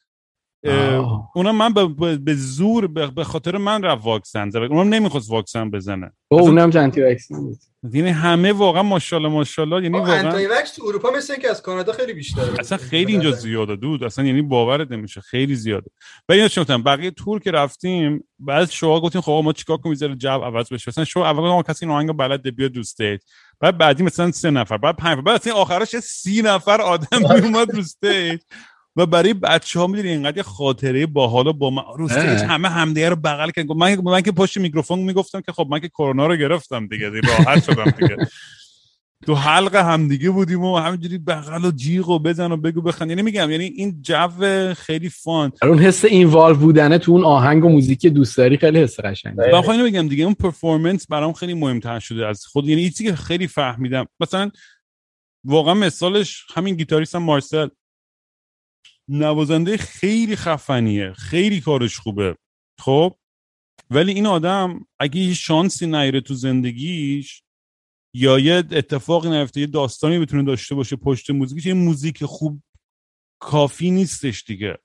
[1.35, 4.57] اونم من به, به, به زور به, به خاطر من رفت واکسن زد.
[4.57, 6.13] اونم نمی‌خواست واکسن بزنه.
[6.29, 7.59] او اونم anti vaccine بود.
[7.93, 9.83] یعنی همه واقعا ماشاءالله ماشاءالله.
[9.83, 12.61] یعنی واقعا anti vax تو اروپا مثل اینکه از کانادا خیلی بیشتره.
[12.61, 14.05] اصلا خیلی اینجا زیاده dude.
[14.05, 15.21] اصلا یعنی باورت نمیشه.
[15.21, 15.91] خیلی زیاده.
[16.29, 20.17] و اینو گفتم بقیه تور که رفتیم بعد شما گفتیم خب ما چیکار کنیم؟ می‌ذاره
[20.17, 20.85] جو عوض بشه.
[20.89, 23.21] مثلا شو اول آقا کسی این آهنگو بلد بیاد دو استیج
[23.61, 25.21] بعد بعدی مثلا سه نفر بعد پنج نفر.
[25.21, 28.41] بعد اصلا آخرش سی نفر آدم میومد رو stage
[28.97, 32.09] و برای بچه ها می‌دونی اینقدر یه خاطره باحال و با من رو.
[32.09, 33.75] همه همدیگه رو بغل کردن.
[33.77, 37.65] من من که پشت میکروفون می‌گفتم که خب من که کرونا رو گرفتم دیگه راحت
[37.65, 38.17] شدم دیگه.
[39.27, 43.11] تو حلق همدیگه بودیم و همینجوری بغل و جیغ و بزن و بگو بخند.
[43.11, 45.53] یعنی میگم یعنی این جو خیلی فان.
[45.63, 49.43] آره، اون حس اینوالو بودنه تو اون آهنگ و موزیک دوست داری خیلی حس قشنگه.
[49.53, 52.69] و خواهی بگم دیگه اون پرفورمنس برام خیلی مهمتر شده از خود.
[52.69, 54.07] یعنی چیزی که خیلی فهمیدم.
[54.21, 54.51] مثلا
[55.45, 57.69] واقعا مثالش همین گیتاریست هم مارسل.
[59.09, 62.37] نوازنده خیلی خفنیه خیلی کارش خوبه.
[62.81, 63.15] خب؟
[63.91, 67.43] ولی این آدم اگه یه شانسی نگیره تو زندگیش
[68.15, 72.63] یا یه اتفاقی نیفته یه داستانی بتونه داشته باشه پشت موزیکش این موزیک خوب
[73.41, 74.79] کافی نیستش دیگه.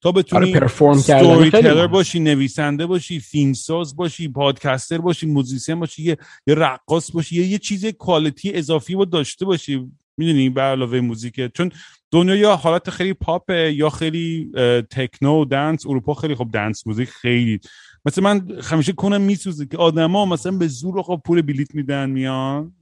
[0.00, 1.86] تا بتونی آره ستوری خیلی teller.
[1.86, 6.16] باشی نویسنده باشی فیلمساز باشی podcaster باشی musician باشی یه,
[6.46, 9.90] یه رقاص باشی یه, یه چیز کوالیتی اضافی با داشته باشی.
[10.16, 11.52] می‌دونی؟ به علاوه موزیک.
[11.56, 11.72] چون
[12.12, 14.52] دنیا یا حالت خیلی پاپه یا خیلی
[14.90, 17.60] تکنو دنس اروپا خیلی خب دنس موزیک خیلی.
[18.04, 22.74] مثلا من همیشه کنم میسوزه که آدما مثلا به زور آقا پول بلیت میدن میان.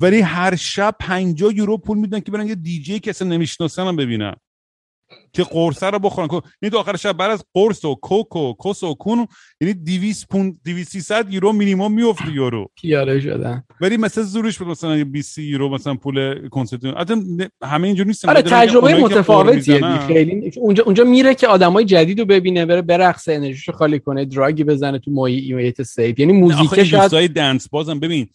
[0.00, 3.96] ولی هر شب 50 یورو پول میدن که برن یه دیجی که اصلا نمی‌شناسن هم
[3.96, 4.34] ببینن.
[5.32, 6.28] که قرصه رو بخورن.
[6.62, 9.26] یعنی تو آخر شب بعد از قرص و کوک و کس و کون
[9.60, 12.70] یعنی 200 پوند 200 300 یورو مینیمم میفته یورو.
[12.80, 13.64] پیاده شدن.
[13.80, 16.84] ولی مثلا زورش بود مثلا یه 20 یورو مثلا پول کنسرت.
[16.84, 17.16] البته
[17.64, 18.28] همه اینجوری نیستن.
[18.28, 19.98] آره دارم میگم تجربه متفاوتیه.
[19.98, 24.64] خیلی اونجا اونجا میره که آدمای جدید رو ببینه بره برقصه انرژیشو خالی کنه دراگی
[24.64, 26.18] بزنه تو محیط سیف.
[26.18, 28.28] یعنی موزیک این شاید دنس بازم ببین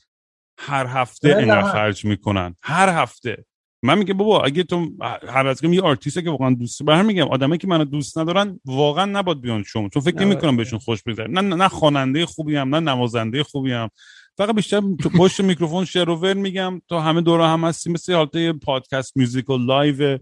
[0.57, 1.61] هر هفته نه.
[1.63, 2.55] خرج می‌کنن.
[2.61, 3.45] هر هفته.
[3.83, 4.91] من میگم بابا اگه تو
[5.29, 8.59] هر از یه آرتیسته که واقعا دوست به هم میگم آدمایی که منو دوست ندارن
[8.65, 9.89] واقعا نباد بیان شما.
[9.89, 11.27] چون فکر نمی‌کنم بهشون خوش بگذره.
[11.27, 13.89] نه نه, خواننده خوبی هم نه نوازنده خوبی هم.
[14.37, 16.81] فقط بیشتر تو پشت میکروفون شعر و ور میگم.
[16.89, 20.17] تا همه دور هم هستیم مثل حالت پادکست musical live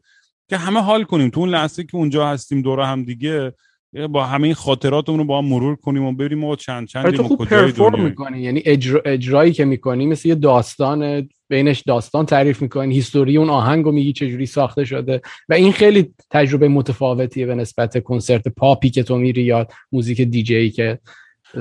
[0.49, 1.29] که همه حال کنیم.
[1.29, 3.53] تو اون لحظه که اونجا هستیم دور هم دیگه
[4.09, 7.23] با همه این خاطراتمون رو با هم مرور کنیم و بریم و چند چندیم تو
[7.23, 8.41] خوب perform می‌کنی.
[8.41, 12.93] یعنی اجرا، اجرایی که می‌کنی مثل یه داستان بینش داستان تعریف می‌کنی.
[12.93, 15.21] history اون آهنگ رو میگی چجوری ساخته شده.
[15.49, 20.69] و این خیلی تجربه متفاوتیه به نسبت کنسرت پاپی که تو میری یا موزیک دیجی
[20.69, 20.99] که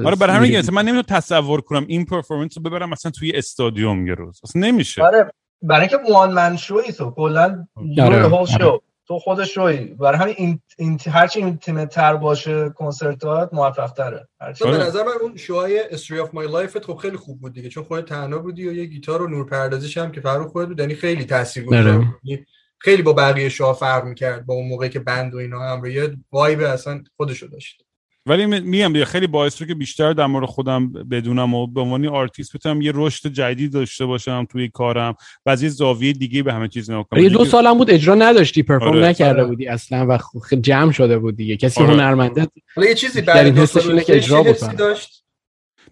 [0.04, 4.06] آره برای همین میگم من نمی‌تونم تصور کنم این performance رو ببرم مثلا توی استادیوم
[4.06, 4.40] یه روز.
[4.44, 5.02] اصلا نمیشه.
[5.02, 5.30] آره
[5.62, 8.46] برای اینکه one man show ی تو کلا whole آره.
[8.46, 8.80] شو
[9.10, 14.64] تو خود شوی برای همین این, این هرچی intimate تر باشه کنسرتات موفق تره هرچی
[14.64, 14.86] به آره.
[14.86, 18.08] نظر من اون شوهای Story of My Life خب خیلی خوب بود دیگه چون خودت
[18.08, 21.24] تنها بودی و یه گیتار و نور پردازش هم که فرق خودت بود یعنی خیلی
[21.24, 21.96] تاثیرگذار آره.
[21.96, 22.46] بود یعنی
[22.78, 25.88] خیلی با بقیه شوها فرق می‌کرد با اون موقعی که band و اینا هم رو
[25.88, 27.84] یه vibe اصلا خودشو داشت
[28.26, 31.80] ولی می- میگم دیگه خیلی باعث شد که بیشتر در مورد خودم بدونم و به
[31.80, 35.14] عنوان آرتیست بتونم یه رشد جدید داشته باشم توی کارم
[35.46, 38.14] و از یه زاویه دیگه به همه چیز نگاه کنم یه دو سالم بود اجرا
[38.14, 39.08] نداشتی perform آره.
[39.08, 39.48] نکرده آره.
[39.48, 40.18] بودی اصلا و
[40.60, 41.92] جمع شده بود دیگه کسی آره.
[41.92, 42.46] هنرمنده
[42.76, 44.44] حالا یه چیزی بعد دو حسش سال اینه که اجرا.
[44.78, 45.24] داشت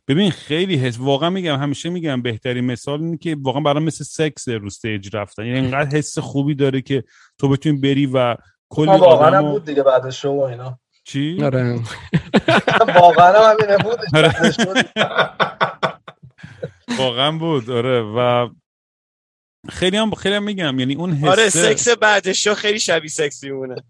[0.09, 4.49] ببین خیلی حس واقعا میگم همیشه میگم بهترین مثال اینه که واقعا برام مثل سکس
[4.49, 7.05] رو stage رفتن یعنی اینقدر حس خوبی داره که
[7.39, 8.37] تو بتونی بری و
[8.69, 11.81] کلی ما واقعا هم آدم بود دیگه بعد شو و اینا چی؟ آره.
[13.01, 13.99] واقعا هم همینه بود.
[14.15, 14.35] آره.
[16.99, 17.71] واقعا بود.
[17.71, 18.03] آره.
[18.03, 18.49] و
[19.69, 20.79] خیلی هم خیلی هم میگم.
[20.79, 23.77] یعنی اون حسه آره سکس بعدش خیلی شبیه سکس میمونه.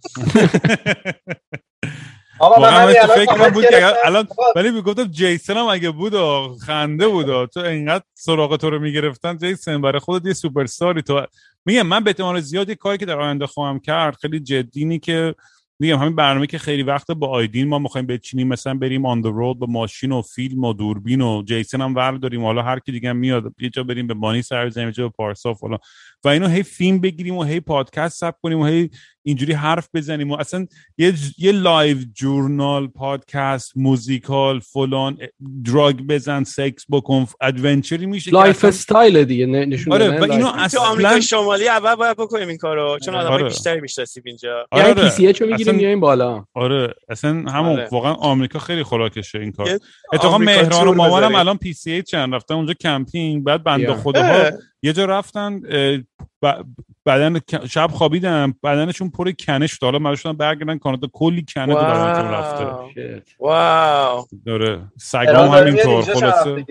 [2.41, 4.07] آقا من همین کامنت بود که.
[4.07, 7.47] الان ولی می‌گفتم جیسن هم اگه بود آه، خنده بود.
[7.47, 11.03] تو اینقدر سراغ تو رو می‌گرفتن جیسن برای خودت یه سوپرستاری.
[11.03, 11.27] تو
[11.65, 15.35] میگم من به احتمال زیاد یه کاری که در آینده خواهم کرد خیلی جدی که
[15.81, 19.59] میگم همین برنامه که خیلی وقت با آیدین ما می‌خوایم بچینیم مثلا بریم on road
[19.59, 22.45] با ماشین و فیلم و دوربین و جیسن هم ور داریم.
[22.45, 25.15] حالا هر کی دیگه میاد یه جا بریم به بانی سر بزنیم یه جا به
[25.17, 25.79] پارسا فلان.
[26.25, 28.91] و اینو هی فیلم بگیریم و هی پادکست ثبت کنیم و هی
[29.23, 30.67] اینجوری حرف بزنیم و اصلا
[30.99, 35.19] یه یه live journal podcast musical فلان
[35.65, 40.33] drug بزن سکس بکن adventure ی میشه life اصلا- استایل دیگه نه- نشون آره و
[40.33, 43.45] اینو اصلا آمریکا شمالی اول باید بکنیم این کارو چون آدمای آره.
[43.45, 45.09] بیشتری می‌شناسیم اینجا آره یعنی آره.
[45.09, 47.89] PCH رو می‌گیریم اصلا- میایم بالا آره اصلا همون آره.
[47.93, 49.69] واقعا آمریکا خیلی خوراکشه این کار
[50.13, 51.35] اتفاقا مهران و مامانم.
[51.35, 53.95] الان PCH اند رفتن اونجا کمپینگ بعد بنده بیا.
[54.83, 55.61] یه جا رفتن
[57.07, 62.31] بدن شب خوابیدن بدنشون پر کنه شد حالا مرشون برگردن کانادا کلی کنه تو بدنشون
[62.31, 64.27] رفته wow.
[64.47, 64.81] داره.
[64.99, 66.67] سگام همینطور خلاصه.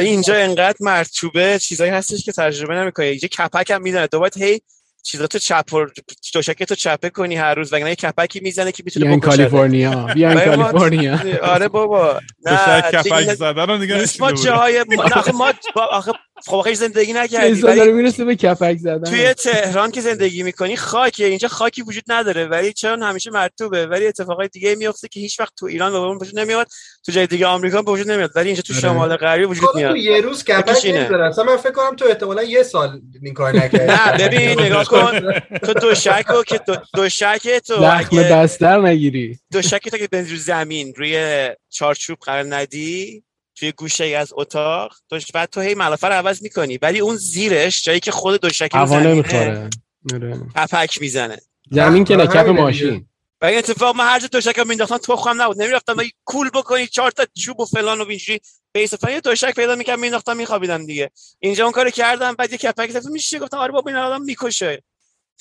[0.00, 3.06] اینجا انقدر مرطوبه چیزایی هستش که تجربه نمی‌کنی.
[3.06, 4.60] اینجا کپک هم می‌زنه تو باید هی
[5.04, 5.86] چیزاتو چپ و
[6.34, 9.90] دوشکتو چپه کنی هر روز وگرنه یه کپکی می‌زنه که می‌تونه بکشه کالیفرنیا.
[9.90, 10.24] ولی
[10.56, 11.18] ما- کالیفرنیا.
[11.42, 12.20] آره بابا.
[12.44, 14.32] نه کپک دیگه زدن رو دیگه نیست ما.
[14.32, 16.12] جای ما آخه ما با- آخه
[16.46, 19.10] خب آخه زندگی نکردی ولی می‌رسه به کپک زدن.
[19.10, 21.24] توی تهران که زندگی می‌کنی خاکه.
[21.24, 25.52] اینجا خاکی وجود نداره ولی چون همیشه مرتوبه؟ ولی اتفاقای دیگه میفته که هیچ وقت
[25.56, 26.66] تو ایران به وجود نمیاد
[27.06, 28.30] تو جای دیگه آمریکا به وجود نمیاد.
[28.36, 28.82] ولی اینجا تو آره.
[28.82, 29.90] شمال غربی وجود خب میاد.
[29.90, 30.44] تو یه روز.
[30.50, 31.26] نمی‌ذاره.
[31.28, 33.92] اصلا من فکر کنم تو احتمالا یه سال این کار نکردی.
[33.92, 35.20] نه ببین نگاه کن.
[35.58, 37.80] تو دوشک رو که دو- دوشک تو
[38.16, 39.38] بستر نگیری.
[39.52, 43.22] دوشک تو که بنزی رو زمین روی چارچوب قرار ندی
[43.54, 44.92] توی گوشه ای از اتاق.
[45.10, 46.78] تو بعد تو هی ملافه رو عوض می‌کنی.
[46.82, 49.70] ولی اون زیرش جایی که خود دوشک رو هوا زمینه نمی‌خوره.
[50.14, 50.88] آره.
[51.00, 51.38] می‌زنه.
[51.70, 53.06] زمین که آره، همینه ماشین.
[53.40, 55.62] و این اتفاق من هر جا دوشک رو مینداختم تخم نبود.
[55.62, 58.40] نمی‌رفتم ولی کول بکنی چهار تا چوب و فلان و اینجوری
[58.72, 61.10] بیس یه دوشک پیدا می‌کردم مینداختم میخوابیدم دیگه.
[61.40, 64.82] اینجا اون کارو کردم بعد یه کپک زدم میشه؟ گفتم آره بابا این آدم می‌کشه.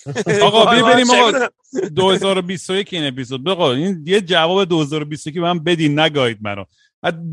[0.41, 1.49] آقا ببینیم چه آقا می‌دونم.
[1.95, 3.43] 2021 این اپیزود.
[3.43, 6.65] بقا این یه جواب 2021 به من بدین نگاهید منو.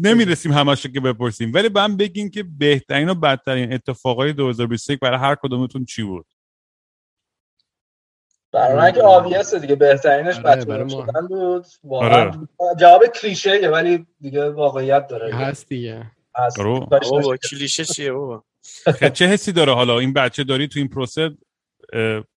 [0.05, 5.19] نمی‌رسیم همشو که بپرسیم ولی به من بگین که بهترین و بدترین اتفاقای 2021 برای
[5.19, 6.27] هر کدومتون چی بود
[8.53, 10.89] برای من که آبیسه دیگه بهترینش آره، بچه.
[10.89, 12.49] شدن بود واقعا آره.
[12.79, 16.61] جواب کلیشه ولی دیگه واقعیت داره هست دیگه هست.
[16.61, 17.37] بابا.
[17.37, 18.45] کلیشه چیه بابا
[18.85, 21.31] خب چه حسی داره حالا این بچه داری تو این پروسه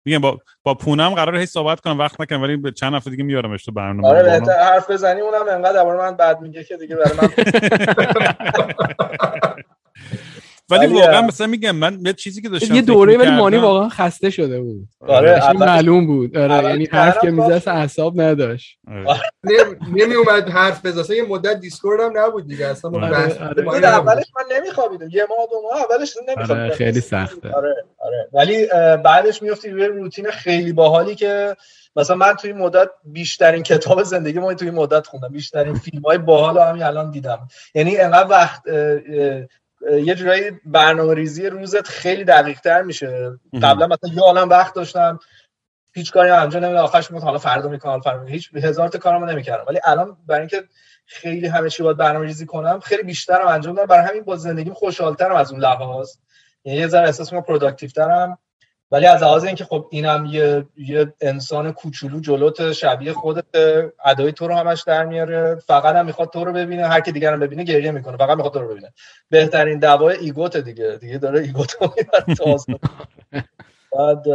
[0.06, 3.66] میگم با با پونم قرار هی صحبت کنم وقت نکنم ولی چند هفته دیگه میارمش
[3.66, 4.10] تو برنامه.
[4.10, 7.30] آره حرف بزنی اونم انقدر درباره من بد میگه که دیگه برای من
[10.72, 14.30] ولی واقعا مثلا میگم من یه چیزی که داشتم یه دوره ولی مانی واقعا خسته
[14.30, 14.88] شده بود.
[15.00, 16.38] آره اول معلوم بود.
[16.38, 17.72] آره یعنی حرف که باشه.
[17.72, 18.78] اعصاب نداشت.
[18.88, 19.22] آره.
[19.94, 22.68] نمی اومد حرف اصلا یه مدت دیسکورد هم نبود دیگه.
[22.68, 23.88] اصلا آره، آره.
[23.88, 25.10] اولش من نمیخوابیدم.
[25.12, 26.66] یه ماه دو ماه اولش نمیخوابیدم.
[26.66, 27.50] آره، خیلی سخته.
[27.52, 28.28] آره آره.
[28.34, 28.68] ولی
[29.04, 31.56] بعدش میفتی روی روتین خیلی باحالی که
[31.96, 35.28] مثلا من توی این مدت بیشترین کتاب زندگی ما توی این مدت خوندم.
[35.28, 37.48] بیشترین فیلم های باحال همین الان دیدم.
[37.76, 38.62] یعنی انقدر وقت
[39.90, 45.20] یه جورایی برنامه ریزی روزت خیلی دقیق تر میشه قبلا مثلا یه عالم وقت داشتم
[45.94, 48.26] هیچ کاری هم انجام نمیدم آخرش می‌گفتم حالا فردا می‌کنم فردا.
[48.26, 49.66] هیچ هزار تا کارمو نمی‌کردم.
[49.68, 50.64] ولی الان برای اینکه
[51.06, 53.88] خیلی همه چی باید برنامه ریزی کنم خیلی بیشترم انجام دادم.
[53.88, 56.12] برای همین با زندگیم خوشحالترم از اون لحاظ.
[56.64, 58.38] یعنی یه ذره احساس می‌کنم productive ترم
[58.92, 63.46] ولی از لحاظ اینکه خب اینم یه یه انسان کوچولو جلوت شبیه خودت
[64.06, 65.56] ادای تو رو همش در میاره.
[65.56, 68.18] فقط هم می‌خواد تو رو ببینه هر کی دیگرم ببینه گریه می‌کنه.
[68.18, 68.94] فقط می‌خواد تو رو ببینه.
[69.30, 70.98] بهترین دوای ego ت دیگه.
[71.02, 72.58] دیگه داره ego تو می‌بره تو.
[73.98, 74.28] بعد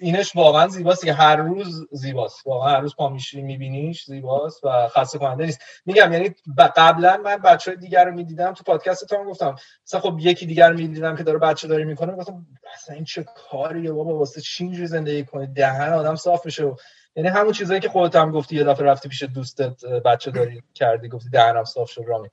[0.00, 2.46] اینش واقعا زیباست که هر روز زیباست.
[2.46, 5.60] واقعا هر روز پا میشی میبینیش زیباست و خسته کننده نیست.
[5.86, 6.34] میگم یعنی
[6.76, 9.56] قبلا من بچه های دیگر رو می‌دیدم تو پادکست هم گفتم
[9.86, 13.24] مثلا خب یکی دیگر رو می‌دیدم که داره بچه داری می‌کنه گفتم اصلا این چه
[13.50, 16.72] کاریه بابا؟ واسه چی اینجوری زندگی کنی؟ دهن آدم صاف میشه
[17.16, 21.08] یعنی همون چیزایی که خودت هم گفتی یه دفعه رفتی پیش دوستت بچه داری کردی
[21.08, 22.28] گفتی دهنم صاف شد رامی.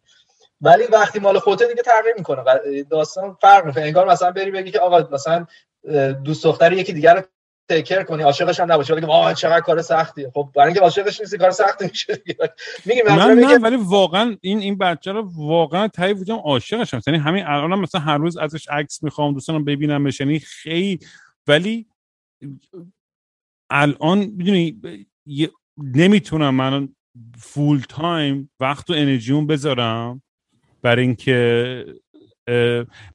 [0.62, 2.43] ولی وقتی مال خودت دیگه تغییر می‌کنه
[2.89, 3.84] داستان فرق می‌کنه.
[3.84, 5.45] انگار مثلا بری بگی که آقا مثلا
[6.23, 7.21] دوست دختری یکی دیگر رو
[7.69, 8.23] تکر کنی.
[8.23, 11.86] عاشقش هم نباشی ولی آه چقدر کار سختیه خب برای اینکه عاشقش نیستی کار سختی
[11.86, 12.53] میشه دیگه.
[12.86, 17.45] میگی نه نه ولی واقعا این این بچه رو واقعا تایی وجودم عاشقشم یعنی همین
[17.45, 20.99] الانم مثلا هر روز ازش عکس می‌خوام دوستانم ببینم یعنی خیلی
[21.47, 21.88] ولی
[23.69, 24.79] الان می‌دونی
[25.77, 26.89] نمی‌تونم من
[27.38, 30.21] فول تایم وقت و انرژیون بذارم
[30.81, 31.86] برای اینکه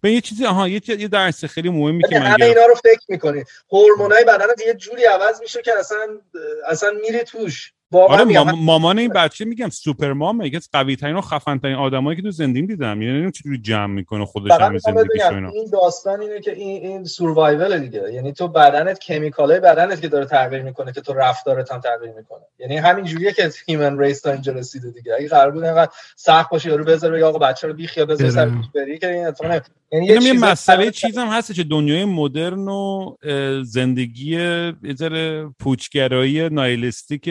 [0.01, 2.75] به یه چیزی آها یه, یه درس خیلی مهمی که ولی من همه اینا رو
[2.75, 3.45] فکر می‌کنی.
[3.73, 6.19] هورمونای بدنت یه جوری عوض میشه که اصلا
[6.67, 7.73] اصلا میری توش.
[7.93, 11.75] آره مام- مامان این بچه میگم super mom یکی از قوی ترین و خفن ترین
[11.75, 13.03] آدمایی که تو زندگیم دیدم.
[13.03, 15.51] یعنی نمی‌دونم چجوری جمع می‌کنه خودش می‌خوام زندگیش اینا.
[15.51, 18.13] این داستان اینه که این این survival دیگه.
[18.13, 22.13] یعنی تو بدنت chemical ای بدنت که داره تغییر می‌کنه که تو رفتارت هم تغییر
[22.17, 22.43] می‌کنه.
[22.59, 25.15] یعنی همین جوریه که human race تا اینجا رسیده دیگه.
[25.19, 28.31] اگه قرار بود اینقدر سخت باشه یارو بذار بگه آقا بچه رو بی خیال بذار
[28.31, 29.63] سر بری که این اتفاق
[29.93, 33.15] یعنی یه چیزای مسئله چیزم هست که دنیای مدرن و
[33.63, 34.37] زندگی
[34.83, 37.31] یه ذره پوچگرایی نایلستیک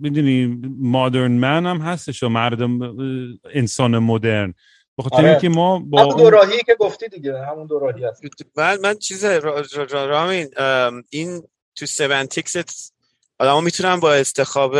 [0.00, 2.96] می‌دونی مادرن من هم هستش و مردم
[3.54, 4.54] انسان مدرن
[4.98, 5.30] بخاطر آره.
[5.30, 8.22] اینکه ما با همون دوراهی که گفتی دیگه همون دوراهی هست
[8.56, 11.42] من من چیز را- را- را- رامین ام، این
[11.74, 12.92] تو سمنتیکس
[13.38, 14.74] آدما می‌تونن با استخاب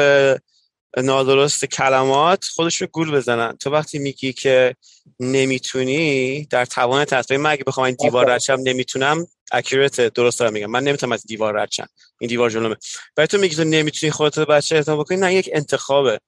[0.96, 3.56] نادرست کلمات خودشون گول بزنن.
[3.56, 4.76] تو وقتی میگی که
[5.20, 8.30] نمی‌تونی در توان تصمیم من اگه بخوام این دیوار.
[8.30, 10.66] رد شم نمی‌تونم اکورت درست دارم میگم.
[10.66, 11.86] من نمی‌تونم از دیوار رد شم
[12.18, 12.76] این دیوار جلومه.
[13.16, 16.18] ولی تو میگی تو نمی‌تونی خودت رو بچه اعتماد بکنی نه یک انتخابه.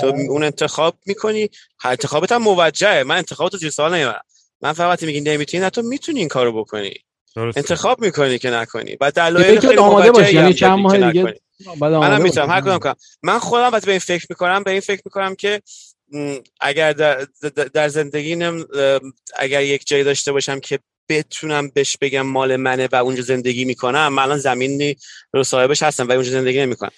[0.00, 0.06] تو.
[0.06, 1.48] اون انتخاب می‌کنی.
[1.78, 3.02] هر انتخابت هم موجهه.
[3.02, 4.22] من انتخابات رو زیر سوال نمی‌برم.
[4.60, 6.94] من فقط وقتی میگی نمی‌تونی نه تو می‌تونی این کارو بکنی.
[7.36, 7.58] درسته.
[7.58, 8.96] انتخاب می‌کنی که نکنی.
[9.00, 10.34] و دلایل خیلی آماده باشی.
[10.34, 11.40] یعنی چند ماه دیگه
[11.80, 12.50] منم می‌تونم.
[12.50, 12.60] هر.
[12.60, 12.94] کدوم کنم.
[13.22, 15.62] من خودم وقتی به این فکر می‌کنم به این فکر می‌کنم که
[16.60, 17.26] اگر در,
[17.74, 18.36] در- زندگی
[19.36, 20.78] اگر یک جایی داشته باشم که
[21.08, 24.96] بتونم بهش بگم مال منه و اونجا زندگی می‌کنم من الان زمینی
[25.32, 26.90] رو صاحبش هستم و اونجا زندگی نمی‌کنم.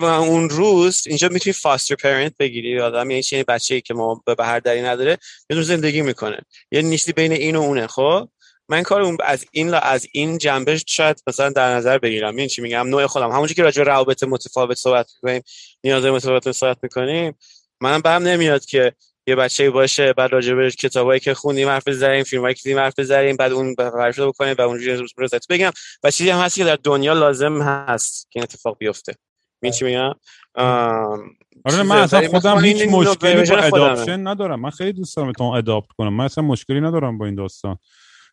[0.00, 2.80] با اون روز اینجا می‌تونی فاستر پرنت بگیری.
[2.80, 5.18] آدم یعنی چه بچه ای که ما به هر دری نداره
[5.50, 6.38] بدون زندگی می‌کنه.
[6.70, 8.28] یه نیستی بین این و اونه خب؟
[8.68, 12.36] من این کار اون از این لا از این جنبه شاید مثلا در نظر بگیرم.
[12.36, 13.30] این چی میگم؟ نوع خودم.
[13.30, 15.42] همونجوری که راجع به روابط متفاوت صحبت می‌کنیم
[15.84, 17.34] نیاز متفاوت صحبت می‌کنیم
[17.80, 18.92] منم بهم نمیاد که
[19.26, 22.98] یه بچه باشه بعد راجع به کتابایی که خوندیم حرف بزنیم فیلمایی که دیدیم حرف
[22.98, 25.70] بزنیم بعد اون برشته بکنه و اونجوری روز بگم.
[26.02, 29.14] و چیزی هم هست که در دنیا لازم هست که این اتفاق بیفته.
[29.62, 30.12] می چی میگم؟
[30.54, 31.22] آره.
[31.70, 33.56] چیزه، من اصلا خودم من هیچ این مشکلی با.
[33.56, 34.60] اداپشن ندارم.
[34.60, 36.14] من خیلی دوست دارم اداپت کنم.
[36.14, 37.78] من اصلا مشکلی ندارم با این داستان.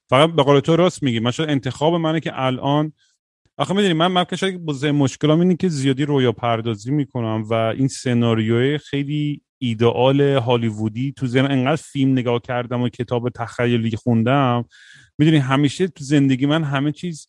[0.09, 1.31] فقط به قول تو راست میگی.
[1.31, 2.93] شاید انتخاب منه که الان
[3.57, 7.87] آخه می‌دونی من من که بزرگ مشکلام اینه که زیادی رویا پردازی می‌کنم و این
[7.87, 14.65] سناریوی خیلی ایدئال هالیوودی تو ذهن انقدر فیلم نگاه کردم و کتاب تخیلی خوندم.
[15.17, 17.27] می‌دونی همیشه تو زندگی من همه چیز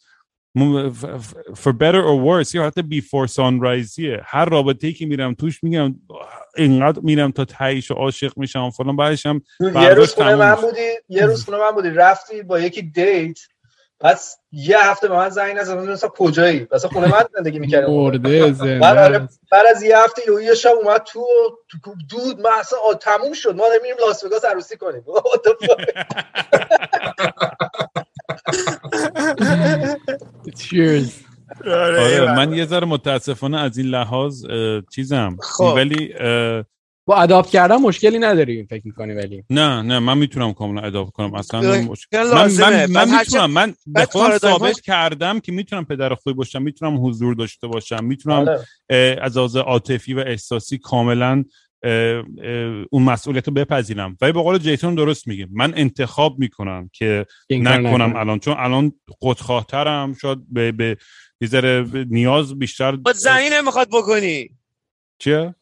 [1.54, 4.20] for better or worse یا حتی before sunriseیه.
[4.24, 5.94] هر رابطه‌ای که میرم توش میگم
[6.56, 10.54] اینقدر میرم تا تهیش و عاشق میشم فلان بعدش هم یه روز خونه من.
[10.54, 13.38] بودی یه روز خونه من بودی رفتی با یکی دیت
[14.00, 18.52] پس یه هفته به من زنگ نزد مثلا کجایی مثلا خونه من زندگی می‌کردی مرده
[18.52, 21.26] زنده بعد از یه هفته یه شب اومد تو
[21.84, 25.04] تو دود من اصلا تموم شد ما داریم میریم لاس وگاس عروسی کنیم؟
[30.58, 31.25] Cheers.
[31.64, 34.44] آره من یه ذره متاسفانه از این لحاظ
[34.94, 35.72] چیزم خب.
[35.76, 36.14] ولی
[37.08, 41.34] با اداپت کردن مشکلی نداری فکر می‌کنی ولی نه نه من می‌تونم کاملا اداپت کنم
[41.34, 42.86] اصلا مشکل من لازمه.
[42.86, 44.04] من, من می‌تونم من به
[44.38, 48.48] ثابت کردم که می‌تونم پدر خوبی باشم می‌تونم حضور داشته باشم می‌تونم
[48.88, 49.18] آره.
[49.22, 51.44] از لحاظ عاطفی و احساسی کاملا
[51.82, 52.24] اه، اه،
[52.90, 58.16] اون مسئولیت رو بپذیرم ولی به قول جیسون درست میگه من انتخاب می‌کنم که نکنم.
[58.16, 60.96] الان چون الان خودخواهترم شاید به, به
[61.40, 64.50] یه ذره نیاز بیشتر خودزنی نمی‌خواد بکنی.
[65.18, 65.54] چیه؟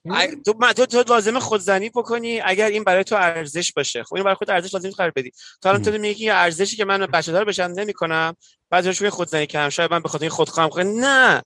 [0.44, 4.02] تو من- تو تو لازمه خودزنی بکنی اگر این برای تو ارزش باشه.
[4.02, 5.30] خب این برای خود ارزش لازم قرار بدی.
[5.62, 5.82] تو الان.
[5.82, 8.36] تو میگی ارزشی که من بچه دار بشم نمی‌کنم
[8.70, 11.04] بعد روش خودزنی کردم شاید من به خاطر این خودخواهم کنم.
[11.04, 11.42] نه.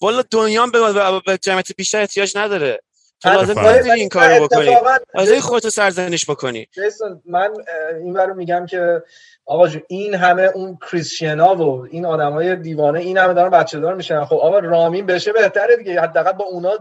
[0.00, 0.66] والا دنیا
[1.26, 2.80] به جمعیت بیشتر احتیاج نداره.
[3.22, 4.76] تو لازم نداری این کارو بکنی.
[5.14, 6.68] لازم خودتو سرزنش بکنی.
[6.72, 7.50] جیسون من
[8.00, 9.02] این رو میگم که
[9.46, 13.94] آقا جون این همه اون کریستیانا و این آدمای دیوانه این همه دارن بچه دار
[13.94, 14.24] میشن.
[14.24, 16.00] خب آقا رامین بشه بهتره دیگه.
[16.00, 16.72] حداقل با اونا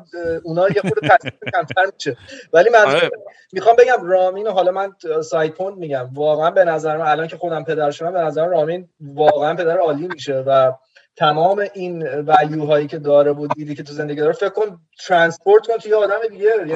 [0.44, 2.18] اونا یه خورده تاثیر کمتر میشه.
[2.54, 3.10] ولی من آره.
[3.52, 6.10] می‌خوام بگم رامین حالا من side point میگم.
[6.14, 10.08] واقعا به نظر من الان که خودم پدر شدم به نظر رامین واقعا پدر عالی
[10.08, 10.72] میشه و
[11.20, 15.68] تمام این value هایی که داره و دیدی که تو زندگی داره فکر کن transport
[15.68, 16.46] کن توی آدم دیگه.
[16.68, 16.74] یعنی.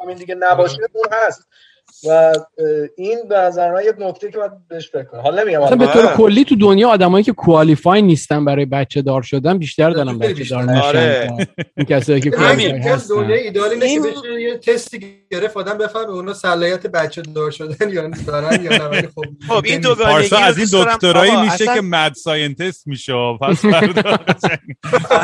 [0.00, 1.48] همین دیگه نباشه اون هست.
[2.08, 2.32] و
[2.96, 5.86] این به نظر من یه نکته که باید بهش فکر کنم حالا نمیگم مثلا به
[5.86, 10.18] حالا طور کلی تو دنیا آدمایی که qualify نیستن برای بچه دار شدن بیشتر دارن
[10.18, 10.62] بچه دار.
[10.62, 11.30] میشن آره.
[11.76, 15.22] این کسایی که همین کوالیفای که دنیا هستن ایدال اینه که این- بشه یه تستی
[15.30, 19.74] گرفت آدم بفهمه اونا صلاحیت بچه دار شدن یا دارن یا نه خب خب این
[19.76, 19.88] نیست.
[19.88, 20.84] دوگانگی از این.
[20.84, 23.64] دکترایی میشه که مد ساینتست میشه پس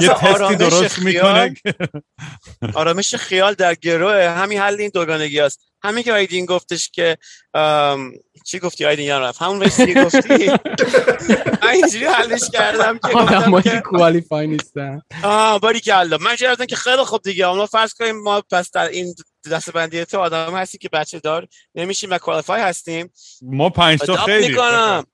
[0.00, 1.74] یه تستی درست خیال- می‌کنه که-
[2.74, 7.16] آرامش خیال در گروه همین حل این دوگانگی است همین که آیدین گفتش که
[8.44, 9.42] چی گفتی آیدین یادم رفت.
[9.42, 10.48] همون رشتی گفتی؟
[11.62, 15.02] من اینجوری حلش کردم که آدمایی که که کوالیفای نیستن.
[15.22, 17.48] آه باری کلا من کردم که خیلی خوب دیگه.
[17.48, 19.14] اما فرض کنیم ما پس در این
[19.52, 23.10] دستبندی تو آدم هستی که بچه دار نمیشیم و کوالیفای هستیم.
[23.42, 24.48] ما پنج تا خیلی.
[24.48, 25.04] می‌کنم.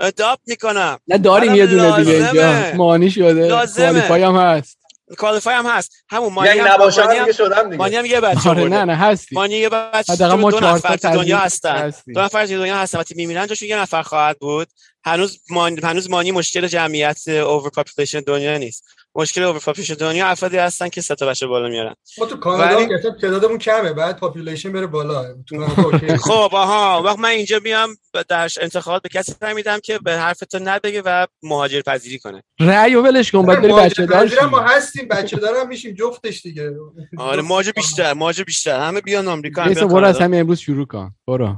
[0.00, 0.98] اداپت می‌کنم.
[1.08, 2.12] نه داریم یه دونه دیگه.
[2.14, 2.72] اینجا.
[2.76, 3.48] مانی شده.
[3.76, 4.78] کوالیفای هم هست.
[5.18, 5.92] کوالیفای هم هست.
[6.10, 7.76] همون مانی یعنی هم نباشه مانی هم شدم دیگه.
[7.76, 8.64] مانی هم یه بچه آره.
[8.64, 9.34] نه نه هستی.
[9.34, 11.92] مانی یه بچه حداقل ما دو چهار نفر تا تو دنیا هستن.
[12.14, 14.68] دو نفر تو دنیا هستن وقتی میمیرن جاشون یه نفر خواهد بود.
[15.04, 18.84] هنوز مانی هنوز مانی مشکل جمعیت over population دنیا نیست.
[19.16, 21.94] مشکل over population دنیا افرادی هستن که سه تا بچه بالا میارن.
[22.18, 25.24] ما تو کانادا ولی- تعدادمون کمه بعد population بره بالا.
[25.48, 26.16] تو کانادا okay.
[26.28, 27.02] خب آها.
[27.02, 27.96] وقت من اینجا میام
[28.28, 32.42] در انتخابات به کسی رای میدم که به حرف تو نگه و مهاجر پذیری کنه.
[32.60, 34.60] رأی و ولش کن باید بری مهاجر بچه دار ما.
[34.60, 36.70] هستیم بچه دارم میشیم جفتش دیگه.
[37.18, 38.80] آره مهاجر بیشتر مهاجر بیشتر.
[38.80, 40.24] همه بیان آمریکا هم بیان برو از کانادا.
[40.24, 41.14] همین امروز شروع کن.
[41.26, 41.56] برو.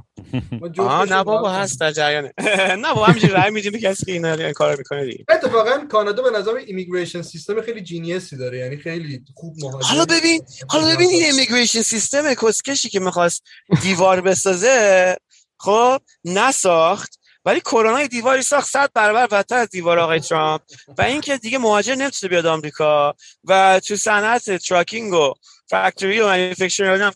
[0.78, 1.50] آها نه بابا.
[1.50, 2.32] هست در جریانه.
[2.84, 5.24] نه بابا همینجوری رای میدیم به کسی که اینا این کارو می‌کنه دیگه.
[5.28, 10.04] اتفاقا کانادا به نظر immigration system خیلی genius ی داره یعنی خیلی خوب مهاجر حالا
[10.04, 13.42] ببین حالا ببین این immigration system کسکشی که می‌خواست
[13.82, 15.16] دیوار بسازه
[15.58, 17.18] خب نساخت.
[17.44, 20.62] ولی کرونا دیواری ساخت صد برابر بدتر از دیوار آقای ترامپ.
[20.98, 23.14] و اینکه دیگه مهاجر نمی‌تونه بیاد آمریکا
[23.44, 25.34] و تو صنعت trucking و
[25.66, 27.12] factory و manufacturing هم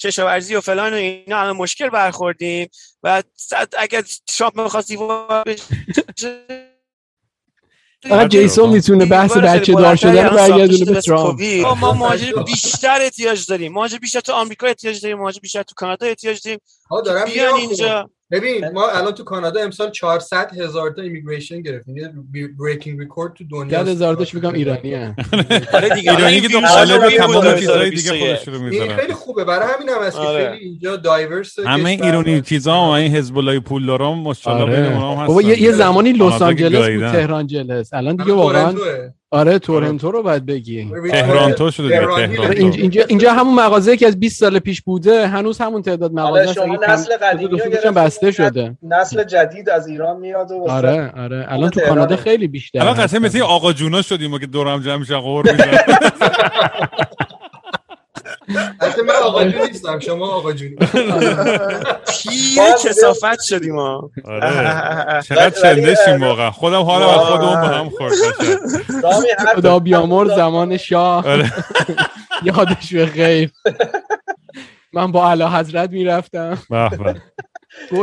[0.00, 2.68] کشاورزی و فلان و اینا الان مشکل برخوردیم.
[3.02, 3.22] و
[3.78, 6.69] اگر ترامپ می‌خواست دیوار بشه
[8.08, 11.40] فقط جیسون می‌تونه بحث بچه دار شدن رو برگردونه به ترامپ.
[11.62, 13.72] ما ما مهاجر بیشتر احتیاج داریم.
[13.72, 15.18] مهاجر بیشتر تو آمریکا احتیاج داریم.
[15.18, 16.60] مهاجر بیشتر تو کانادا احتیاج داریم.
[16.90, 18.10] ها که دارم بیان اینجا.
[18.30, 21.96] ببین ما الان تو کانادا امسال 400 هزار تا immigration گرفتیم.
[21.96, 22.12] یه
[22.58, 25.16] breaking record تو دنیا ده هزار تاش میگم ایرانی هم.
[25.74, 28.22] آره دیگه ایرانی که این دنباله ویروس به هم تمام بود چیزهای دیگه 2021.
[28.22, 29.44] خودش رو این می‌ذارن خیلی خوبه.
[29.44, 30.50] برای همین هم هست که آره.
[30.50, 35.16] خیلی اینجا دایورس همه ایرانی چیزا و این حزب الله پولدارام ماشاءالله بین آره اونها
[35.16, 37.12] هم بابا یه, زمانی لس که آنجلس بود.
[37.12, 37.94] تهران جلس.
[37.94, 38.74] الان دیگه واقعا
[39.32, 40.90] آره تورنتو رو باید بگی.
[41.10, 44.82] تهرانتو شده تهرانی آره، تهرانتو اینجا, اینجا اینجا همون مغازه که از 20 سال پیش
[44.82, 47.58] بوده هنوز همون تعداد مغازه آره شما اگه کم- نسل قدیمی
[47.96, 48.76] بسته شده.
[48.82, 51.44] نسل جدید از ایران میاد و آره آره.
[51.48, 51.80] الان تو.
[51.80, 52.94] کانادا خیلی بیشتر الان.
[52.94, 55.78] قصه مثل آقا جونا شدیم که دورم جمع میشن قور میزن
[58.80, 60.76] حتی من آقا جون نیستم شما آقا جونی
[62.54, 65.22] پیر کسافت شدیم ما آره.
[65.28, 66.50] چقدر ولی- چندشیم واقعا.
[66.50, 68.12] خودم حالا از خودمون به هم خورد
[69.56, 71.26] خدا بیامرز زمان شاه.
[71.28, 71.52] آره.
[72.44, 73.50] یادش به خیر
[74.92, 76.58] من با اعلی حضرت می‌رفتم.
[76.70, 76.96] به به.
[76.96, 77.16] گلف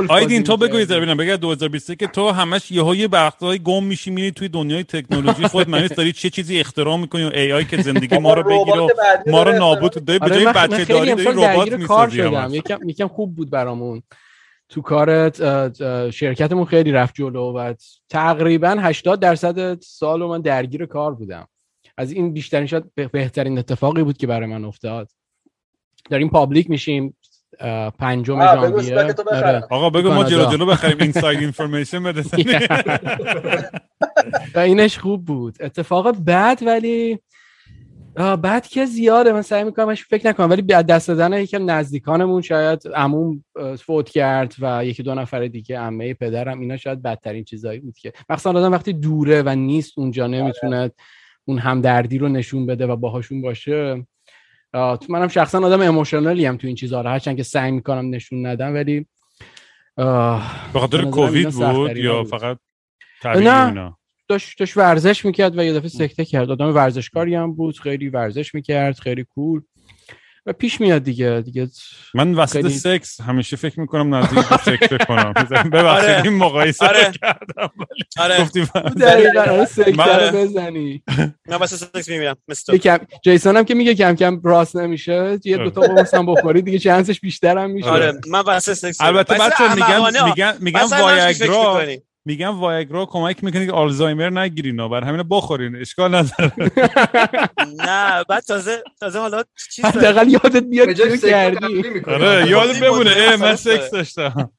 [0.10, 1.18] آیدین تو بگو یه ببینم.
[1.18, 5.48] بگه 2021 که تو همش یهو یه وقتای گم میشی میری توی دنیای تکنولوژی.
[5.48, 8.80] خودت معنی داری چه چیزی اختراع می‌کنی و ای آی که زندگی ما رو بگیره
[8.80, 8.90] و
[9.28, 11.12] ما رو نابود اختراع داری به آره جای بچه داری
[11.54, 11.88] ربات می‌سازی.
[12.54, 14.04] یکم یکم خوب بود برامون.
[14.70, 15.42] تو کارت
[16.10, 17.74] شرکتمون خیلی رفت جلو و
[18.10, 21.48] تقریبا 80 درصد سال من درگیر کار بودم.
[21.98, 25.10] از این بیشترین شاید به- بهترین اتفاقی بود که برای من افتاد.
[26.10, 27.18] داریم public میشیم
[28.00, 29.00] پنجم ژانویه.
[29.32, 29.64] آره.
[29.70, 30.24] آقا بگو ما.
[30.24, 32.24] جلو جلو بخریم inside information بده.
[34.56, 35.58] و اینش خوب بود.
[35.60, 37.20] اتفاق بعد ولی
[38.42, 39.32] بعد که زیاده.
[39.32, 40.50] من سعی می‌کنم فکر نکنم.
[40.50, 43.44] ولی از دست دادن یکم نزدیکانمون شاید عموم
[43.86, 48.14] فوت کرد و یکی دو نفر دیگه عمه پدرم اینا شاید بدترین چیزایی بود که
[48.30, 50.92] مخصوصا آدم وقتی دوره و نیست اونجا نمی‌تونه
[51.46, 54.06] اون همدردی رو نشون بده و باهاشون باشه.
[55.10, 58.74] منم شخصا آدم اموشنالی هم تو این چیزها رو هرچند که سعی می‌کنم نشون ندم
[58.74, 59.06] ولی
[60.74, 62.32] به خاطر کووید بود یا بود.
[62.32, 62.58] فقط
[63.26, 63.96] نه.
[64.28, 68.56] داشت داشت ورزش می‌کرد و یه دفعه سکته کرد آدم ورزشکاری هم بود خیلی ورزش
[68.56, 69.62] می‌کرد خیلی کول
[70.48, 71.68] و پیش میاد دیگه دیگه
[72.14, 75.34] من وسط خیلی- سکس همیشه فکر می‌کنم نزدیک به سکته کنم
[75.74, 76.22] ببخشید آره.
[76.24, 77.12] این مقایسه آره.
[77.22, 77.70] کردم
[78.18, 79.68] آره گفتی من- دقیقاً آره
[79.98, 81.04] من- رو بزنی
[81.48, 82.76] من واسه سکس میمیرم مثل تو.
[82.76, 86.62] یکم جیسون هم که میگه کم کم راست نمیشه یه دو تا قرص هم بخوری
[86.62, 90.24] دیگه چانسش بیشتر هم میشه آره من واسه سکس البته واسه میگن.
[90.26, 91.86] میگن میگن وایاگرا
[92.28, 92.46] می‌کنی.
[92.46, 96.52] میگن وایاگرا کمک می‌کنه که آلزایمر نگیرین بر همین بخورین اشکال نداره
[97.78, 102.02] نه بعد تازه تازه حالا چیز حداقل یادت بیاد چی کردی.
[102.08, 103.92] آره یاد این بمونه من سکس.
[103.92, 104.52] داشتم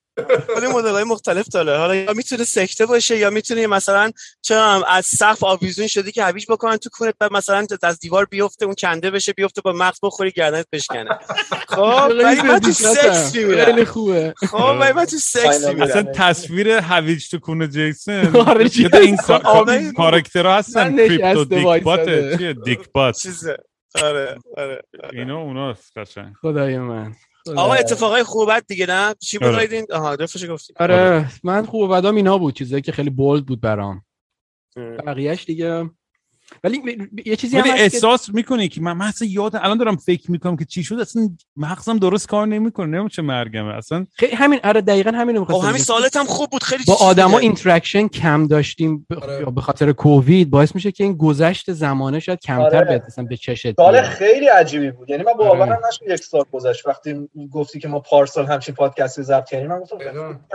[0.54, 1.78] خیلی مدل های مختلف داره.
[1.78, 4.10] حالا یا می‌تونه سکته باشه یا می‌تونه مثلا
[4.42, 8.64] چرا از سقف آویزون شدی که هویج بکنن تو کونت بعد مثلا از دیوار بیفته
[8.64, 11.18] اون کنده بشه بیفته با مغز بخوری گردنت بشکنه.
[11.68, 14.34] خب ولی من تو سکس خیلی میمیرم خوبه.
[14.50, 18.36] خب ولی من تو سکس میمیرم اصلا تصویر هویج تو کونه جیسون.
[18.48, 19.92] آره، این؟ کا- آره.
[19.92, 20.96] کاراکترها هستن.
[20.96, 21.82] کریپتو دیک.
[21.82, 22.36] باته.
[22.38, 23.16] چیه؟ دیک بات.
[23.16, 23.56] چیزه.
[24.02, 24.82] آره آره.
[25.12, 26.34] اینا اوناست قشنگ.
[26.40, 27.14] خدای من.
[27.56, 27.78] آقا من.
[27.78, 29.86] اتفاقای خوبت دیگه نه چی بود آره.
[29.92, 33.60] آها رفش گفتی آره من خوب و بدام اینا بود چیزایی که خیلی بولد بود
[33.60, 34.04] برام
[34.76, 34.96] ام.
[34.96, 35.90] بقیهش دیگه
[36.64, 39.78] ولی یه چیزی ولی هم هست که احساس می‌کنی که من من اصلا یاد الان
[39.78, 44.06] دارم فکر می‌کنم که چی شد اصلا مغزم درست کار نمی‌کنه نمی‌دونم چه مرگمه اصلا
[44.14, 45.82] خیلی همین آره دقیقا همین رو می‌خواستم همین.
[45.82, 47.38] سوالت هم خوب بود خیلی با آدما.
[47.38, 49.14] اینتراکشن کم داشتیم ب...
[49.14, 49.40] آره.
[49.40, 52.98] یا به خاطر کووید باعث میشه که این گذشت زمانه شاید کمتر آره.
[52.98, 54.02] به مثلا به چشت سال.
[54.02, 55.78] خیلی عجیبی بود یعنی من باورم آره.
[55.88, 59.96] نشد یک سال گذشت وقتی گفتی که ما پارسال همچین پادکستی ضبط کردیم من گفتم.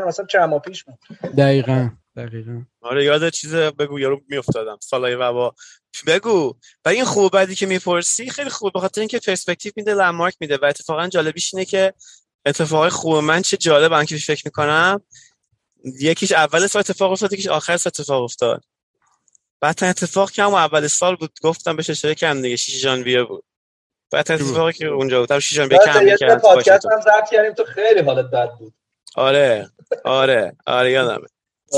[0.07, 0.95] مثلا چند ماه پیش بود
[1.37, 2.61] دقیقا دقیقا.
[2.81, 4.77] آره یاد چیز بگو یارو میافتادم.
[4.81, 5.55] سالای وبا
[6.07, 6.55] بگو.
[6.85, 10.57] و این خوب بعدی که می‌پرسی خیلی خوب به خاطر اینکه پرسپکتیو میده لندمارک میده.
[10.57, 11.93] و اتفاقا جالبیش اینه که
[12.45, 15.01] اتفاقای خوب من چه جالب که فکر می‌کنم.
[15.99, 18.63] یکیش اول سال اتفاق افتاد یکیش آخر سال اتفاق افتاد.
[19.61, 22.55] بعد اتفاق که هم اول سال بود گفتم بهش اشاره کردم دیگه.
[22.55, 23.43] 6 ژانویه بود.
[24.11, 25.39] بعد اتفاقی که اونجا بود.
[25.39, 28.73] 6 ژانویه کم می‌کرد پادکست هم ضبط کردیم تو خیلی حالت بد بود.
[29.15, 29.69] آره.
[30.03, 30.55] آره.
[30.65, 31.27] آره یادمه.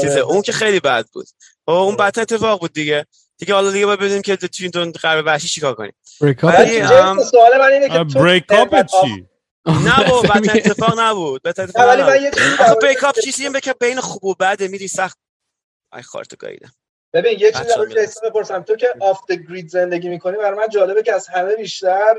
[0.01, 0.11] چیزه.
[0.21, 0.21] آره.
[0.21, 1.27] اون که خیلی بد بود.
[1.67, 3.05] و اون بعد اتفاق بود دیگه.
[3.37, 5.93] دیگه حالا دیگه باید ببینیم که تو این دون قرب وحشی چیکار کنیم.
[6.19, 9.27] سوال من اینه که تو بریک اپ انقدر آف- چی؟
[9.65, 11.41] نه بابا اصلا بد اتفاق نبود.
[11.41, 12.21] بد نه اتفاق نبود.
[12.21, 14.87] یه چیزی آخه در بریک مورد- اپ چیزی این که بین خوب و بده میری
[14.87, 15.17] سخت.
[15.93, 16.71] ای خارتو گاییدم.
[17.13, 18.05] ببین یه چیزی می‌دونن.
[18.05, 18.63] جیسون بپرسم.
[18.63, 22.15] تو که آف د گرید زندگی می‌کنی برای من جالبه که از همه بیشتر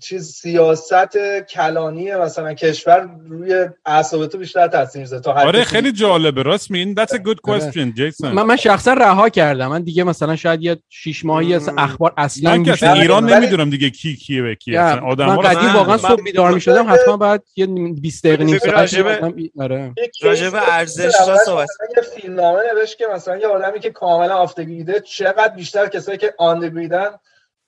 [0.00, 1.16] چیز سیاست
[1.50, 6.42] کلانی مثلا کشور روی اعصاب تو بیشتر تاثیر می‌ذاره تا حد آره خیلی جالبه.
[6.42, 7.60] راست میگین that's a good آره.
[7.70, 9.66] question جیسون من, من شخصا رها کردم.
[9.66, 11.70] من دیگه مثلا شاید یه شیش ماهی از.
[11.78, 15.74] اخبار اصلا من که ولی- ایران نمی‌دونم دیگه کی کیه به اصلا آدم من قدیم
[15.74, 17.66] واقعا من- صبح بیدار من- می‌شدم حتما بعد یه
[18.00, 18.94] 20 دقیقه نیم ساعت
[19.60, 19.92] آره.
[20.20, 20.28] که
[20.72, 21.68] ارزش را صحبت.
[21.68, 26.34] مثلا یه فیلمنامه نوشت که مثلا یه آدمی که کاملا آفتگیده چقدر بیشتر کسایی که
[26.38, 27.08] آندگریدن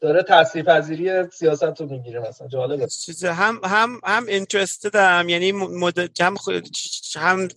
[0.00, 2.86] داره تاثیرپذیری سیاست رو می‌گیره مثلا جالبه.
[2.86, 6.20] چیز هم هم هم اینترستدم یعنی مد...
[6.20, 6.68] هم خود...
[7.16, 7.48] هم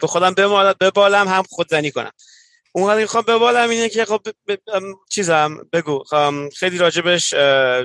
[0.00, 0.34] به خودم
[0.80, 2.12] ببالم هم خودزنی کنم.
[2.72, 4.20] اون می‌خوام به بالم اینه که خب
[5.10, 6.04] چیزم بگو
[6.56, 7.34] خیلی راجبش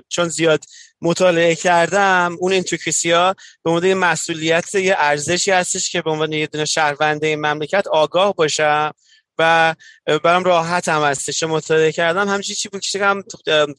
[0.10, 0.64] چون زیاد
[1.02, 6.48] مطالعه کردم اون انتوکسی ها به عنوان مسئولیت یه ارزشی هستش که به عنوان یه
[6.48, 8.92] دونه شهرونده این مملکت آگاه باشم.
[9.40, 9.76] و
[10.24, 12.28] برام راحت هم هستش مطالعه کردم.
[12.28, 13.24] همچی چی بود که هم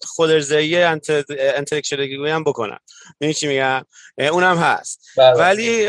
[0.03, 2.79] خودرزایی انتلکچوالگی هم بکنم.
[3.19, 3.85] این چی میگم؟
[4.19, 5.07] اونم هست.
[5.17, 5.39] بله.
[5.39, 5.89] ولی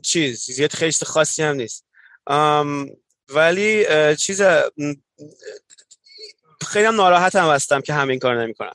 [0.00, 1.84] چیز زیاد خیلی خاصی هم نیست.
[3.28, 3.86] ولی
[4.16, 4.42] چیز
[6.66, 8.74] خیلی هم ناراحت هم هستم که همین کار نمی‌کنم.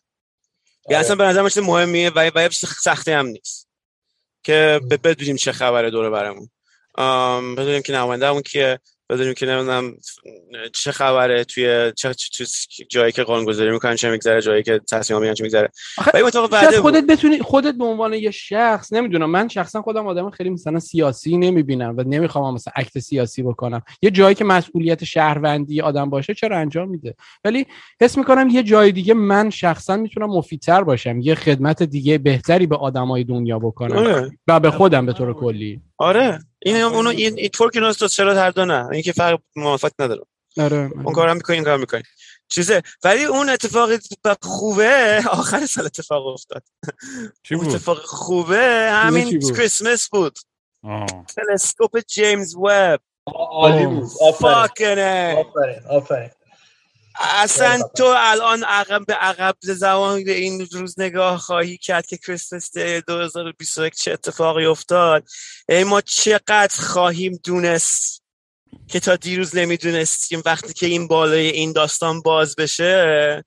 [0.89, 1.05] یعنی آره.
[1.05, 3.69] اصلا به نظر چیز مهمیه و یه سختی هم نیست.
[4.43, 6.49] که بدونیم چه خبره دوره برمون.
[7.55, 8.79] بدونیم که نماینده اون که
[9.09, 9.93] بدونیم که نمی‌دونم
[10.73, 12.13] چه خبره توی چه
[12.89, 15.69] جایی که قانونگذاری می‌کنن چه میگذره جایی که تصمیم می‌گیرن چه میگذره.
[16.81, 21.37] خودت بتونی خودت به عنوان یه شخص نمی‌دونم من شخصا خودم آدم خیلی مثلا سیاسی
[21.37, 23.81] نمی‌بینم و نمی‌خوام مثلا اکت سیاسی بکنم.
[24.01, 27.65] یه جایی که مسئولیت شهروندی آدم باشه چرا انجام میده؟ ولی
[28.01, 31.19] حس می‌کنم یه جای دیگه من شخصا می‌تونم مفیدتر باشم.
[31.19, 34.31] یه خدمت دیگه بهتری به آدمای دنیا بکنم آره.
[34.47, 35.81] و به خودم به طور کلی.
[35.97, 36.39] آره.
[36.61, 40.21] این اونو این که تو چرا هر دو نه؟ اینکه فرق موافقت نداره
[40.57, 42.03] آره اون کارم می‌کنی این کار می‌کنی.
[42.47, 42.81] چیزه.
[43.03, 43.89] ولی اون اتفاق
[44.41, 46.63] خوبه آخر سال اتفاق افتاد.
[47.43, 50.39] چی بود؟ اتفاق خوبه همین کریسمس بود.
[51.35, 52.99] تلسکوپ جیمز وب.
[53.25, 54.09] عالی بود.
[54.21, 56.29] آفرین آفرین.
[57.19, 62.77] اصلا تو الان عقب به عقب زمان به این روز نگاه خواهی کرد که کریسمس
[62.77, 65.27] 2021 چه اتفاقی افتاد.
[65.69, 68.23] ای ما چقدر خواهیم دونست
[68.87, 73.43] که تا دیروز نمی‌دونستیم وقتی که این بالای این داستان باز بشه.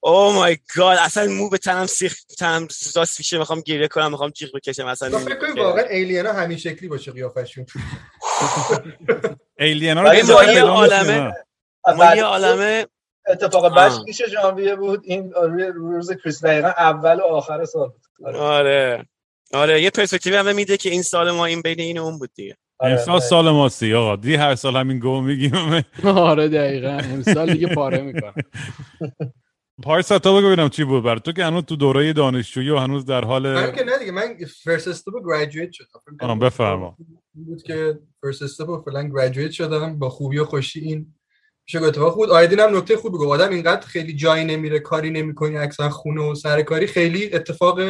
[0.00, 4.30] او مای گاد اصلا مو به تنم سیخ تنم راست میشه می‌خوام گریه کنم می‌خوام
[4.30, 7.66] جیغ بکشم اصلا فکر کنم واقعا ایلینا همین شکلی باشه قیافشون
[9.58, 11.32] ایلینا رو یه عالمه
[11.96, 12.86] ما یه عالمه
[13.28, 15.00] اتفاق بش میشه ژانویه بود.
[15.04, 15.32] این
[15.74, 18.34] روز کریس دقیقا اول و آخر سال بود.
[18.36, 19.06] آره.
[19.54, 19.82] آره.
[19.82, 22.56] یه پرسپکتیو هم میده که این سال ما این بین این اون بود دیگه.
[22.80, 23.24] امسال آره.
[23.24, 24.16] سال ماستی آقا.
[24.16, 25.52] دی هر سال همین گو میگیم.
[26.04, 26.98] آره دقیقا.
[27.12, 28.34] امسال دیگه پاره می‌کنم.
[29.84, 33.04] پارسا تو بگو ببینم چی بود برای تو که هنوز تو دوره دانشجویی و هنوز
[33.04, 35.86] در حال من که نه دیگه من first step graduate شدم.
[36.20, 36.96] آه بفرما.
[37.34, 39.98] بود که first step فعلا graduate شدم.
[39.98, 41.14] با خوبی و خوشی این
[41.74, 42.30] میشه اتفاق بود.
[42.30, 46.34] آیدین هم نکته خوبی گفت آدم اینقدر خیلی جایی نمیره کاری نمی‌کنی اکثرا خونه و
[46.34, 47.80] سر کاری خیلی اتفاق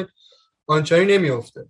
[0.66, 1.66] آنچنانی نمیافته.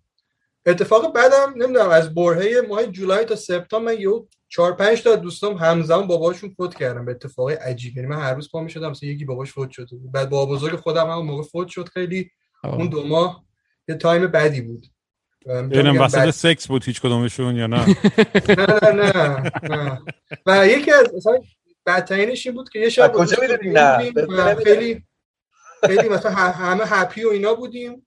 [0.66, 4.08] اتفاق بعدم نمی‌دونم از برهه ماه جولای تا سپتامبر من یه
[4.48, 7.96] چهار پنج تا دوستام همزمان باباشون فوت کردن به اتفاق عجیب.
[7.96, 9.88] یعنی من هر روز پا می‌شدم مثلا یکی باباش فوت شد.
[10.12, 12.30] بعد بابا بزرگ خودم هم موقع فوت شد خیلی.
[12.64, 13.44] اون دو ماه
[13.88, 14.86] یه time بدی بود.
[15.46, 17.86] ببینم وسط سکس بود هیچ کدومشون یا نه
[18.82, 20.02] نه نه نه.
[20.46, 21.38] و یکی از مثلا
[21.88, 25.04] بدترینش این بود که یه شب کجا نه خیلی
[25.86, 28.06] خیلی مثلا همه happy و اینا بودیم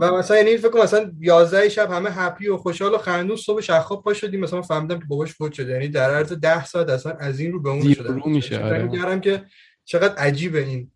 [0.00, 3.60] و مثلا یعنی فکر کنم مثلا 11 شب همه happy و خوشحال و خندون صبح
[3.60, 4.40] شخاب پا شدیم.
[4.40, 5.72] مثلا فهمیدم که باباش فوت شده.
[5.72, 9.20] یعنی در عرض 10 ساعت اصلا از این رو به اون شده رو میشه آره.
[9.20, 9.44] که
[9.84, 10.90] چقدر عجیبه این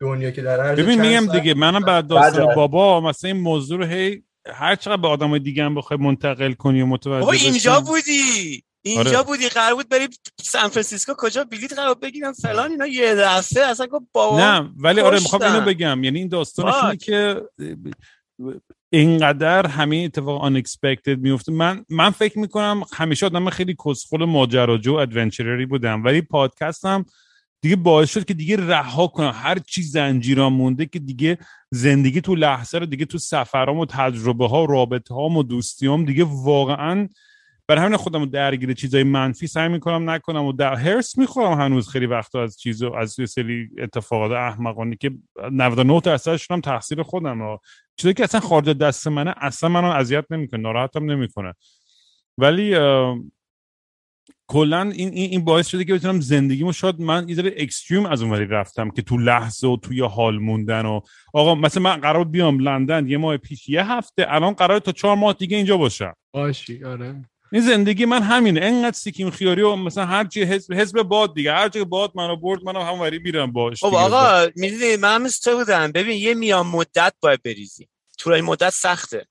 [0.00, 3.84] دنیا که در عرض ببین میگم دیگه منم بعد داستان بابا مثلا این موضوع رو
[3.84, 8.64] هی هر چقدر به آدمای دیگه هم بخوای منتقل کنی و متوجه بشی اینجا بودی!
[8.86, 9.22] اینجا آره.
[9.22, 10.08] بودی قرار بود بریم
[10.42, 15.00] سان فرانسیسکو کجا بلیط قرار بگیرم؟ فلان اینا یه دفعه اصلا گفت بابا نه ولی
[15.00, 16.04] آره می‌خوام اینو بگم.
[16.04, 17.42] یعنی این داستانش اینه که
[18.90, 25.66] اینقدر همه اتفاق unexpected میفته من من فکر می‌کنم همیشه آدم خیلی کسخل ماجراجو ادونچرری
[25.66, 26.04] بودم.
[26.04, 27.04] ولی پادکستم
[27.62, 29.32] دیگه باعث شد که دیگه رها کنم.
[29.34, 31.38] هر چی زنجیران مونده که دیگه
[31.70, 36.04] زندگی تو لحظه رو دیگه تو سفرام و تجربه ها و رابطه ها و دوستیام
[36.04, 37.08] دیگه واقعا
[37.68, 42.06] برای همین خودم درگیر چیزای منفی سعی می‌کنم نکنم و در هرس می‌خورم هنوز خیلی
[42.06, 45.10] وقتا از چیزو از یه سری اتفاقات احمقانه که
[45.52, 47.60] 99 درصدش هم تقصیر خودم ها
[47.96, 51.54] چیزی که اصلا خارج دست منه اصلا منو اذیت نمی‌کنه ناراحتم نمی‌کنه.
[52.38, 52.76] ولی
[54.46, 58.46] کلا این این باعث شده که بتونم زندگیمو شاید من یه ذره اکستریم از اونوری
[58.46, 61.00] رفتم که تو لحظه و توی حال موندن و
[61.34, 65.16] آقا مثلا من قرار بیام لندن یه ماه پیش یه هفته الان قرار تا چهار
[65.16, 66.14] ماه دیگه اینجا باشم.
[66.32, 67.24] باشی آره.
[67.54, 68.60] این زندگی من همینه.
[68.60, 71.52] انقدر سیکیم خیاری و مثلا هر چی حزب حزب باد دیگه.
[71.52, 75.56] هر جای باد منو برد منم هموری میرم باش خب آقا می‌دونی من مثل تو
[75.56, 75.92] بودم.
[75.92, 77.88] ببین یه میان مدت باید بریزی.
[78.18, 79.26] طولانی مدت سخته.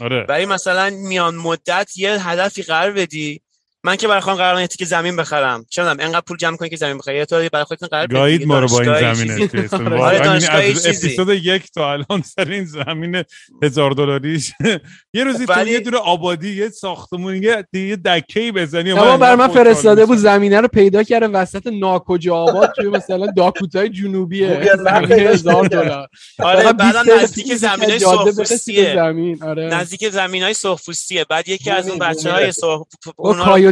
[0.00, 0.24] آره.
[0.24, 3.40] برای مثلا میان مدت یه هدفی قرار بدی
[3.84, 6.76] من که برای خودم قرار که زمین بخرم چه می‌دونم انقدر پول جمع کنی که
[6.76, 9.14] زمین بخری تو برای خودتون قرار گاید ما رو با این.
[9.48, 9.92] جیسون.
[9.98, 10.86] آره، از.
[10.86, 13.22] اپیزود یک تا الان سر این زمین
[13.62, 14.52] هزار دلاریش
[15.14, 19.48] یه روزی تو یه دونه آبادی یه ساختمون یه یه دکه‌ای بزنی من بر من
[19.48, 20.18] فرستاده بود.
[20.18, 25.66] زمینه رو پیدا کرده وسط ناکجا آباد توی مثلا داکوتای جنوبیه زمین هزار.
[25.68, 30.54] دلار آره فقط 20 بعدم دقیقه نزدیک زمین به سرخپوستیه زمین آره نزدیک زمین های
[30.54, 32.32] سرخپوستیه بعد یکی از اون بومی- بچه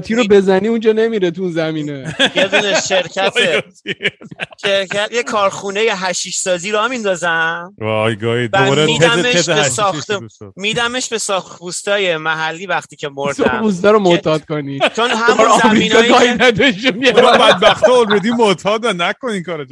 [0.01, 2.17] کایوتی رو بزنی اونجا نمیره تو اون زمینه.
[2.35, 3.33] یه دونه شرکت
[4.65, 7.75] شرکت یه کارخونه حشیش سازی را میندازم.
[7.79, 10.21] وای بعد دوباره میدمش به.
[10.57, 13.33] میدمش به ساخپوستای محلی وقتی که مردم.
[13.45, 14.79] سرخپوستا رو معتاد کنی.
[14.97, 19.65] چون همون زمینایی که نداشته برو میاره بدبخت اوردی معتادن نکن این کارو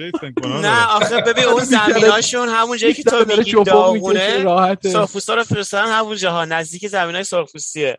[0.43, 0.87] گناه نه.
[0.87, 4.89] آخه ببین اون زمیناشون همون جایی که تو میگی داغونه راحته.
[4.89, 7.99] سرخپوستا رو فرستادن همون جاها نزدیک زمین های سرخپوستیه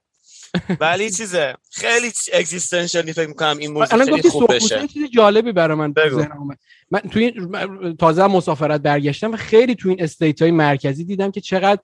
[0.80, 4.82] ولی چیزه خیلی اگزیستنشالی فکر می‌کنم این موضوع الان خیلی گفتی خوب سرخپوستا بشه.
[4.82, 5.94] یه چیز جالبی برای من
[6.38, 6.57] اومد.
[6.91, 7.34] من توی
[7.99, 11.82] تازه مسافرت برگشتم و خیلی تو این استیت های مرکزی دیدم که چقدر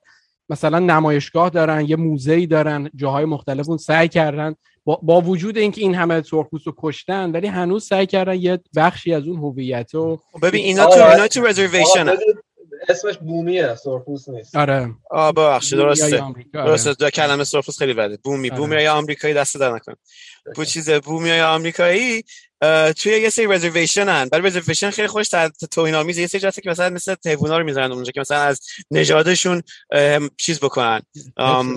[0.48, 4.54] مثلا نمایشگاه دارن یه موزه‌ای دارن جاهای مختلف اون سعی کردن.
[4.84, 9.14] با, با وجود اینکه این همه سرخپوست رو کشتن ولی هنوز سعی کردن یه بخشی
[9.14, 12.06] از اون هویت رو ببین اینا تو اینا تو reservation
[12.88, 14.56] اسمش بومیه سرخپوست نیست.
[14.56, 14.90] آره.
[15.10, 16.22] آه ببخشید درسته.
[16.22, 16.44] آره.
[16.52, 18.18] درسته دو کلمه سرخپوست خیلی بده.
[18.24, 18.60] بومی آره.
[18.60, 19.94] بومی های آمریکایی دست در نکن
[20.54, 22.24] بو چیز بومی های آمریکایی
[22.96, 24.28] توی یه سری reservation هن.
[24.28, 25.28] برای reservation خیلی خوش
[25.70, 28.60] توهین آمیز یه سری جاست که مثلا مثل حیونا رو می‌ذارن اونجا که مثلا از
[28.90, 29.62] نژادشون
[30.36, 31.00] چیز بکنن.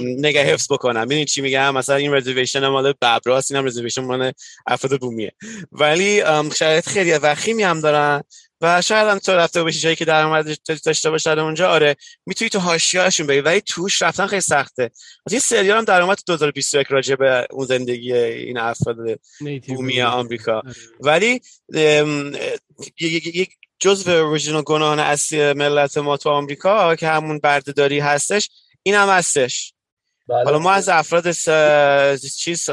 [0.01, 1.05] نگه حفظ بکنن.
[1.05, 4.31] ببینید چی میگم؟ مثلا این reservation مال ببراست این هم reservation مال
[4.67, 5.31] افراد بومیه.
[5.71, 6.21] ولی
[6.55, 8.23] شرایط خیلی وخیمی هم دارن.
[8.65, 12.59] و شاید هم تو رفته باشی جایی که درآمد داشته باشن اونجا آره می‌تونی تو
[12.59, 14.91] حاشیه‌اشون بری ولی توش رفتن خیلی سخته
[15.27, 18.97] از این سریال هم در اومد تو 2021 راجع به اون زندگی این افراد
[19.41, 20.01] نیتیو بومی.
[20.01, 20.73] آمریکا آره.
[20.99, 21.41] ولی
[22.97, 28.49] یک جزء اوریجینال گناهان اصلی ملت ما تو آمریکا که همون بردهداری هستش
[28.83, 29.73] این هم هستش
[30.27, 30.43] بله.
[30.43, 31.49] حالا ما از افراد س...
[32.37, 32.69] چیز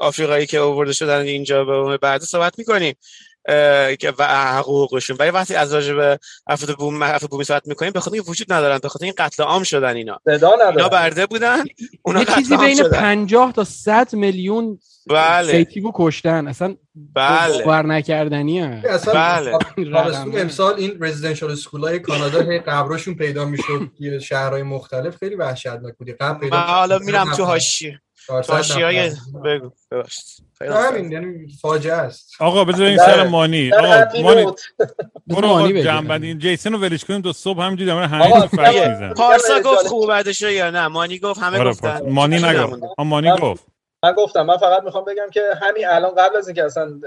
[0.00, 2.94] آفریقایی که آورده شدن اینجا به برده صحبت می‌کنیم
[4.18, 5.16] و حقوقشون.
[5.20, 8.52] ولی وقتی از راجع به افراد بوم افراد بومی صحبت می‌کنیم به خاطر اینکه وجود
[8.52, 10.20] ندارن به خاطر این قتل عام شدن اینا.
[10.26, 11.64] اینا برده بودن
[12.02, 12.88] اونا یه چیزی بین شدن.
[12.90, 14.78] 50 تا 100 میلیون
[15.10, 15.52] بله.
[15.52, 16.48] نیتیو کشتن.
[16.48, 16.76] اصلا
[17.14, 17.64] بله.
[17.64, 19.58] باور نکردنیه اصلا بله.
[20.34, 25.16] امسال این رزیدنشال اسکول های کانادا هی قبرشون پیدا می‌شد توی شهرهای مختلف.
[25.16, 27.90] خیلی وحشتناک بودی قبل من پیدا حالا میرم تو حاشیه.
[27.90, 28.09] هاشی
[28.48, 29.10] حاشیه های
[29.44, 30.44] بگو ببخشید.
[30.60, 32.30] همین یعنی فاجعه است.
[32.40, 33.06] آقا بذار این بله.
[33.06, 33.72] سر مانی.
[33.72, 34.44] آقا مانی.
[35.26, 35.82] برو مانی آقا بگه.
[35.84, 36.26] جنبندی.
[36.26, 39.12] این جیسن رو ولش کنیم تا صبح همینجوری در مورد آقا، همین فکر میگم- میزن
[39.14, 39.86] پارسا گفت.
[39.86, 42.00] خوب بعدشه یا نه؟ مانی گفت همه آره گفتن.
[42.10, 42.82] مانی نگفت.
[42.98, 43.66] مانی گفت.
[44.02, 47.00] من گفتم من فقط می‌خوام بگم که همین الان قبل از اینکه اصلا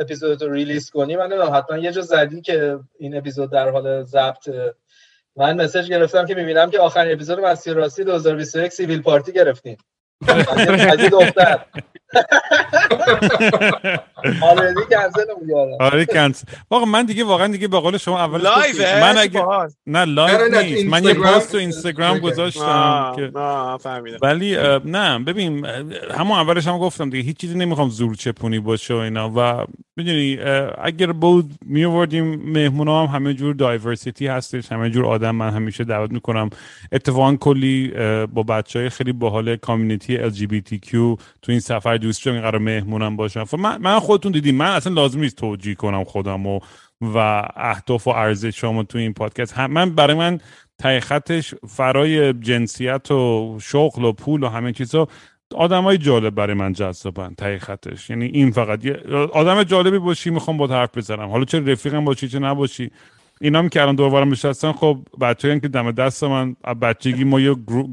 [0.00, 4.02] اپیزود رو ریلیز کنی من نمی‌دونم حتما یه جا زدی که این اپیزود در حال
[4.04, 4.48] ضبط.
[5.36, 9.76] من مسج گرفتم که می‌بینم که آخرین اپیزود مسیر راستی 2021 سیویل پارتی گرفتیم
[10.28, 11.58] از دختر.
[14.42, 16.04] already cancel میگردم آره.
[16.04, 19.42] کنس واقعا من دیگه واقعا دیگه به قول شما اول live ه من اگه.
[19.86, 20.86] نه live نیست.
[20.86, 22.18] من یه پست تو اینستاگرام.
[22.18, 23.30] گذاشتم که
[23.80, 24.18] فهمیدم.
[24.22, 25.66] ولی نه ببین
[26.14, 29.32] همون اولش هم گفتم دیگه هیچ چیزی نمی‌خوام زور چپونی باشه و اینا.
[29.36, 29.64] و
[29.96, 30.38] می‌دونی
[30.82, 36.10] اگر بود میوردیم مهمونا هم همه جور diversity هستش همه جور آدم من همیشه دعوت
[36.10, 36.50] می‌کنم.
[36.92, 37.88] اتفاقا کلی
[38.26, 40.90] با بچه های خیلی باحال کامیونیتی LGBTQ
[41.42, 45.20] تو این سفر دوست دارم قرار مهمونم باشم خب من, خودتون دیدیم من اصلا لازم
[45.20, 46.60] نیست توجیه کنم خودم و
[47.00, 49.52] و اهداف و ارزش شما تو این پادکست.
[49.52, 50.40] هم من برای من
[50.78, 55.08] ته خطش فرای جنسیت و شغل و پول و همه چیزا
[55.54, 58.10] آدم های جالب برای من جذابن ته خطش.
[58.10, 58.86] یعنی این فقط
[59.32, 61.28] آدم جالبی باشی می‌خوام با حرف بزنم.
[61.28, 62.90] حالا چه رفیقم باشی چه نباشی.
[63.40, 67.54] اینا هم که الان دورورم نشستن خب بچه که دم دست من بچگی ما یه
[67.54, 67.88] گرو...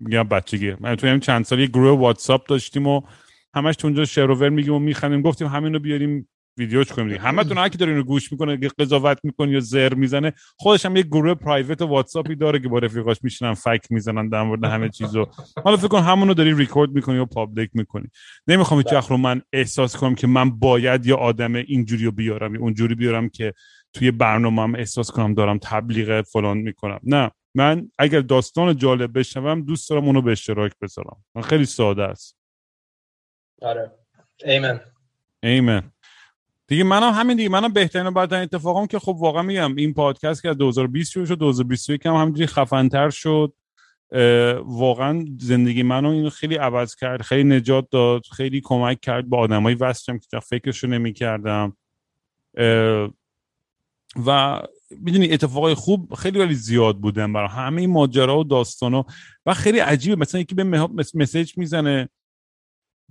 [0.00, 3.00] میگم بچگی من تو همین چند سال یه گروه واتساپ داشتیم و
[3.54, 6.28] همش تو اونجا شروور میگیم و میخندیم گفتیم همین رو بیاریم
[6.58, 7.20] ویدیوش کنیم دیگه.
[7.20, 10.96] همتون هر کی داره اینو گوش می‌کنه که قضاوت می‌کنه یا زر می‌زنه خودش هم
[10.96, 15.26] یه گروه private واتساپی داره که با رفیقاش میشینن فک می‌زنن در مورد همه چیزو
[15.64, 18.08] حالا فکر کن همونو داری ریکورد می‌کنی و public می‌کنی.
[18.46, 22.94] نمی‌خوام هیچ رو من احساس کنم که من باید یا آدم اینجوری بیارم یا اونجوری
[22.94, 23.52] بیارم که
[23.92, 27.00] توی برنامه هم احساس کنم دارم تبلیغ فلان می‌کنم.
[27.02, 31.24] نه من اگر داستان جالب بشنوم دوست دارم اونو به اشتراک بذارم.
[31.34, 32.38] من خیلی ساده است.
[33.62, 33.92] آره.
[34.44, 34.80] ایمن
[35.42, 35.92] ایمن
[36.66, 40.42] دیگه منم همین دیگه منم بهترین و بدترین اتفاقم که خب واقعا میگم این پادکست
[40.42, 43.52] که از 2020 شروع شد 2021 هم همینجوری خفنتر شد.
[44.64, 49.76] واقعا زندگی منو اینو خیلی عوض کرد خیلی نجات داد خیلی کمک کرد با آدمایی
[49.76, 51.76] وصلم که فکرشو نمی کردم
[54.26, 59.04] و می‌دونی اتفاقای خوب خیلی ولی زیاد بودن برای همه ماجرا و داستانا
[59.46, 60.16] و خیلی عجیبه.
[60.16, 62.08] مثلا یکی به مسیج می‌زنه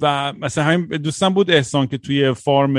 [0.02, 2.74] و مثلا همین دوستم بود احسان که توی فارم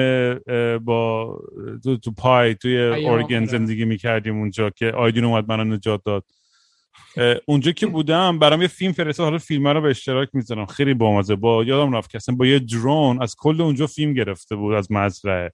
[0.78, 1.38] با
[1.84, 6.24] تو, تو پای توی اورگن زندگی می‌کردیم اونجا که آیدین اومد منو نجات داد.
[7.46, 10.66] اونجا که بودم برام یه فیلم فرستاد حالا فیلم رو به اشتراک می‌ذارم.
[10.66, 11.36] خیلی بامزه.
[11.36, 15.52] با یادم رفت که با یه درون از کل اونجا فیلم گرفته بود از مزرعه.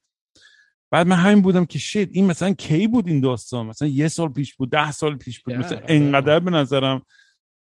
[0.93, 4.28] بعد من همین بودم که شید این مثلا کی بود این داستان؟ مثلا یه سال
[4.28, 5.55] پیش بود ده سال پیش بود.
[5.55, 7.02] مثلا انقدر به نظرم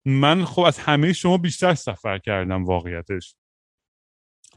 [0.06, 3.36] من خب از همه شما بیشتر سفر کردم واقعیتش.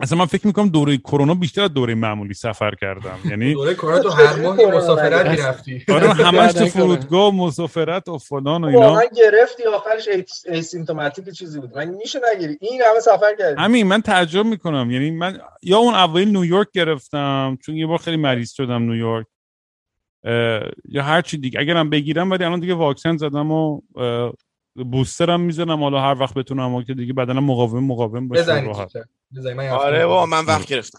[0.01, 3.19] اصلا من فکر می‌کنم دوره کرونا بیشتر از دوره معمولی سفر کردم.
[3.31, 5.85] یعنی دوره کرونا تو هر ماه مسافرت می‌رفتی.
[5.95, 8.81] آره همش تو فرودگاه مسافرت و فلان و اینا.
[8.81, 10.09] واقعا گرفتی آخرش
[10.47, 11.77] اسیمتوماتیک چیزی بود.
[11.77, 13.63] من میشه نگیری؟ این همه سفر کردی.
[13.63, 14.91] همین من تعجب می‌کنم.
[14.91, 19.27] یعنی من یا اون اوایل نیویورک گرفتم چون یه بار خیلی مریض شدم نیویورک.
[20.89, 21.61] یا هر چی دیگه.
[21.61, 23.81] اگرم بگیرم ولی الان دیگه واکسن زدم و
[24.75, 25.83] بوسترم می‌زنم.
[25.83, 28.43] حالا هر وقت بتونم که دیگه بدنم مقاوم مقاوم باشه
[29.71, 30.99] آره با من وقت گرفتم.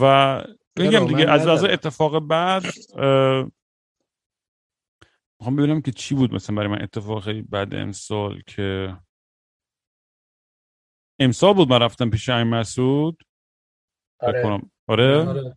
[0.00, 0.44] و
[0.76, 2.64] بگم دیگه از از اتفاق بعد
[5.40, 8.96] می‌خوام ببینم که چی بود مثلا برای من اتفاق خیلی بعد امسال که
[11.18, 11.68] امسال بود.
[11.68, 13.22] من رفتم پیش این مسعود.
[14.20, 14.60] آره.
[14.88, 15.56] آره, آره.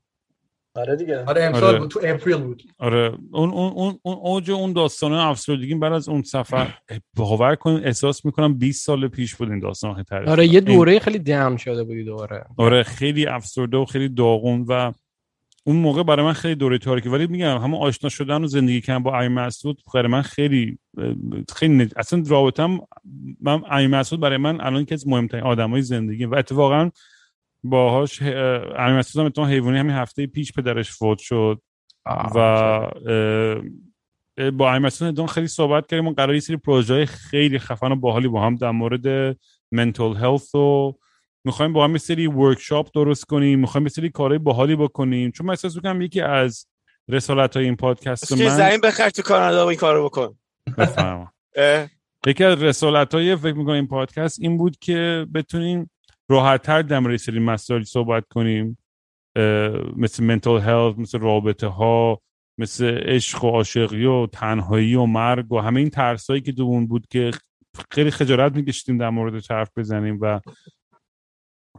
[0.77, 1.23] آره دیگه.
[1.25, 1.79] آره امسال آره.
[1.79, 2.63] بود تو اپریل بود.
[2.79, 3.11] آره.
[3.31, 6.73] اون اون اون اون اوج اون داستان افسردگی بعد از اون سفر
[7.15, 11.19] باور کنید احساس می‌کنم 20 سال پیش بود این داستان خیلی آره یه دوره خیلی
[11.19, 12.45] دم شده بودی دوباره.
[12.57, 14.91] آره خیلی افسرده و خیلی داغون و
[15.67, 17.09] اون موقع برای من خیلی دوره تاریکی.
[17.09, 20.77] ولی میگم همون آشنا شدن و زندگی کردن با ای مسعود برای من خیلی
[21.55, 22.79] خیلی اصلا رابطم
[23.41, 26.89] من ای مسعود برای من الان که از مهمترین آدمای زندگی و اتفاقا
[27.69, 31.61] باهاش امیر مسعود هم حیوانی همین هفته پیش پدرش فوت شد
[32.35, 32.89] و
[34.53, 36.09] با امیر مسعود خیلی صحبت کردیم.
[36.09, 39.37] قرار یه سری پروژه خیلی خفن و باحالی با هم در مورد
[39.71, 40.93] منتال هلت و
[41.43, 43.59] می‌خوایم با هم یه سری ورکشاپ درست کنیم.
[43.59, 45.31] می‌خوایم یه سری کارهای باحالی بکنیم.
[45.31, 46.67] چون من احساس می‌کنم یکی از
[47.09, 50.35] رسالت های این پادکست من زمین بخر تو کانادا این کارو بکن.
[52.27, 55.89] یکی از رسالت های فکر می‌کنم این پادکست این بود که بتونیم
[56.29, 58.77] راحتتر در مورد سری مسائل صحبت کنیم.
[59.97, 62.21] مثل منتال هلت مثل رابطه ها
[62.57, 67.07] مثل عشق و عاشقی و تنهایی و مرگ و همه این ترسایی که دوون بود
[67.09, 67.31] که
[67.91, 70.39] خیلی خجالت میکشیدیم در مورد حرف بزنیم و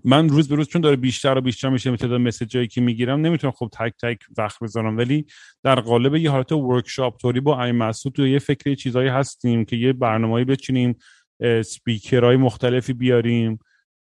[0.05, 3.53] من روز به روز چون داره بیشتر و بیشتر میشه تعداد مسیجایی که می‌گیرم نمی‌تونم
[3.53, 4.97] خب تک تک وقت بذارم.
[4.97, 5.27] ولی
[5.62, 9.77] در قالب یه حالت ورکشاپ توری با این مسعود تو یه فکری چیزایی هستیم که
[9.77, 10.97] یه برنامه‌ای بچینیم
[11.65, 13.59] سپیکرهای مختلفی بیاریم.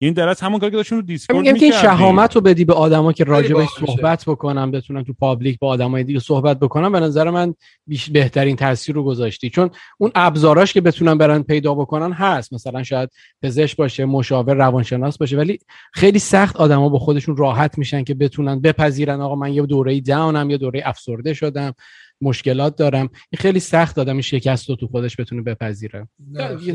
[0.03, 3.13] این در همون کاری که داشتیم رو دیسکورد میگم که شهامت رو بدی به آدما
[3.13, 7.53] که راجبش صحبت بکنن بتونن تو public با آدمای دیگه صحبت بکنن به نظر من
[7.87, 9.49] بیش بهترین تاثیر رو گذاشتی.
[9.49, 12.53] چون اون ابزاراش که بتونن برن پیدا بکنن هست.
[12.53, 13.09] مثلا شاید
[13.41, 15.59] پزشک باشه مشاور روانشناس باشه ولی
[15.93, 19.21] خیلی سخت آدما با خودشون راحت میشن که بتونن بپذیرن.
[19.21, 21.73] آقا من یه دوره down م یه دوره افسرده شدم.
[22.21, 23.09] مشکلات دارم.
[23.29, 26.07] این خیلی سخت دادم این شکست رو تو خودش بتونه بپذیره.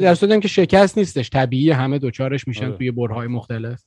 [0.01, 2.77] در صورتی که شکست نیستش طبیعی همه دوچارش میشن آره.
[2.77, 3.83] توی برهای مختلف.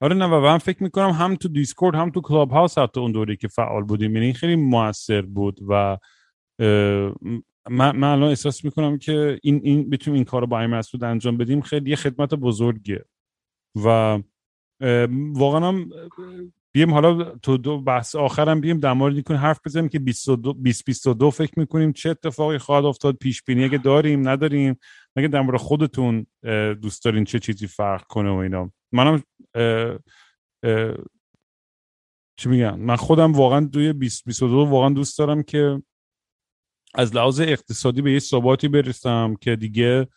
[0.00, 3.12] آره نه و من فکر می‌کنم هم تو دیسکورد هم تو کلاب هاوس حتی اون
[3.12, 4.16] دوری که فعال بودیم.
[4.16, 5.98] یعنی خیلی موثر بود و
[7.70, 11.04] من, من الان احساس می‌کنم که این این بتونیم این کار رو با این مسعود
[11.04, 11.60] انجام بدیم.
[11.60, 13.04] خیلی یه خدمت بزرگیه.
[13.84, 14.18] و
[15.34, 15.90] واقعا هم
[16.78, 21.52] بیم حالا تو دو بحث آخرم بیم در مورد حرف بزنیم که 22 2022 فکر
[21.56, 24.78] می‌کنیم چه اتفاقی خواهد افتاد پیش بینی اگه داریم نداریم
[25.16, 26.26] مگه در مورد خودتون
[26.82, 28.72] دوست دارین چه چیزی فرق کنه و اینا.
[28.92, 29.22] منم
[32.36, 35.82] چی میگم من خودم واقعا دوی 2022 واقعا دوست دارم که
[36.94, 40.08] از لحاظ اقتصادی به یه ثباتی برسم که دیگه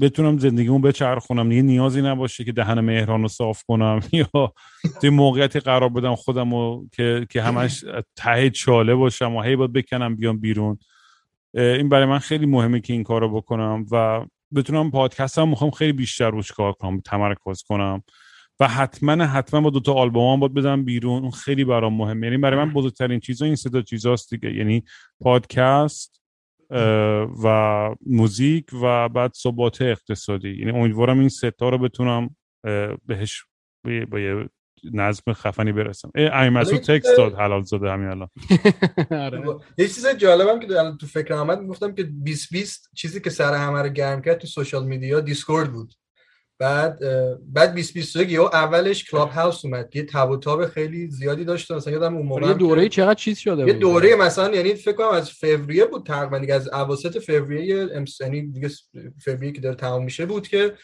[0.00, 1.48] بتونم زندگیمو بچرخونم.
[1.48, 4.00] دیگه نیازی نباشه که دهن مهران رو صاف کنم.
[4.12, 4.52] یا
[5.00, 7.84] توی موقعیتی قرار بدم خودم رو که, که همش
[8.16, 10.78] ته چاله باشم و هی باید بکنم بیام بیرون.
[11.54, 15.70] این برای من خیلی مهمه که این کار رو بکنم و بتونم پادکست هم می‌خوام
[15.70, 18.02] خیلی بیشتر روش کار کنم تمرکز کنم
[18.60, 21.22] و حتما حتما با دوتا آلبوم هم باید بدم بیرون.
[21.22, 22.26] اون خیلی برام مهمه.
[22.26, 24.54] یعنی برای من بزرگترین چیزا این صدا چیزاست دیگه.
[24.54, 24.84] یعنی
[25.20, 26.20] پادکست
[27.44, 30.50] و موزیک و بعد ثبات اقتصادی.
[30.58, 32.36] یعنی امیدوارم این ستا رو بتونم
[33.06, 33.44] بهش
[34.10, 34.48] با یه
[34.92, 36.10] نظم خفنی برسم.
[36.14, 38.28] ای مسعود text داد حلال زاده همین الان.
[39.26, 39.56] آره.
[39.78, 40.66] یه چیز جالبم که
[41.00, 44.86] تو فکر آمد گفتم که 2020 چیزی که سر همه رو گرم کرد تو social
[44.86, 45.94] media دیسکورد بود.
[46.58, 46.98] بعد
[47.52, 51.92] بعد 2021 یهو اولش کلاب هاوس اومد یه تب و تاب خیلی زیادی داشت مثلا
[51.92, 54.92] یادم اون موقع یه هم که- دوره چقدر چیز شده یه دوره مثلا یعنی فکر
[54.92, 57.88] کنم از فوریه بود تقریبا دیگه از اواسط فوریه
[58.20, 58.70] یعنی دیگه
[59.24, 60.74] فوریه که داره تمام میشه بود که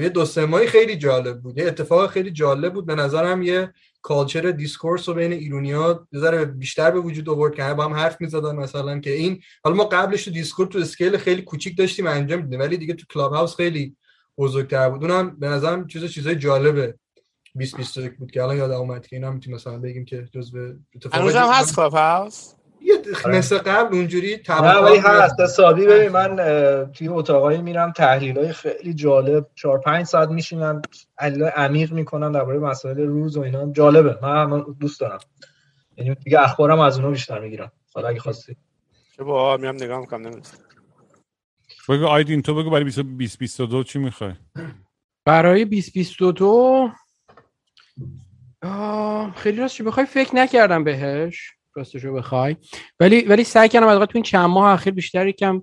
[0.00, 1.58] یه دو سه ماهی خیلی جالب بود.
[1.58, 2.86] یه اتفاق خیلی جالب بود.
[2.86, 3.72] به نظرم یه
[4.02, 8.56] culture discourse رو بین ایرونیا ذره بیشتر به وجود آورد که با هم حرف می‌زدن
[8.56, 12.60] مثلا که این حالا ما قبلش تو دیسکورد تو scale خیلی کوچیک داشتیم انجام میدیم
[12.60, 13.96] ولی دیگه تو کلاب هاوس خیلی
[14.38, 15.04] بزرگتر بود.
[15.10, 16.94] اونم به نظرم چیز چیزای جالبه.
[17.54, 21.48] 2021 بود که الان یادم اومد که اینا می‌تونیم مثلا بگیم که جزء اتفاقات هنوزم
[21.52, 25.40] هست کلاب هاوس یه مثل قبل اونجوری نه تبا ولی هست.
[25.40, 26.36] حسابی ببین من
[26.92, 29.46] توی اتاقایی میرم تحلیل های خیلی جالب.
[29.54, 30.82] 4 5 ساعت میشینم
[31.18, 33.72] تحلیل عمیق می‌کنم درباره مسائل روز و اینا.
[33.72, 34.18] جالبه.
[34.22, 35.18] من من دوست دارم.
[35.96, 37.72] یعنی دیگه اخبارم از اونها بیشتر می‌گیرم.
[37.94, 38.56] حالا اگه خواستی.
[39.16, 40.65] چه با میرم نگاه می‌کنم نمی‌دونم.
[41.88, 44.32] بگو آیدین تو بگو برای 2022 چی می‌خوای؟
[45.24, 46.90] برای 2022
[48.62, 51.52] آه، خیلی راستش بخوای؟ فکر نکردم بهش.
[51.74, 52.56] راستشو بخوای.
[53.00, 55.62] ولی ولی سعی کردم از تو این چند ماه اخیر بیشتر یکم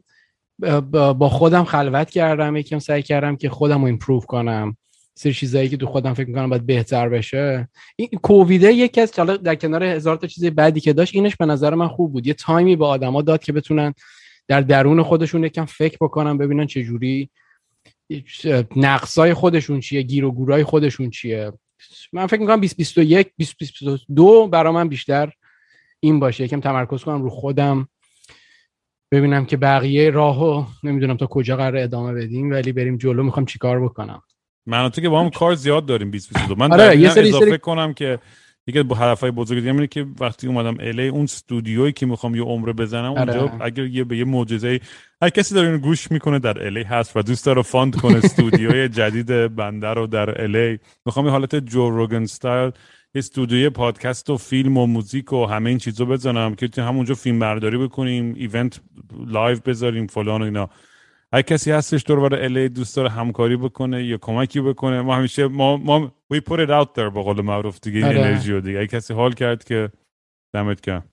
[0.91, 4.77] با خودم خلوت کردم یکم سعی کردم که خودم رو ایمپروو کنم.
[5.15, 7.69] سری چیزایی که تو خودم فکر می‌کنم باید بهتر بشه.
[7.95, 11.75] این کوویده یکی از در کنار هزار تا چیز بعدی که داشت اینش به نظر
[11.75, 12.27] من خوب بود.
[12.27, 13.93] یه تایمی به آدما داد که بتونن
[14.47, 17.29] در درون خودشون یکم فکر بکنن ببینن چه جوری
[18.75, 21.51] نقصای خودشون چیه گیر و گورای خودشون چیه.
[22.13, 25.31] من فکر می‌کنم 2021 2022 برای من بیشتر
[25.99, 26.43] این باشه.
[26.43, 27.87] یکم تمرکز کنم رو خودم
[29.11, 30.65] ببینم که بقیه راهو.
[30.83, 34.21] نمی‌دونم تا کجا قرار ادامه بدیم ولی بریم جلو می‌خوام چیکار بکنم.
[34.65, 37.57] من تو که با هم کار زیاد داریم 2022 من آره یه سری- اضافه سری-
[37.57, 38.19] کنم که
[38.67, 42.43] یکی از هدفهای بزرگ دیگه اینه که وقتی اومدم الی اون استودیویی که می‌خوام یه
[42.43, 43.41] عمره بزنم آره.
[43.41, 44.79] اونجا اگر یه به یه معجزه
[45.21, 48.89] هر کسی داره اینو گوش می‌کنه در LA هست و دوست داره fund کنه استودیوی
[48.97, 52.71] جدید بنده رو در LA می‌خوام یه حالت جو روگن استایل
[53.15, 57.39] یه استودیوی پادکست و فیلم و موزیک و همه این چیزا بزنم که همونجا فیلم
[57.39, 58.81] برداری بکنیم event
[59.27, 60.69] live بذاریم فلان و اینا
[61.33, 65.47] هر کسی هستش دور بر LA دوست داره همکاری بکنه یا کمکی بکنه ما همیشه
[65.47, 68.19] ما ما we put it out there به قول معروف دیگه آره.
[68.19, 68.79] انرژی رو دیگه.
[68.79, 69.91] هر کسی حال کرد که
[70.53, 71.09] دمت گرم.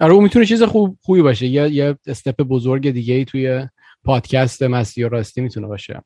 [0.00, 1.46] آره اون می‌تونه چیز خوب خوبی باشه.
[1.46, 3.68] یه یه استپ بزرگ دیگه ای توی
[4.04, 6.02] پادکست مستی و راستی می‌تونه باشه.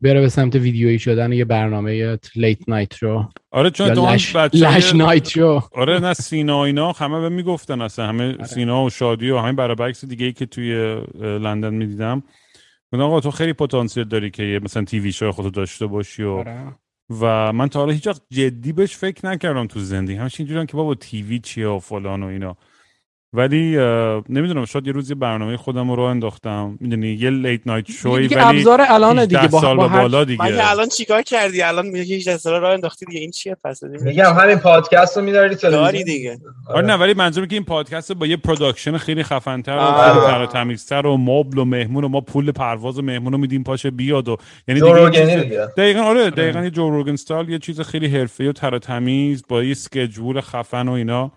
[0.00, 4.94] بره به سمت ویدیویی شدن یه برنامه لیت نایت شو آره چون تو لش, لش
[4.94, 8.06] نایت شو آره نه سینا اینا همه به می‌گفتن اصلا.
[8.06, 12.22] همه سینا و شادی و همین برابکس دیگه ای که توی لندن می‌دیدم.
[12.92, 16.74] گفتن آقا تو خیلی پتانسیل داری که مثلا تیوی شو خودت داشته باشی و آره.
[17.20, 20.16] و من تا حالا هیچ وقت جدی بهش فکر نکردم تو زندگی.
[20.16, 22.56] همش اینجوریام که بابا TV چیه و فلان و اینا.
[23.32, 23.76] ولی
[24.28, 26.76] نمی‌دونم شاید یه روز یه برنامه خودم رو انداختم.
[26.80, 29.88] می‌دونی یه late night show ی دیگه ولی ابزار الان 18 دیگه با, سال با
[29.88, 30.44] هر- بالا دیگه.
[30.44, 34.32] مگه الان چیکار کردی؟ الان میگه 18 ساله راه انداختی دیگه این چیه پس؟ میگم
[34.38, 36.04] همین پادکست رو میداری تلویزیون.
[36.04, 36.38] دیگه.
[36.68, 36.86] آره.
[36.86, 40.26] نه ولی منظورم که این پادکست با یه production خیلی خفن‌تر و آره.
[40.32, 43.62] تر و تمیزتر و مبل و مهمون و ما پول پرواز و مهمون رو میدیم
[43.62, 44.36] پاشه بیاد و
[44.68, 45.66] یعنی دیگه.
[45.76, 49.44] دقیقا آره دقیقا یه جو روگن استایل یه چیز خیلی حرفه‌ای و تر و تمیز
[49.48, 51.32] با یه schedule خفن و اینا.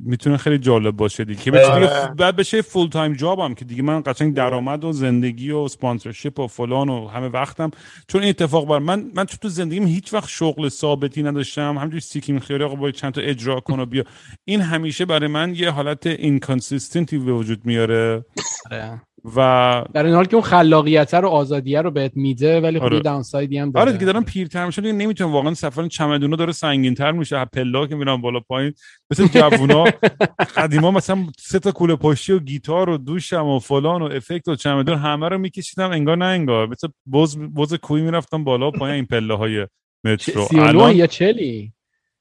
[0.00, 1.86] می‌تونه خیلی جالب باشه دیگه که بشه آره.
[1.86, 6.38] دیگه بعد بشه full-time job م که دیگه من قشنگ درآمد و زندگی و sponsorship
[6.38, 7.70] و فلان و همه وقتم
[8.08, 12.38] چون این اتفاق بر من من تو زندگیم هیچ وقت شغل ثابتی نداشتم همینجوری سیکیم
[12.38, 14.04] خیاری آقا باید چند تا اجرا کن و بیا
[14.44, 18.24] این همیشه برای من یه حالت inconsistency به وجود میاره
[18.70, 19.00] آره.
[19.36, 22.96] و در این حال که اون خلاقیت رو آزادیه رو بهت میده ولی خب آره.
[22.96, 23.82] یه داونسایدی هم داره.
[23.82, 27.94] آره دیگه دارم پیرتر میشم دیگه نمی‌تونم واقعا سفر چمدونا داره سنگین‌تر میشه پلا که
[27.94, 28.72] میرم بالا پایین
[29.10, 29.84] مثل جوونا.
[30.56, 34.56] قدیما مثلا سه تا کوله پشتی و گیتار و دوشم و فلان و افکت و
[34.56, 36.66] چمدون همه رو میکشیدم انگار نه انگار.
[36.68, 39.66] مثل بز بز کوی می‌رفتم بالا پایین این پله های
[40.04, 41.72] مترو 39 الان یا چلی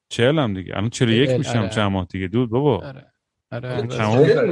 [0.10, 0.78] چهلم دیگه.
[0.78, 1.70] الان 41 ال- میشم آره.
[1.70, 2.28] چند ماه دیگه.
[2.28, 2.78] دود بابا.
[2.78, 3.09] آره.
[3.52, 3.82] آره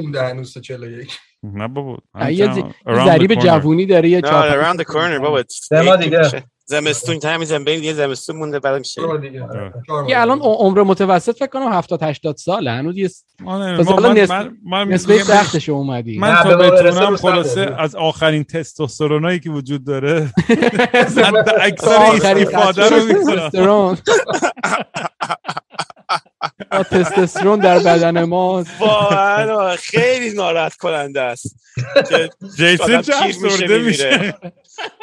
[0.02, 3.06] مونده هنوز تا 41 نه بابا آره.
[3.06, 3.44] ضریب corner.
[3.44, 6.44] جوونی داره یه پنج around the corner بابا سه دیگه.
[6.70, 9.74] زمستون تایم زنبین یه زمستون مونده بعد میشه آره.
[10.10, 10.40] یه الان.
[10.42, 13.10] عمر متوسط فکر کنم 70 80 ساله هنوز یه
[13.46, 13.84] آره،
[14.68, 17.76] من- سختش اومدی من تا برسه بتونم خلاصه.
[17.78, 20.30] از آخرین تستوسترونایی که وجود داره
[21.62, 23.98] اکثر استفاده رو می‌کنم
[26.72, 31.56] تستوسترون آه، تستوسترون در بدن ما واقعا خیلی ناراحت کننده است
[32.58, 33.78] جیسون چه افسرده.
[33.78, 34.36] میشه؟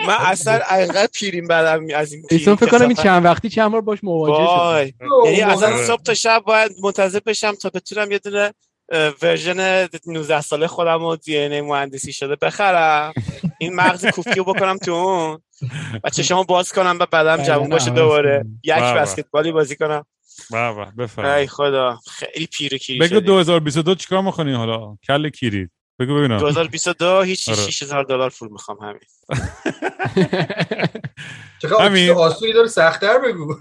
[0.07, 2.95] من اصلا انقدر پیریم بعدم از این ایسون فکر کنم این.
[2.95, 4.95] چند وقتی چند بار باش مواجه شد.
[5.27, 8.53] یعنی اصلا صبح تا شب باید منتظر بشم تا بتونم یه دونه
[9.23, 13.13] ورژن 19 ساله خودم رو دی ای مهندسی شده بخرم.
[13.59, 15.43] این مغز کوفتی رو بکنم تو اون.
[16.05, 18.45] و چشمو باز کنم و بعدم بله، جوون نه، باشه دوباره.
[18.65, 19.01] یک بله.
[19.01, 20.07] بسکتبالی بازی کنم.
[20.51, 24.97] به به ای بفرمایید خدا خیلی پیر و کیری بگو شدیم 2022 چیکار می‌کنی حالا
[25.07, 27.59] کل کیرید بگو ببینم 2022 هیچ آره.
[27.71, 29.01] 6000 دلار پول می‌خوام همین
[31.63, 32.07] چقدر همین.
[32.09, 33.57] چیز آسونی داره سختتر بگو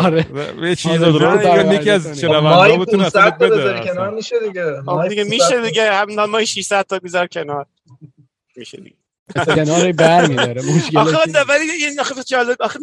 [0.00, 0.26] آره.
[0.68, 2.20] یه چیزی آره، بگن یکی از.
[2.20, 3.94] شنوندا بتونه اصلا 500 تا بده بذاری اصلا.
[3.94, 5.62] کنار میشه دیگه خب دیگه 500 میشه.
[5.62, 7.66] دیگه هم مای 600 تا بیزار کنار
[8.56, 8.96] میشه دیگه
[9.36, 11.18] کنار بر میداره مشکل آخه
[11.48, 12.78] ولی این آخه جالب آخه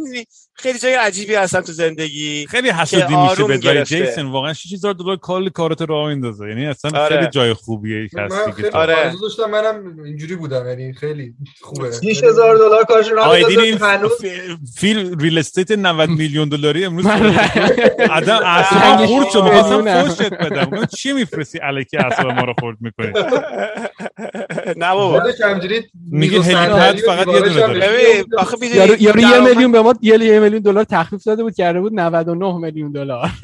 [0.53, 4.05] خیلی جای عجیبی هستن تو زندگی خیلی حسودی میشه ولی گرفته.
[4.05, 7.15] جیسن واقعا 6000 دلار کال کارت راه میندازه یعنی اصلا آره.
[7.15, 8.77] خیلی جای خوبیه هستی که تو.
[8.77, 9.13] آره.
[9.21, 15.71] داشتم منم اینجوری بودم یعنی خیلی خوبه 60000 دلار کارش رو ف- فیل ریل استیت
[15.71, 17.05] 90 میلیون دلاری امروز
[18.09, 20.03] آدم اصلا خورد شد می‌خواستم.
[20.03, 23.07] فوشت بدم چی میفرستی الکی اعصاب ما رو خورد می‌کنی
[24.81, 28.25] نه بابا خودش همجوری میگه و هلیپد فقط یه دونه داره.
[29.01, 32.57] یارو یه میلیون به ما یه یه میلیون دلار تخفیف داده بود کرده بود 99
[32.57, 33.31] میلیون دلار.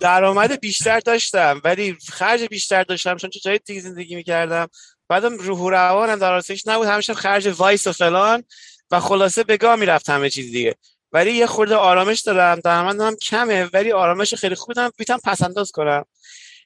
[0.00, 4.66] درآمد بیشتر داشتم ولی خرج بیشتر داشتم چون تو جای دیگه زندگی می‌کردم.
[5.08, 8.42] بعدم روح و روانم در آسایش نبود همیشه خرج وایس و فلان
[8.90, 10.74] و خلاصه به گاه می‌رفت همه چیز دیگه.
[11.12, 15.42] ولی یه خورده آرامش دارم درآمدم هم کمه ولی آرامش خیلی خوبی دارم می‌تونم پس
[15.42, 16.04] انداز کنم.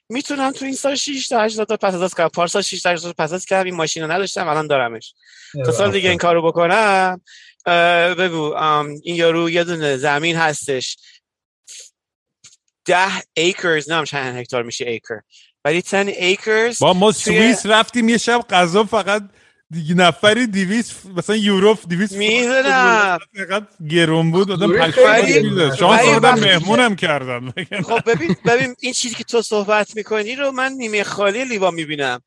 [0.09, 3.03] می‌تونم تو این سال 6 تا 8 تا پس انداز کنم پارسال 6 تا 8
[3.03, 5.13] تا پس انداز کردم این ماشین رو نداشتم الان دارمش.
[5.65, 7.21] تا سال دیگه این کارو بکنم
[8.17, 8.55] بگو
[9.03, 10.97] این یارو یه دونه زمین هستش.
[12.85, 15.19] ده acres نه چند هکتار میشه acre
[15.65, 19.23] ولی 10 acres با ما سوئیس رفتیم یه شب غذا فقط
[19.95, 23.19] نفری 200 مثلا یورو 200 می‌دونم.
[23.35, 25.75] فقط گرون بود آدم خیلی- می‌ریزه.
[25.75, 27.53] شانس آوردن وقتی که- مهمونم کردن.
[27.83, 32.21] خب ببین ببین این چیزی که تو صحبت می‌کنی رو من نیمه خالی لیوا می‌بینم.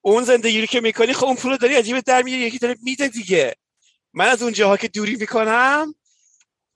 [0.00, 2.76] اون زندگی رو که می‌کنی خب اون پول رو داری عجیب در میاری یکی داره
[2.82, 3.54] میده دیگه.
[4.14, 5.94] من از اون جاها که دوری می‌کنم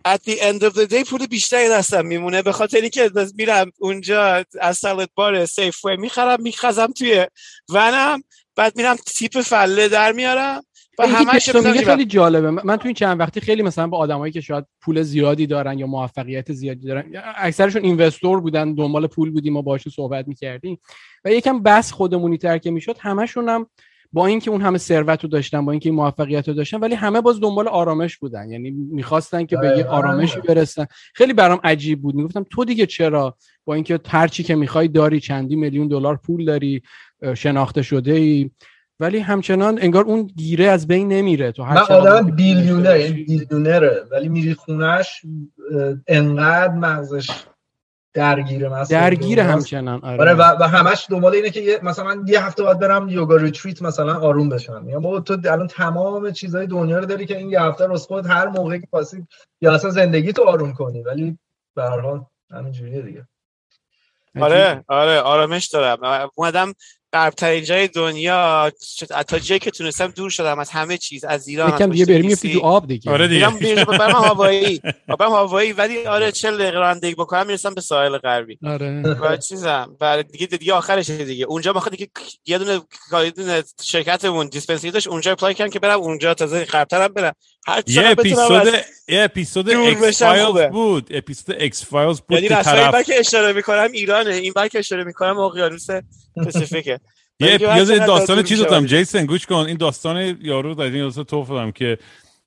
[0.09, 2.43] at the end of the day پول بیشتری دستم میمونه.
[2.43, 7.27] به خاطر اینکه میرم اونجا از سالت بار سیف وی می‌خرم میخزم توی
[7.69, 8.23] ونم.
[8.57, 10.63] بعد میرم تیپ فله در میارم
[10.99, 12.51] و همش خیلی جالبه.
[12.51, 15.87] من تو این چند وقتی خیلی مثلا با آدمایی که شاید پول زیادی دارن یا
[15.87, 20.79] موفقیت زیادی دارن یا اکثرشون اینوستور بودن دنبال پول بودیم ما باشون صحبت می‌کردیم
[21.25, 23.67] و یکم بس خودمونی تر که می‌شد همشون هم
[24.13, 27.21] با اینکه اون همه ثروت رو داشتن با اینکه این موفقیت رو داشتن ولی همه
[27.21, 28.51] باز دنبال آرامش بودن.
[28.51, 29.91] یعنی می‌خواستن که به یه دقیقاً.
[29.91, 30.87] آرامشی برسن.
[31.15, 32.15] خیلی برام عجیب بود.
[32.15, 36.45] می‌گفتم تو دیگه چرا با اینکه هر چی که می‌خوای داری چندی میلیون دلار پول
[36.45, 36.83] داری
[37.35, 38.51] شناخته شده ای
[39.01, 41.53] ولی همچنان انگار اون گیره از بین نمیره.
[41.53, 43.13] تو هر من آدم بیلیونر یعنی.
[43.13, 45.23] بیلیونره ولی میری خونش
[46.07, 47.31] انقدر مغزش
[48.15, 49.41] درگیره مثلا درگیر.
[49.41, 52.79] همچنان آره, آره و, و همش دنبال اینه که یه مثلا من یه هفته باید
[52.79, 54.83] برم یوگا ریتریت مثلا آروم بشم.
[54.85, 58.27] میگم بابا تو الان تمام چیزهای دنیا رو داری که این یه هفته رو خود
[58.27, 59.27] هر موقعی که پاسی
[59.61, 61.03] یا اصلا زندگی تو آروم کنی.
[61.03, 61.39] ولی
[61.75, 63.27] به هر حال همینجوریه دیگه.
[64.41, 66.31] آره آره آرامش دارم.
[66.35, 66.73] اومدم
[67.15, 68.73] غربترین جای دنیا
[69.29, 72.35] تا جایی که تونستم دور شدم از همه چیز از ایران یکم دیگه بریم.
[72.35, 73.11] تو آب دیگه.
[73.11, 73.85] آره دیگه.
[73.85, 74.81] برم هوایی.
[75.19, 78.59] برم هوایی ولی آره چه دقیقه رانندگی بکنم می‌رسم به ساحل غربی.
[78.67, 79.03] آره.
[79.03, 79.97] و چیزم.
[80.01, 81.45] و دیگه دیگه آخرشه دیگه.
[81.45, 82.11] اونجا می‌خواد دیگه
[82.47, 82.81] یه دونه
[83.25, 87.33] یه دونه شرکتمون dispensary داشت اونجا apply کردم که برم اونجا تازه غربترم برم.
[87.87, 88.67] یه اپیزود
[89.09, 90.23] یه اپیزود X.
[90.23, 91.07] Files بود.
[91.11, 94.35] اپیزود X Files بود یعنی که این طرف که اشاره می‌کنم ایرانه.
[94.35, 95.87] این که اشاره می‌کنم اقیانوس
[96.45, 97.01] Pacific ه
[97.41, 98.87] یه که چقدر داستان چیز میشه دادم.
[98.87, 99.55] جیسن گوش کن.
[99.55, 101.99] این داستان یارو در این داستان توف دادم که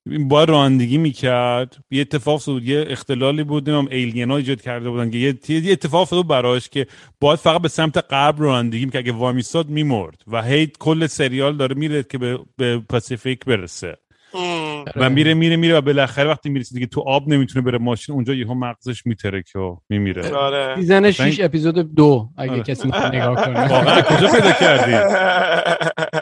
[0.10, 1.76] این باید رانندگی می‌کرد.
[1.92, 3.70] یه اتفاق افتاد یه اختلالی بود.
[3.70, 6.88] نمی‌دونم alien ها ایجاد کرده بودن که یه یه اتفاق افتاد براش که
[7.20, 9.04] باید فقط به سمت غرب رانندگی می‌کرد.
[9.04, 13.98] اگه وامیستاد میمرد و هی کل سریال داره میره که به, به Pacific برسه.
[14.96, 18.34] و میره میره میره و بالاخره وقتی می‌رسه دیگه تو آب نمی‌تونه بره ماشین اونجا
[18.34, 20.36] یهو مغزش میترکه و میمیره.
[20.36, 20.76] آره.
[20.76, 22.64] season اصلا 6 اپیزود دو اگه آره.
[22.64, 23.68] کسی نگاه کنه.
[23.68, 24.94] واقعا کجا پیدا کردی؟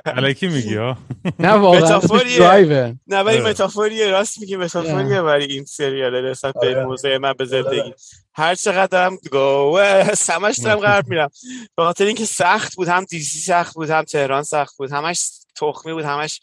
[0.06, 0.98] الکی میگی ها
[1.40, 1.82] نه واقعا.
[1.82, 2.96] متافوریه.
[3.08, 3.50] نه ولی آره.
[3.50, 4.08] متافوریه.
[4.08, 6.30] راست میگی متافوریه برای این سریال.
[6.30, 6.86] نسبت به آره.
[6.86, 7.94] موضوع من به زندگی.
[8.34, 11.30] هر چقدر دارم گوه سمش دارم غرب میرم.
[11.78, 15.94] به خاطر اینکه سخت بود هم دیسی سخت بود هم تهران سخت بود همش تخمی
[15.94, 16.42] بود همش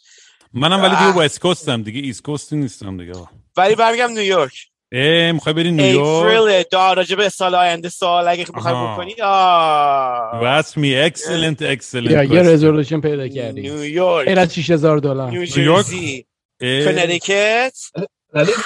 [0.54, 1.24] منم ولی دیگه.
[1.24, 3.12] وست کوستم دیگه ایست کوستی نیستم دیگه.
[3.56, 4.52] ولی برمیگم نیویورک
[4.92, 8.74] اه می‌خوای بری نیویورک دا راجع به سال آینده سال اگه بخوای.
[8.74, 9.14] بکنی.
[9.22, 10.44] آه.
[10.44, 13.60] رسمی excellent یا یه excellent resolution پیدا کردی.
[13.60, 15.30] نیویورک غیر از 6000 دلار.
[15.30, 16.26] نیوجرسی
[16.60, 17.78] کنتیکت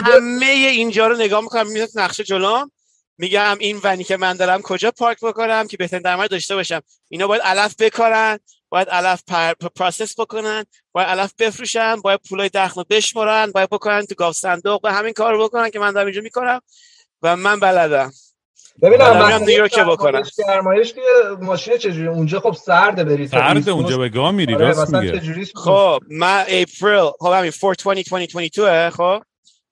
[0.04, 2.70] همه اینجا رو نگاه می‌کنم میاد نقشه جلوم.
[3.18, 6.80] میگم این van ی که من دارم کجا پارک بکنم که بهترین درآمد داشته باشم.
[7.08, 8.38] اینا باید علف بکارن.
[8.68, 9.52] باید علف پر...
[9.54, 14.80] پر- process بکنن باید علف بفروشن باید پولای دخل رو بشمرن باید بکنن تو گاوصندوق
[14.84, 16.60] و همین کار رو بکنن که من دارم اینجا می‌کنم
[17.22, 18.12] و من بلدم.
[18.82, 20.22] ببینم من میام نیویورک بکنم.
[20.48, 21.00] گرمایش که
[21.40, 24.94] ماشین چجوری اونجا خب سرده بری تا سرد ایست اونجا به گاه میری آره، راست
[24.94, 25.44] میگه.
[25.54, 29.22] خب من اپریل خب همین 420 2022 خب.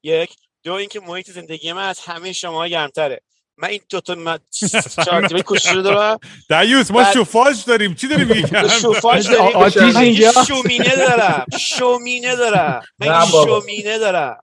[0.03, 0.37] یک.
[0.63, 3.21] دو اینکه محیط زندگی من از همه شما گرمتره.
[3.59, 4.39] من این دو تا من
[5.07, 6.19] چهار تیمه کوچولو دارم.
[6.49, 8.43] دیوس ما شوفاژ داریم چی داری میگی
[8.81, 9.97] شوفاژ داریم.
[9.97, 10.33] اینجا.
[10.49, 11.47] شومینه دارم.
[11.59, 12.83] شومینه دارم.
[12.99, 13.27] من.
[13.27, 14.41] شومینه دارم.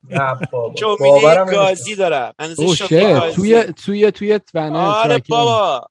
[0.80, 1.46] شومینه.
[1.46, 2.34] گازی دارم.
[3.36, 5.18] توی توی توی آره.
[5.30, 5.88] بابا.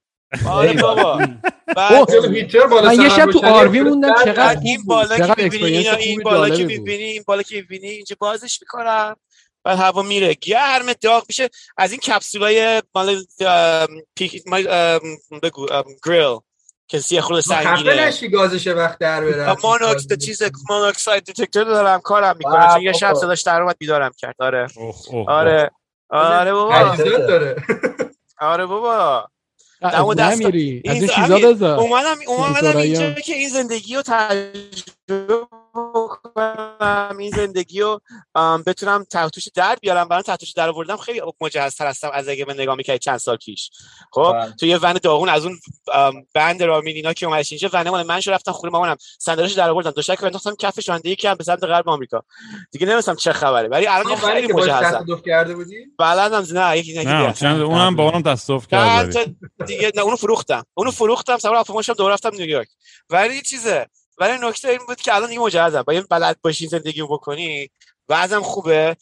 [0.47, 1.17] آره بابا.
[2.83, 4.15] من یه شب تو آروی موندم.
[4.25, 6.65] چقدر این بالا چقدر که می‌بینی این بالا که.
[6.65, 9.15] می‌بینی این بالا که می‌بینی اینجا بازش می‌کنم.
[9.63, 10.33] بعد هوا میره.
[10.33, 11.49] گرم داغ میشه.
[11.77, 13.23] از این کپسولای مال
[14.15, 14.43] پیک
[15.43, 15.67] بگو
[16.05, 16.37] گریل
[16.87, 18.07] که سیه خود خفه سنگینه.
[18.07, 23.13] نشی گازش وقت در بره مونوکس چیز مونوکساید دیتکتور دارم کارم می‌کنه چون یه شب.
[23.13, 24.35] صداش در اومد بیدارم کرد.
[24.39, 24.67] آره.
[25.27, 25.71] آره.
[26.09, 26.95] آره بابا.
[26.95, 27.55] داره.
[28.39, 29.27] آره بابا.
[29.81, 30.81] از دم و دست- نمیری.
[30.87, 31.39] از این چیزا.
[31.39, 31.79] بذار.
[31.79, 33.11] اومدم اومدم اینجا.
[33.11, 34.51] که این زندگی رو تجربه
[35.75, 38.01] بکنم این زندگی رو
[38.65, 40.07] بتونم تحت توش در بیارم.
[40.07, 43.37] برای تحت توش در آوردم خیلی مجهزتر هستم از اگه من نگاه می‌کردی چند سال
[43.37, 43.71] پیش.
[44.11, 44.53] خب بله.
[44.59, 45.59] تو یه ون داغون از اون
[46.33, 48.97] بند رامین اینا که اومدش اینجا ون مال من شو رفتم خونه مامانم.
[49.19, 49.91] صندلیش در آوردم.
[49.91, 52.23] دوشک رو انداختم کفش رانندگی کردم به سمت غرب آمریکا.
[52.71, 53.67] دیگه نمیستم چه خبره.
[53.67, 57.33] ولی الان خیلی مجهزم کرده بودی؟ بلدم نه یکی یکی نه دیگه.
[57.33, 59.25] چند اونم با اونم تصادف چند کرد
[59.59, 60.65] تا دیگه نه اونو فروختم.
[60.73, 62.67] اونو فروختم سوار هواپیما شدم دوباره رفتم نیویورک.
[63.09, 63.87] ولی چیزه
[64.21, 67.69] ولی نکته این بود که الان دیگه مجهزم باید بلد باشی زندگی بکنی
[68.09, 68.97] وضعم خوبه.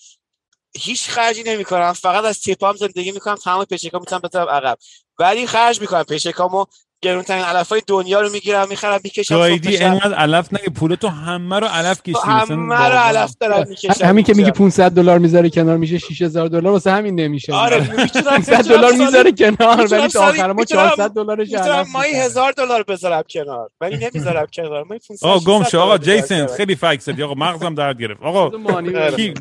[0.77, 1.93] هیچ خرجی نمی‌کنم.
[1.93, 3.35] فقط از تیپام زندگی می‌کنم.
[3.35, 4.77] تمام پیچکام می‌تونم بذارم عقب.
[5.19, 6.03] ولی خرج می‌کنم.
[6.03, 6.65] پیچکامو
[7.01, 11.67] گرونترین علفای دنیا رو می‌گیرم می‌خرم می‌کشم گایدی انقدر علف نگه پول تو همه رو
[11.67, 12.97] علف مثلا همه رو.
[12.97, 17.19] علف دارم می‌کشم همین که میگی 500 دلار می‌ذاره کنار میشه 6000 دلار واسه همین
[17.19, 17.53] نمیشه.
[17.53, 21.87] آره می‌تونم 500 دلار می‌ذاره کنار ولی تا آخر ما میتونم- 400 دلارش می‌تونم علف
[21.93, 22.25] مایی می‌کنه.
[22.25, 24.83] هزار دلار بذارم کنار ولی نمی‌ذارم کنار.
[24.83, 26.47] مایی 500 آقا گم 600 شو آقا جیسن.
[26.47, 28.23] خیلی فکس آقا مغزم درد گرفت.
[28.23, 28.57] آقا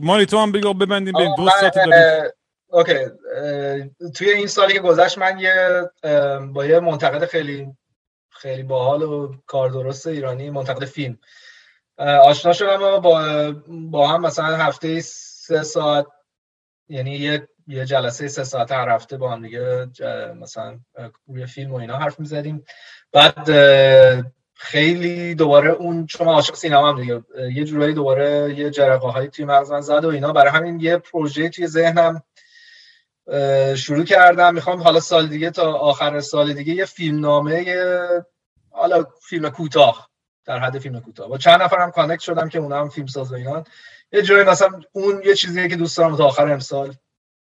[0.02, 1.34] مانی تو هم بگو ببندیم بریم.
[1.36, 2.30] دو ساعت داریم.
[2.68, 2.94] اوکی
[4.14, 5.82] توی این سالی که گذشت من یه
[6.52, 7.68] با یه منتقد خیلی
[8.30, 11.18] خیلی باحال و کار درست ایرانی منتقد فیلم
[11.98, 16.06] آشنا شدم با با هم مثلا هفته سه ساعت
[16.88, 19.86] یعنی یه یه جلسه سه ساعته هر هفته با هم دیگه
[20.36, 20.78] مثلا
[21.26, 22.64] روی فیلم و اینا حرف می‌زدیم.
[23.12, 23.50] بعد
[24.54, 27.22] خیلی دوباره اون چون عاشق سینما هم دیگه
[27.52, 30.32] یه جورایی دوباره یه جرقه هایی توی مغز من زد و اینا.
[30.32, 32.22] برای همین یه پروژه توی ذهنم
[33.76, 34.54] شروع کردم.
[34.54, 37.64] می‌خوام حالا سال دیگه تا آخر سال دیگه یه فیلم نامه
[38.70, 40.10] حالا فیلم کوتاه
[40.44, 41.28] در حد فیلم کوتاه.
[41.28, 43.38] با چند نفرم connect شدم که اونا هم فیلم ساز و
[44.12, 46.94] یه جایی مثلا اون یه چیزیه که دوست دارم تا آخر امسال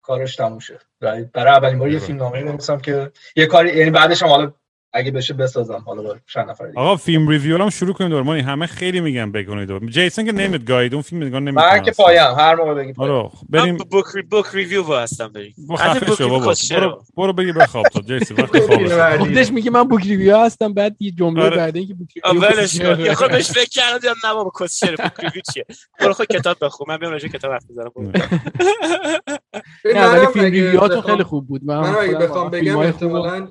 [0.02, 0.78] کارش تموم شه.
[1.00, 4.52] برای برای اولین بار یه فیلم نامه بنویسم که یه کاری یعنی بعدش هم حالا
[4.94, 5.82] اگه بشه بسازم.
[5.86, 6.78] حالا با چند نفر دیگه.
[6.80, 8.26] آقا film review هم شروع کنیم دوباره.
[8.26, 11.90] مانی همه خیلی میگن بکنید جیسن که نمیاد گاید اون فیلم نگاه نمی‌کنه من که
[11.90, 12.34] پایم.
[12.38, 12.94] هر موقع بگید.
[12.98, 15.54] آره من بریم بوک بوک ریویو با هستم بریم.
[15.68, 16.54] بابا.
[16.70, 19.18] برو برو بگی بخواب تو جیسن وقت خواب.
[19.18, 21.56] خودش میگه من book review هستم بعد یه جمله آره.
[21.56, 22.62] بعدی که book review ولش کن.
[22.64, 23.00] کشیده.
[23.02, 24.70] یه خود بهش فکر کردم دیدم نه بابا book
[25.18, 25.66] review چیه؟
[26.00, 26.86] برو خود کتاب بخون.
[26.88, 27.64] من بیام راجع کتاب حرف.
[27.96, 28.12] ببین،
[29.84, 31.64] نه ولی فیلم خیلی خوب بود.
[31.64, 33.48] من من اگه بخوام بگم احتمالاً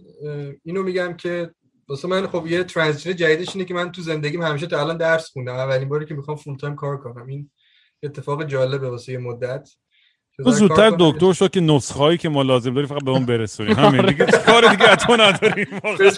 [0.64, 1.52] اینو میگم که
[1.88, 5.32] واسه من خب یه transition جدیدش اینه که من تو زندگیم همیشه تا الان درس
[5.32, 5.54] خوندم.
[5.54, 7.28] اولین باری که می‌خوام full time کار کنم.
[7.28, 7.50] این
[8.04, 9.70] اتفاق جالبه واسه یه مدت.
[10.38, 13.76] تو زودتر دکتر شو که نسخه هایی که ما لازم داریم فقط به اون برسونیم
[13.80, 14.26] همین دیگه.
[14.26, 15.68] کار دیگه از تو نداریم؟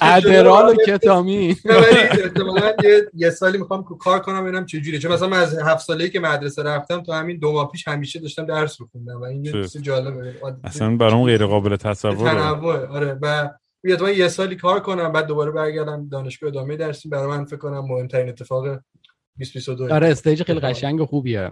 [0.01, 2.73] ادرال و کتامین ولی احتمالاً
[3.13, 4.99] یه سالی می‌خوام کار کنم ببینم چه جوریه.
[4.99, 8.19] چون مثلا من از هفت سالگی که مدرسه رفتم تا همین دو ماه پیش همیشه
[8.19, 10.33] داشتم درس میخوندم و این؟ چیز جالبه.
[10.63, 12.15] اصلا برام غیر قابل تصوره.
[12.15, 12.85] تنوع.
[12.87, 13.17] آره.
[13.21, 13.49] و
[13.83, 17.09] بیاد من یه سالی کار کنم بعد دوباره برگردم دانشگاه ادامه درسیم.
[17.11, 21.49] برای من فکر کنم مهمترین اتفاق 2022 آره stage خیلی قشنگ و خوبیه.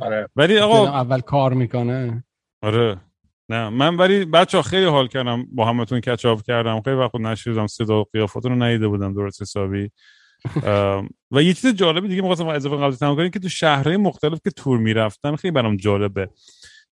[0.00, 0.28] آره.
[0.36, 2.24] ولی آقا اول کار می‌کنه.
[2.62, 3.00] آره.
[3.48, 6.80] نه من ولی بچه خیلی حال کردم با همتون catch up کردم.
[6.80, 9.90] خیلی وقت نشنیدم صدا و قیافتون رو ندیده بودم درست حسابی.
[11.30, 14.50] و یه چیز جالبی دیگه می‌خواستم اضافه قبل تمام کنم که تو شهرهای مختلف که
[14.50, 16.28] تور می‌رفتم خیلی برام جالبه.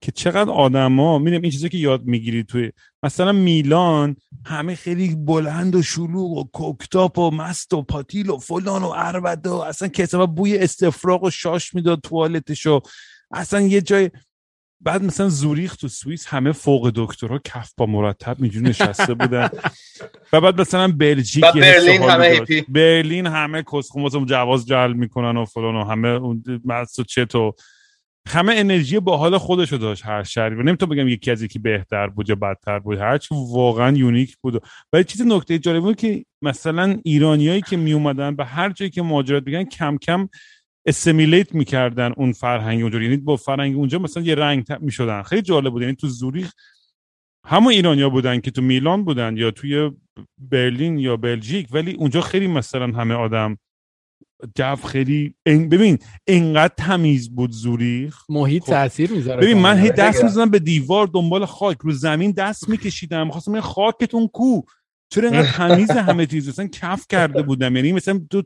[0.03, 2.73] که چقدر آدما می‌دونم این چیزی که یاد می‌گیری توی
[3.03, 8.39] مثلا میلان همه خیلی بلند و شلوغ و coked up و مست و پاتیل و
[8.39, 12.81] فلان و عربده و اصلا کسا بوی استفراغ و شاش می‌داد توالتش و
[13.31, 14.11] اصلا یه جای
[14.81, 19.49] بعد مثلا زوریخ تو سوئیس همه فوق دکترها کف با مرتب اینجوری نشسته بودن
[20.33, 22.27] و بعد مثلا بلژیک برلین همه.
[22.27, 22.61] هیپی.
[22.69, 27.55] برلین همه کسخون جواز جلب می‌کنن و فلان و همه اون مست و چت و
[28.29, 30.55] همه انرژی با حال خودشو داشت هر شهری.
[30.55, 32.99] و نمی‌تونم بگم یکی از یکی بهتر بود یا بدتر بود.
[32.99, 34.63] هرچی واقعا یونیک بود.
[34.93, 39.03] ولی چیز نکته جالب بود که مثلا ایرانیایی که می اومدن به هر جایی که
[39.03, 40.29] مهاجرت بگن کم کم
[40.87, 45.23] اسیمیلیت می‌کردن اون فرهنگ اونجا یعنی با فرهنگ اونجا مثلا یه رنگ می‌شدن.
[45.23, 45.83] خیلی جالب بود.
[45.83, 46.53] یعنی تو زوریخ
[47.47, 49.91] همون ایرانیا بودن که تو میلان بودن یا توی
[50.39, 51.69] برلین یا بلژیک.
[51.71, 53.59] ولی اونجا خیلی مثلا همه آدم
[54.55, 58.17] جو خیلی ان- ببین انقدر تمیز بود زوریخ.
[58.29, 58.73] محیط خب.
[58.73, 59.91] تاثیر می‌ذاره ببین من هی.
[59.91, 61.79] دست می‌زدم به دیوار دنبال خاک.
[61.81, 63.27] رو زمین دست میکشیدم.
[63.27, 64.63] می‌خواستم بگم خاکتون کو؟
[65.11, 67.77] چرا اینقدر تمیز همه چیز؟ مثلا کف کرده بودم.
[67.77, 68.43] یعنی مثلا تو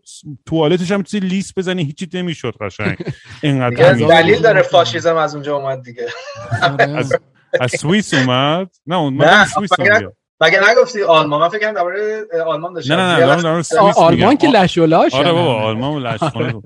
[0.47, 2.97] توالتش هم چیزی لیست بزنی هیچی نمی‌شد قشنگ.
[3.43, 6.07] اینقدر دلیل داره فاشیزم از اونجا اومد دیگه.
[6.97, 7.13] از
[7.61, 10.16] از سوئیس اومد؟ نه اون من سوئیس اومد.
[10.41, 13.65] مگه نگفتی آلمان؟ من فکر درباره آلمان داشتم نه نه نه دارم
[13.97, 14.37] آلمان میگم.
[14.37, 15.15] که لشولاش.
[15.15, 16.65] آره بابا آلمان و بود.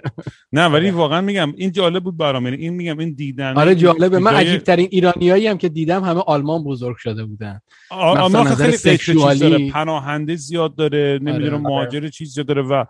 [0.52, 2.44] نه ولی واقعا میگم این جالب بود برام.
[2.44, 4.18] یعنی این میگم این دیدن آره جالبه.
[4.18, 7.60] من عجیب ترین ایرانیایی هم که دیدم همه آلمان بزرگ شده بودن.
[7.90, 11.74] آلمان خیلی سکشوالی- پناهنده زیاد داره نمی‌دونم آره.
[11.74, 12.84] مهاجر چیز زیاد داره و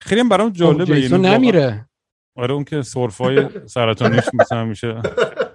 [0.00, 0.84] خیلی هم برام جالبه.
[1.00, 1.88] جیسون یعنی نمیره.
[2.36, 5.02] آره اون که سرفای سرطانیش مثلا میشه.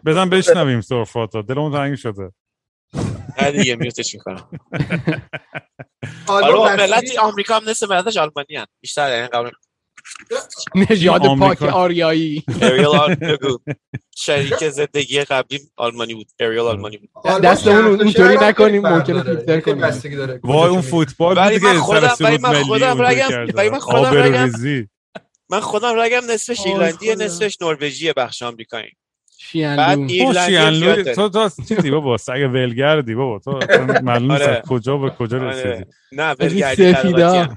[0.06, 2.32] بزن بشنویم سرفاتا دلمون تنگ شده.
[3.42, 4.50] نه دیگه میوتش می‌کنم
[6.28, 8.66] حالا؟ ملت آمریکا هم نصف ملتش آلمانی هن.
[8.82, 9.52] بیشتر یعنی قبل
[10.76, 12.44] نژاد این پاک آریایی
[13.22, 13.60] بگو
[14.16, 17.10] شریک زندگی قبلی آلمانی بود اریل آلمانی بود
[17.44, 19.24] دستمون شهر به اونطوری هم نکنیم، ممکنه.
[19.24, 19.84] فیلتر کنیم.
[20.44, 20.82] وای اون.
[20.82, 23.54] فوتبال بود که خودم- ولی سرود من ملی خودم رگم- کرده.
[23.54, 24.88] ولی من خودم آبروریزی.
[25.50, 27.26] من خودم رگم نصفش ایرلندیه خدا.
[27.26, 28.92] نصفش نروژیه بخش آمریکایی
[29.56, 31.30] این- ایرلندی تو.
[31.30, 33.60] تو تو چیزی بابا سگ ولگردی بابا تو
[34.04, 34.62] معلوم نیست آره.
[34.68, 35.88] کجا به کجا رسیدی آره.
[36.12, 37.56] نه این ولگردی سفیدا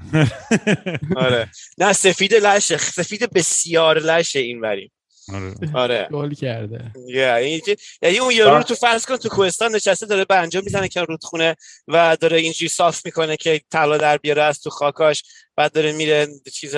[1.15, 4.91] آره نه سفید لشه سفید بسیار لشه این وری
[5.33, 5.53] آره.
[5.73, 7.61] آره گل کرده یعنی
[8.01, 11.55] یعنی اون یارو رو تو فرض کن تو کوهستان نشسته داره بنجا می‌زنه که رودخونه
[11.87, 15.23] و داره اینجوری صاف می‌کنه که طلا در بیاره از تو خاکاش
[15.55, 16.75] بعد داره میره چیز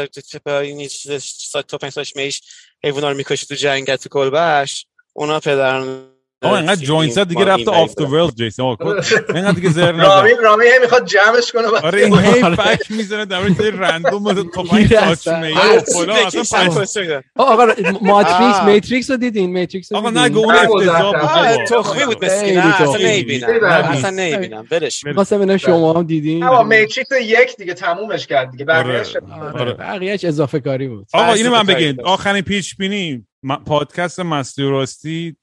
[0.47, 2.41] این چیز سا- تو پنج سالش میش
[2.83, 6.05] حیونا رو می‌کشه تو جنگل تو کلبهش اونا پدران
[6.43, 8.93] آقا اینقدر جوینت زد دیگه رفته آف the world جیسون آقا
[9.33, 12.55] اینقدر دیگه زر نزن رامین رامین هی می‌خواد جمعش کنه بعد آره این هی آره.
[12.55, 15.27] بک می‌زنه در مورد رندوم تفنگ گیر تاچ.
[15.27, 17.21] میل فلان اصلا.
[17.35, 17.65] آقا
[18.01, 18.65] ماتریکس آه.
[18.65, 21.65] میتریکس رو دیدین میتریکس رو آقا؟ نگو اون نه، افتضاح بود بابا.
[21.83, 22.97] تخمی بود مسکین نه اصلا.
[22.97, 23.49] نمی‌بینم.
[23.63, 28.65] اصلا نمی‌بینم برش خواستم اینا شما هم دیدین آقا میتریکس یک دیگه تمومش کرد دیگه
[28.65, 29.59] بقیه‌اش آره.
[29.61, 32.01] آره بقیهش اضافه کاری بود آقا اینو من بگین.
[32.03, 33.25] آخرین پیش بینی م-
[33.65, 35.35] پادکست مستی و راستی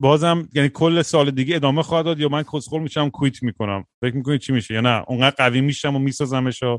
[0.00, 3.84] بازم یعنی کل سال دیگه ادامه خواهد داد یا من کسخل میشم کویت می‌کنم.
[4.02, 6.78] فکر می‌کنید چی میشه یا نه؟ اونقدر قوی میشم و میسازمش و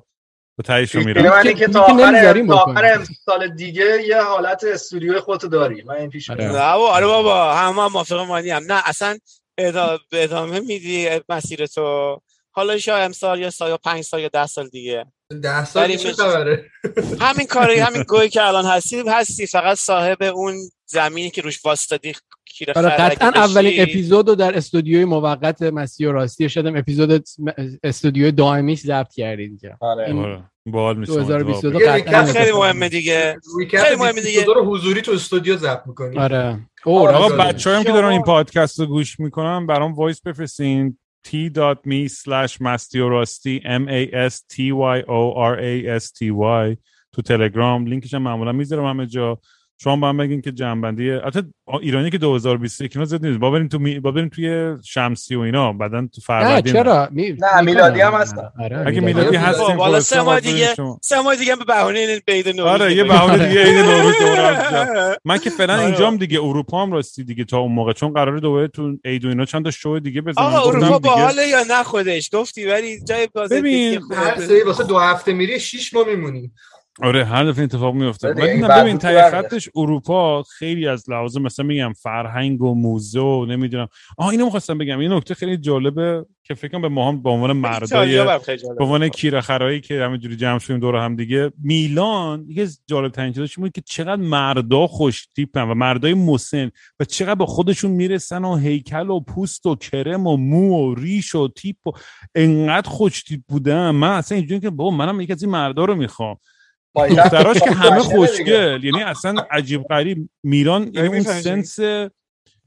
[0.57, 1.23] به تهش رو میرم.
[1.23, 2.55] من که- تا آخر تا.
[2.55, 5.81] آخر سال دیگه یه حالت استودیوی خودتو داری.
[5.83, 6.45] من این پیش آره.
[6.45, 7.53] نه بابا آره بابا.
[7.53, 8.63] همه هم موافق مانی هم.
[8.69, 9.17] نه اصلا
[10.11, 12.21] ادامه میدی مسیر تو.
[12.52, 15.06] حالا شاید امسال یا سال یا پنج سال یا ده سال دیگه
[15.44, 16.65] ده سال چه خبره
[17.19, 20.56] همین کاری همین گویی که الان هستی هستی فقط صاحب اون
[20.86, 22.14] زمینی که روش واسطادی
[22.45, 23.30] کیره آره قطعا.
[23.36, 27.23] اولین اپیزود رو در استودیوی موقت مسیح و راستی شدم اپیزود
[27.84, 32.52] استودیوی دائمیش ضبط کردید دیگه آره این آره باحال میشه 2022 یه قطعاً recap خیلی
[32.52, 32.90] مهمه.
[32.90, 33.38] دیگه
[33.72, 34.40] خیلی مهمه دیگه.
[34.40, 37.41] دیگه رو حضوری تو استودیو ضبط می‌کنی آره او آقا آقا راست جالب.
[37.41, 37.53] میگی.
[37.53, 42.57] بچه هم که دارن این پادکست رو گوش می‌کنن برام voice بفرستین t.me slash مستی
[42.93, 46.77] راستی m a s t y o r a s t y
[47.11, 49.39] تو تلگرام لینکش هم معمولا می‌ذارم همه جا.
[49.83, 51.43] شما با هم بگین که جمع‌بندی البته
[51.81, 53.99] ایرانی که 2021 اینا زد نیست با بریم تو می...
[53.99, 57.31] با بریم توی شمسی و اینا بعدن تو نه فروردین چرا می...
[57.31, 57.61] نه،.
[57.61, 58.49] میلادی هم هستن.
[58.59, 60.75] آره اگه میلادی هستیم خب، خلاصه سه ماه دیگه.
[61.01, 63.03] سه ماه دیگه به بهونه این عید نوروز آره یه.
[63.03, 65.17] بهونه دیگه عید نوروز دوباره.
[65.25, 65.85] من که فعلا آره.
[65.85, 69.27] اینجام دیگه اروپا هم راستی دیگه تا اون موقع چون قراره دوباره تو عید و
[69.27, 73.27] اینا چند تا شو دیگه بزنم آقا اروپا باحاله یا نه خودش گفتی ولی جای
[73.33, 76.51] بازی ببین، هر سری واسه دو هفته میری شیش ماه میمونی
[76.99, 79.30] آره هر دفعه اتفاق میفته ولی ببین برگشت.
[79.31, 83.88] خطش اروپا خیلی از لحاظ مثلا میگم فرهنگ و موزه و نمی‌دونم
[84.18, 87.30] آها اینو می‌خواستم بگم این نکته خیلی جالبه که فکر کنم به ما هم به
[87.30, 88.23] عنوان مردای.
[88.77, 93.11] به عنوان کیره خرایی که همینجوری جمع شدیم دور هم دیگه میلان یکی از جالب
[93.11, 97.91] ترین چیزاش بود که چقدر مردا خوش تیپن و مردای مسن و چقدر به خودشون
[97.91, 101.91] می‌رسن و هیکل و پوست و کرم و مو و ریش و تیپ و
[102.35, 105.95] انقدر خوش تیپ بودن من اصلا اینجوری که بابا منم یکی از این مردا رو
[105.95, 106.38] می‌خوام
[106.95, 111.22] دختراش که همه خوشگل یعنی اصلا عجیب غریب میران یعنی اون.
[111.22, 111.80] سنس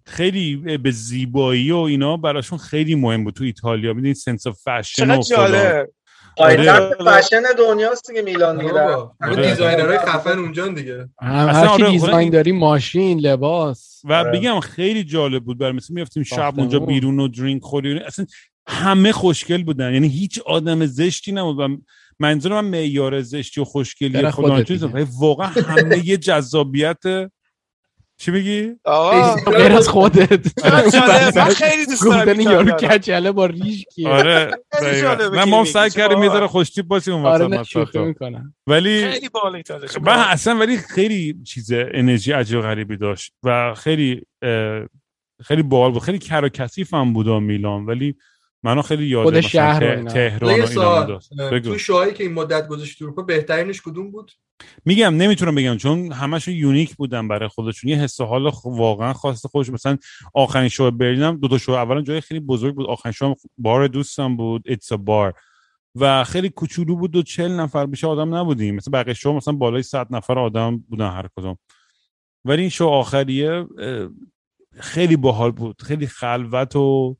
[0.06, 5.18] خیلی به زیبایی و اینا براشون خیلی مهم بود تو ایتالیا می‌دونی sense fashion چقدر
[5.18, 5.50] و فلان.
[5.50, 5.88] جالب
[6.36, 7.20] پایتخت آره.
[7.20, 9.50] فشن دنیاست دیگه میلان دیگه بابا، همه آره.
[9.50, 12.30] designer های خفن اونجا دیگه اصلا هر کی آره، design آره.
[12.30, 14.30] داری ماشین لباس و آره.
[14.30, 16.54] بگم خیلی جالب بود برای مثل میفتیم شب.
[16.56, 18.26] اونجا بیرون و drink خوری اصلا
[18.66, 21.68] همه خوشگل بودن یعنی هیچ آدم زشتی نبود و
[22.18, 24.64] منظور من معیار زشتی و خوشگلی خدا
[25.18, 27.02] واقعا همه یه جذابیت
[28.16, 30.64] چی میگی؟ آقا غیر از خودت
[31.36, 32.70] من خیلی دوست دارم یارو.
[32.70, 34.50] کچله با ریش کیه آره
[35.32, 35.64] نه ما.
[35.64, 37.62] سعی کردیم؟ یه ذره خوشتیپ باشیم اون آره.
[37.62, 39.28] شوخی می‌کنم ولی خیلی
[40.02, 44.22] من اصلا ولی خیلی چیز انرژی عجیب غریبی داشت و خیلی
[45.42, 48.16] خیلی باحال بود خیلی کر و کثیف هم بود میلان ولی
[48.64, 50.02] منو خیلی یاد خود شهر.
[50.02, 51.60] تهران و اینا.
[51.60, 54.32] تو شوهایی که این مدت گذاشت تو اروپا بهترینش کدوم بود؟
[54.84, 57.90] میگم نمی‌تونم بگم چون همشون یونیک بودن برای خودشون.
[57.90, 59.70] یه حس و حال واقعا خاص خودش.
[59.70, 59.96] مثلا
[60.34, 62.86] آخرین شو برلین هم دو تا شو اولا جای خیلی بزرگ بود.
[62.86, 65.34] آخرین شو هم بار دوستم بود ایتس بار
[65.94, 68.74] و خیلی کوچولو بود و چل نفر بیشتر آدم نبودیم.
[68.74, 71.58] مثلا بقیه شو مثلا بالای 100 نفر آدم بودن هر کدوم
[72.44, 73.66] ولی این شو آخریه
[74.80, 75.82] خیلی باحال بود.
[75.82, 77.16] خیلی خلوت و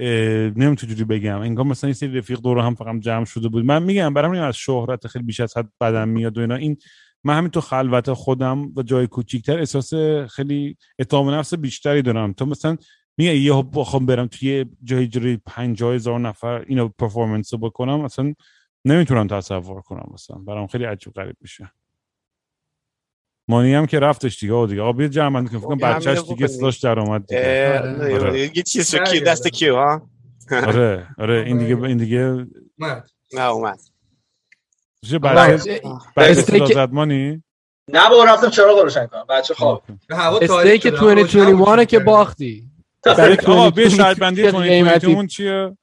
[0.00, 1.40] نمی‌تونم چجوری بگم.
[1.40, 3.64] انگار مثلا این سری رفیق دور هم فقط جمع شده بود.
[3.64, 6.54] من میگم برام از شهرت خیلی بیش از حد بدم میاد و اینا.
[6.54, 6.76] این
[7.24, 9.94] من همین تو خلوت خودم و جای کوچیکتر احساس
[10.30, 12.32] خیلی اعتماد نفس بیشتری دارم.
[12.32, 12.76] تو مثلا
[13.18, 18.34] میگه یه بخوام برم توی جای جوری 50 هزار نفر اینو پرفورمنس بکنم اصلا
[18.84, 20.10] نمی‌تونم تصور کنم.
[20.14, 21.70] مثلا برام خیلی عجیب غریب میشه.
[23.50, 24.82] مانی هم که رفتش دیگه آقا دیگه.
[24.82, 25.60] آقا بیا جمع بندی کنیم.
[25.60, 26.46] فکر کنم بچه‌ش دیگه.
[26.46, 27.78] صداش در اومد دیگه.
[28.14, 28.40] آره.
[28.56, 30.10] یه چیز کیو دست کیو ها؟
[30.52, 31.42] آره آره.
[31.46, 32.46] این دیگه این دیگه
[32.78, 33.04] نه
[33.34, 33.80] نه اومد.
[35.10, 35.80] چه بچه
[36.16, 37.42] بچه استیک- زد مانی؟
[37.88, 39.24] نه بابا رفتم چراغ روشن کنم.
[39.28, 39.82] بچه خواب.
[40.08, 41.86] به هوا استیک تاریک شده، هوا روشن 2021 بود.
[41.86, 42.64] که باختی.
[43.46, 45.76] آقا بیا شرط بندی چه کنید قیمتی؟ اون چیه؟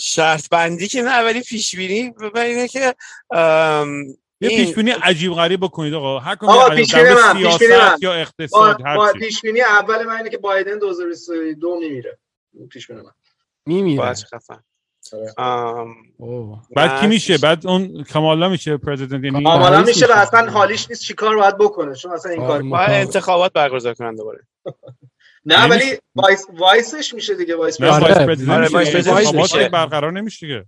[0.00, 2.94] شرط بندی که نه ولی پیش بینی اینه که
[4.40, 6.18] یه این- پیش بینی عجیب غریب بکنید آقا.
[6.18, 9.18] هر کدوم آقا، پیش سیاست یا اقتصاد با هر چی.
[9.18, 12.18] پیش بینی اول من اینه که بایدن 2022 میمیره.
[12.70, 13.10] پیش بینی من.
[13.66, 14.14] میمیره.
[14.14, 14.62] خفن.
[15.36, 15.90] آره.
[16.76, 20.12] بعد کی میشه؟ بعد اون کامالا میشه president یعنی کامالا رئیس میشه و.
[20.12, 24.14] اصلا حالیش نیست چیکار باید بکنه چون اصلا این آره، کار باید انتخابات برگزار کنن
[24.14, 24.46] دوباره.
[25.46, 25.86] نه نمیشه.
[25.86, 27.92] ولی vice vice ش میشه دیگه vice آره.
[28.04, 29.68] آره، president vice president انتخابات میشه.
[29.68, 30.64] برقرار نمیشه دیگه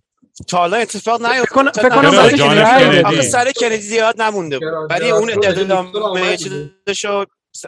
[0.49, 3.05] تا حالا اتفاق نیفتاد کنم فکر کنم.
[3.05, 7.25] آخه سر کندی زیاد نمونده بود؟ ولی؟ اون؟ ادامه چیزشو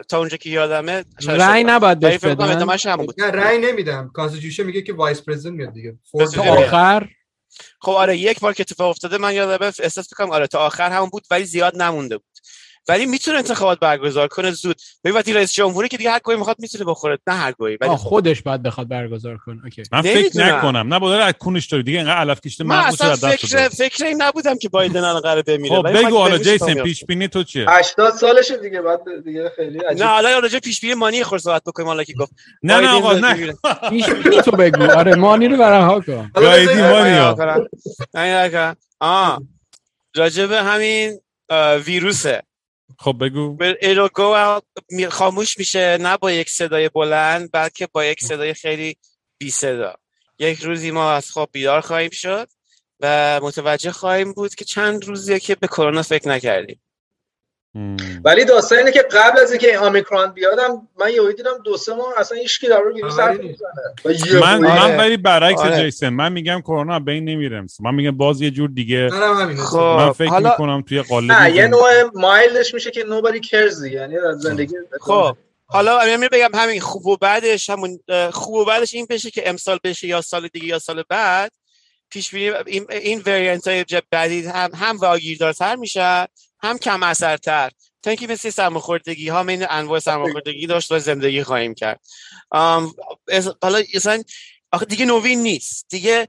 [0.09, 2.65] تا اونجا که یادمه رأی نباید بهش فکر کنم بدن
[3.17, 5.97] نه رأی نمیدم constitution میگه که vice president میاد دیگه
[6.35, 6.43] تا.
[6.43, 7.09] آخر
[7.81, 11.09] خب آره یک بار که اتفاق افتاده من یادمه احساس می‌کنم آره تا آخر همون
[11.09, 12.28] بود ولی زیاد نمونده بود
[12.89, 14.75] ولی می‌تونه انتخابات برگزار کنه زود.
[15.03, 17.89] ببین وقتی رئیس جمهوری که دیگه هر گوی می‌خواد می‌تونه بخوره نه هر گوی ولی
[17.89, 17.95] خب.
[17.95, 19.61] خودش باید بخواد برگزار کنه.
[19.63, 19.83] اوکی.
[19.91, 20.45] من فکر.
[20.45, 20.93] نکنم.
[20.93, 24.57] نه بوداره از کونش داری دیگه اینقدر علف کشته من اصلا فکر فکر این نبودم
[24.57, 25.75] که بایدن الان قراره بمیره.
[25.75, 26.83] خب ولی بگو حالا جیسن.
[26.83, 30.03] پیش بینی تو چیه؟ 80 سالشه دیگه بعد دیگه خیلی عجیب.
[30.03, 32.31] نه حالا راجع پیش بینی مانی خور صحبت بکنیم حالا که گفت.
[32.63, 33.53] نه نه آقا نه.
[33.89, 34.83] پیش بینی تو بگو.
[34.83, 36.31] آره مانی رو برها کن.
[36.35, 37.19] گایدی مانی.
[40.15, 41.19] راجع به همین
[41.85, 42.43] ویروسه.
[42.97, 43.57] خب بگو.
[44.89, 48.97] می- خاموش میشه نه با یک صدای بلند بلکه با یک صدای خیلی
[49.37, 49.95] بی صدا.
[50.39, 52.49] یک روزی ما از خواب بیدار خواهیم شد
[52.99, 56.81] و متوجه خواهیم بود که چند روزیه که به کرونا فکر نکردیم.
[58.25, 61.93] ولی داستان اینه که قبل از اینکه این اومیکرون بیادم من یهو دیدم دو سه
[61.93, 63.61] ماه اصلا هیچ کی در رو ویروس حرف خبری نیست.
[64.05, 65.83] نمی‌زنه و من من ولی برعکس آره.
[65.83, 69.77] جیسن من میگم کرونا از بین نمیره من میگم باز یه جور دیگه خب.
[69.77, 74.15] من فکر حالا- می‌کنم توی قالب نه یه نوع مایلش میشه که cares دیگه یعنی
[74.37, 75.35] زندگی خب
[75.65, 77.99] حالا من بگم همین خوب و بعدش همون
[78.31, 81.51] خوب و بعدش این بشه که امسال بشه یا سال دیگه یا سال بعد
[82.09, 86.25] پیش بینی این این وریانت های بعدی هم هم واگیردارتر میشن
[86.61, 87.71] هم کم اثرتر.
[88.01, 92.01] تا اینکه مثل سرماخوردگی ها این انواع سرماخوردگی داشت و زندگی خواهیم کرد.
[93.61, 94.23] حالا اصلا
[94.71, 95.85] آخه دیگه نوین نیست.
[95.89, 96.27] دیگه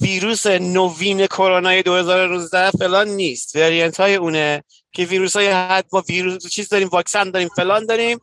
[0.00, 3.56] ویروس نوین کرونا 2019 فلان نیست.
[3.56, 8.18] وریانت های اونه که ویروس های حد ما ویروس چیز داریم واکسن داریم فلان داریم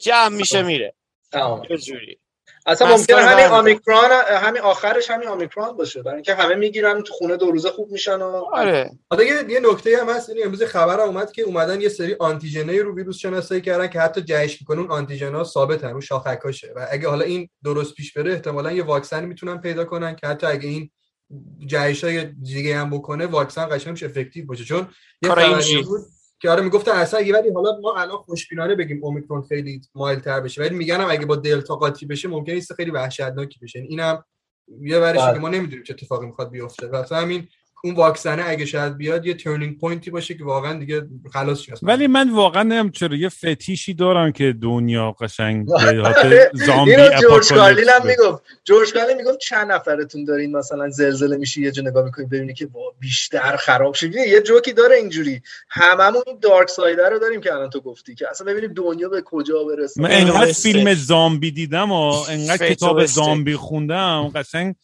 [0.00, 0.94] جمع میشه میره.
[1.32, 1.62] تمام.
[1.70, 2.18] یه جوری
[2.66, 3.46] اصلا ممکنه همین.
[3.46, 7.92] آمیکرون همین آخرش همین آمیکرون باشه برای اینکه همه می‌گیرن تو خونه دو روزه خوب
[7.92, 11.80] میشن و آره حالا یه یه نکته هم هست این امروز خبر اومد که اومدن
[11.80, 16.00] یه سری آنتیژنای رو ویروس شناسایی کردن که حتی جهش می‌کنه اون آنتیژنا ثابتن رو
[16.00, 20.26] شاخکاشه و اگه حالا این درست پیش بره احتمالا یه واکسن می‌تونن پیدا کنن که
[20.26, 20.90] حتی اگه این
[21.66, 24.88] جهش های دیگه هم بکنه واکسن قشنگ میشه افکتیو باشه چون
[25.22, 25.82] یه.
[25.82, 26.00] بود
[26.44, 30.40] که آره می‌گفتن اصلا اگه ولی حالا ما الان خوشبینانه بگیم اومیکرون خیلی mild تر
[30.40, 33.88] بشه ولی میگن هم اگه با دلتا قاطی بشه ممکنه است خیلی وحشتناکی بشه یعنی
[33.88, 34.24] اینم
[34.80, 35.34] یه ورشی بله.
[35.34, 37.48] که ما نمی‌دونیم چه اتفاقی می‌خواد بیفته واسه همین
[37.84, 41.02] اون واکسنه اگه شاید بیاد یه turning point ی باشه که واقعا دیگه
[41.32, 46.50] خلاص شه ولی من واقعا نمی‌دونم چرا یه فتیشی دارم که دنیا قشنگ به آره.
[46.54, 48.06] زامبی اینو جورج کارلین هم.
[48.06, 52.56] می‌گفت جورج کارلین می‌گفت چند نفرتون دارین مثلا زلزله میشه یه جا نگاه می‌کنید ببینید
[52.56, 57.40] که وا، بیشتر خراب شد یه جوکی داره اینجوری هممون این دارک سایدر رو داریم
[57.40, 60.52] که الان تو گفتی که اصلا ببینیم دنیا به کجا برسه من انقدر.
[60.52, 63.06] فیلم زامبی دیدم و انقدر کتاب.
[63.06, 64.74] زامبی خوندم قشنگ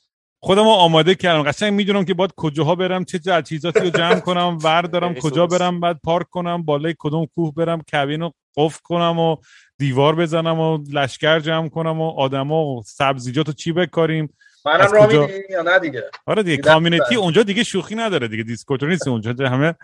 [0.43, 4.59] خودم رو آماده کردم قشنگ می‌دونم که باید کجاها برم چه تجهیزاتی رو جمع کنم
[4.65, 5.47] وردارم کجا.
[5.47, 9.37] برم بعد پارک کنم بالای کدوم کوه برم کابین رو قفل کنم و
[9.79, 14.35] دیوار بزنم و لشکر جمع کنم و آدما و سبزیجات رو چی بکاریم
[14.65, 17.15] منم را کجا؟ یا نه دیگه آره دیگه کامیونیتی.
[17.17, 19.75] اونجا دیگه شوخی نداره دیگه دیسکورد نیست اونجا دیگه همه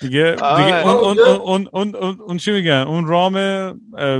[0.00, 0.64] دیگه آره.
[0.64, 3.32] دیگه اون اون اونجا- اون اون اون اون چی میگن اون رام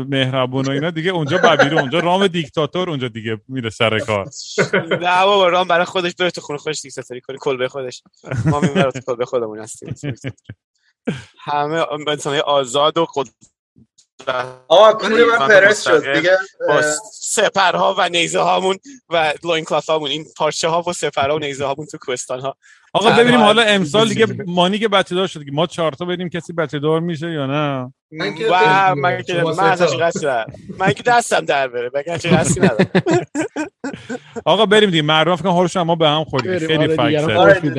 [0.09, 4.24] مهربون و اینا دیگه اونجا ببیره اونجا رام دیکتاتور اونجا دیگه میره سر کار
[5.03, 8.03] نه بابا رام برای خودش بره تو خونه خودش دیکتاتوری کنه کلبه خودش
[8.45, 9.95] ما می‌بره تو کلبه خودمون هستیم
[11.45, 13.35] همه انسان آزاد و قدرت
[14.69, 16.39] آه کور من من پرس شد دیگه
[16.69, 16.82] با
[17.12, 18.78] سپرها و نیزه هامون
[19.09, 22.57] و لوین کلاث هامون این پارچه ها و سپرها و نیزه هامون تو کوهستان ها
[22.93, 26.52] آقا ببینیم حالا امسال دیگه مانی که بچه دار شد ما چهار تا بریم کسی
[26.52, 28.48] بچه دار میشه یا نه من که
[29.02, 29.97] من که من ازش.
[29.97, 30.47] قصد.
[30.78, 32.90] من که دستم در بره بگم چه قصدی ندارم
[34.44, 37.36] آقا بریم دیگه معرف کن حالش ما به هم خوردیم خیلی آره، فکر.
[37.36, 37.55] آره،.
[37.60, 37.70] خیلی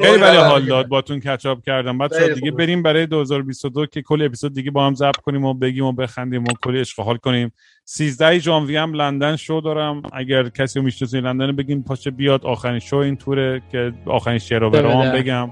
[0.00, 0.70] ولی آره، حال دیگه.
[0.70, 2.50] داد باتون کچاپ کردم خیلی دیگه.
[2.50, 6.42] بریم برای 2022 که کلی اپیزود دیگه با هم ضبط کنیم و بگیم و بخندیم
[6.44, 7.52] و کلی عشق و حال کنیم
[7.86, 10.02] 13 ژانویه هم لندن شو دارم.
[10.12, 14.62] اگر کسی رو می‌شناسین لندن بگیم پاشه بیاد آخرین شو این توره که آخرین شعر
[14.62, 15.18] و برام بده.
[15.18, 15.50] بگم.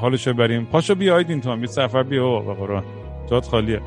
[0.00, 0.64] حالشو بریم.
[0.64, 2.84] پاشو بیاید این تو هم یه سفر بیا به قرآن.
[3.30, 3.80] جات خالیه.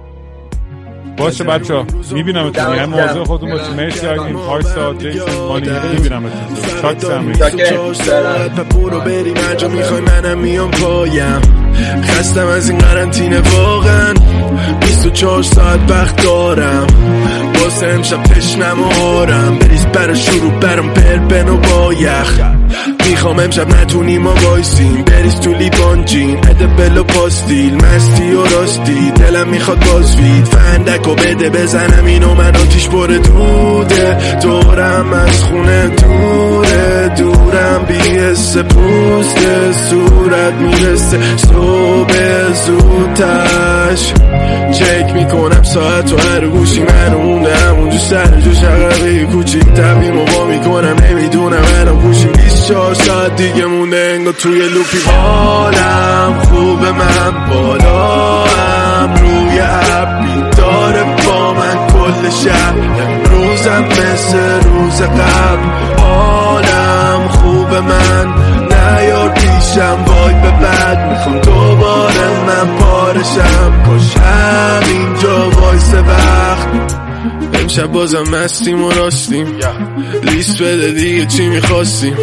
[1.18, 6.26] باشه بچه ها می‌بینم اتون هم موضوع خودتون باشه مرسی آگین پارسا جیسون مانی می‌بینم
[6.26, 11.42] اتون چاک سمی 24 ساعت و برو بریم انجا می‌خوای منم میام پایم.
[12.04, 14.14] خستم از این قرنطینه واقعا.
[14.82, 16.88] 24 ساعت وقت دارم.
[17.64, 19.58] واسه امشب تشنم و آرم.
[19.60, 22.40] بریز برا شروع برام بربن و با یخ.
[23.10, 25.04] می‌خوام امشب نتونیم ما وایسیم.
[25.04, 26.38] بریز تو لیوان جین.
[26.38, 29.12] ادبل و پاستیل مستی و راستی.
[29.12, 34.18] دلم می‌خواد بازوید فندک و بده بزنم اینو من آتیش بره دوده.
[34.42, 37.12] دورم از خونه دوره.
[37.18, 39.38] دورم بیهست پوست
[39.90, 42.14] صورت می‌رسه صبح
[42.54, 44.14] زودتش
[44.80, 50.26] چک می‌کنم ساعت و هر گوشی من مونده همونجا سر جو شقبه کوچیک تبیم و
[50.26, 50.96] با می‌کنم.
[51.10, 52.32] نمی‌دونم الان گوشیم
[52.68, 61.04] 24 ساعت دیگه مونده انگار توی لوپی حالم خوبه من بالا هم روی اپ بیداره
[61.28, 67.28] با من کل شب امروزم مثل روز قبل حالم.
[67.28, 68.28] خوبه من
[68.70, 73.84] نیار پیشم وای به بعد می‌خوام دوباره من پارشم.
[73.86, 77.07] کاش همینجا وایس وقت.
[77.54, 79.48] امشب بازم مستیم و راستیم.
[80.24, 82.18] لیست بده دیگه چی می‌خواستیم.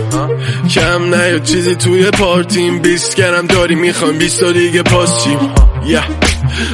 [0.70, 2.78] کم نیاد چیزی توی پارتیم.
[2.78, 5.38] بیست گرم داری می‌خوایم بیست تا دیگه پاس چیم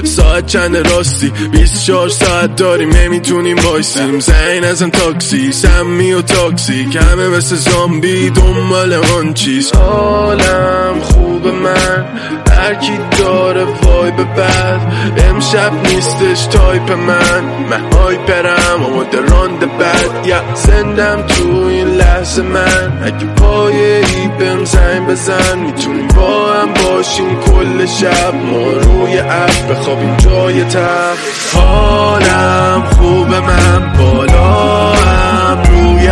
[0.04, 4.20] ساعت چند راستی؟ 24 ساعت داریم نمی‌تونیم وایسیم.
[4.20, 5.52] زین از ان تاکسی.
[5.52, 6.84] سمی و تاکسی.
[6.84, 11.29] کمه مثل زامبی دنبال آن چیز حالم خوب.
[11.46, 12.04] من.
[12.50, 14.80] هر کی داره وای به بعد
[15.28, 17.44] امشب نیستش تایپ من.
[17.70, 22.92] من هایپرم آماده راند بد یا زندم تو این لحظه من.
[23.04, 28.34] اگه ای بهم زنگ بزن می‌تونیم با هم باشیم کل شب.
[28.34, 31.16] ما روی اپ بخوابیم جای تب.
[31.54, 36.08] حالم خوبه من بالا هم روی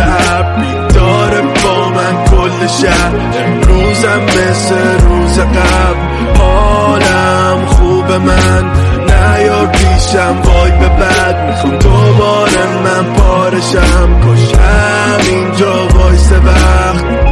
[2.81, 3.15] شهر
[3.45, 6.39] امروزم مثل روز قبل.
[6.39, 8.71] حالم خوب من.
[9.05, 11.49] نیار پیشم وای به بد.
[11.49, 14.19] می‌خوام دوباره من پارشم.
[14.21, 14.53] کش
[15.29, 17.28] اینجا وایس وقت.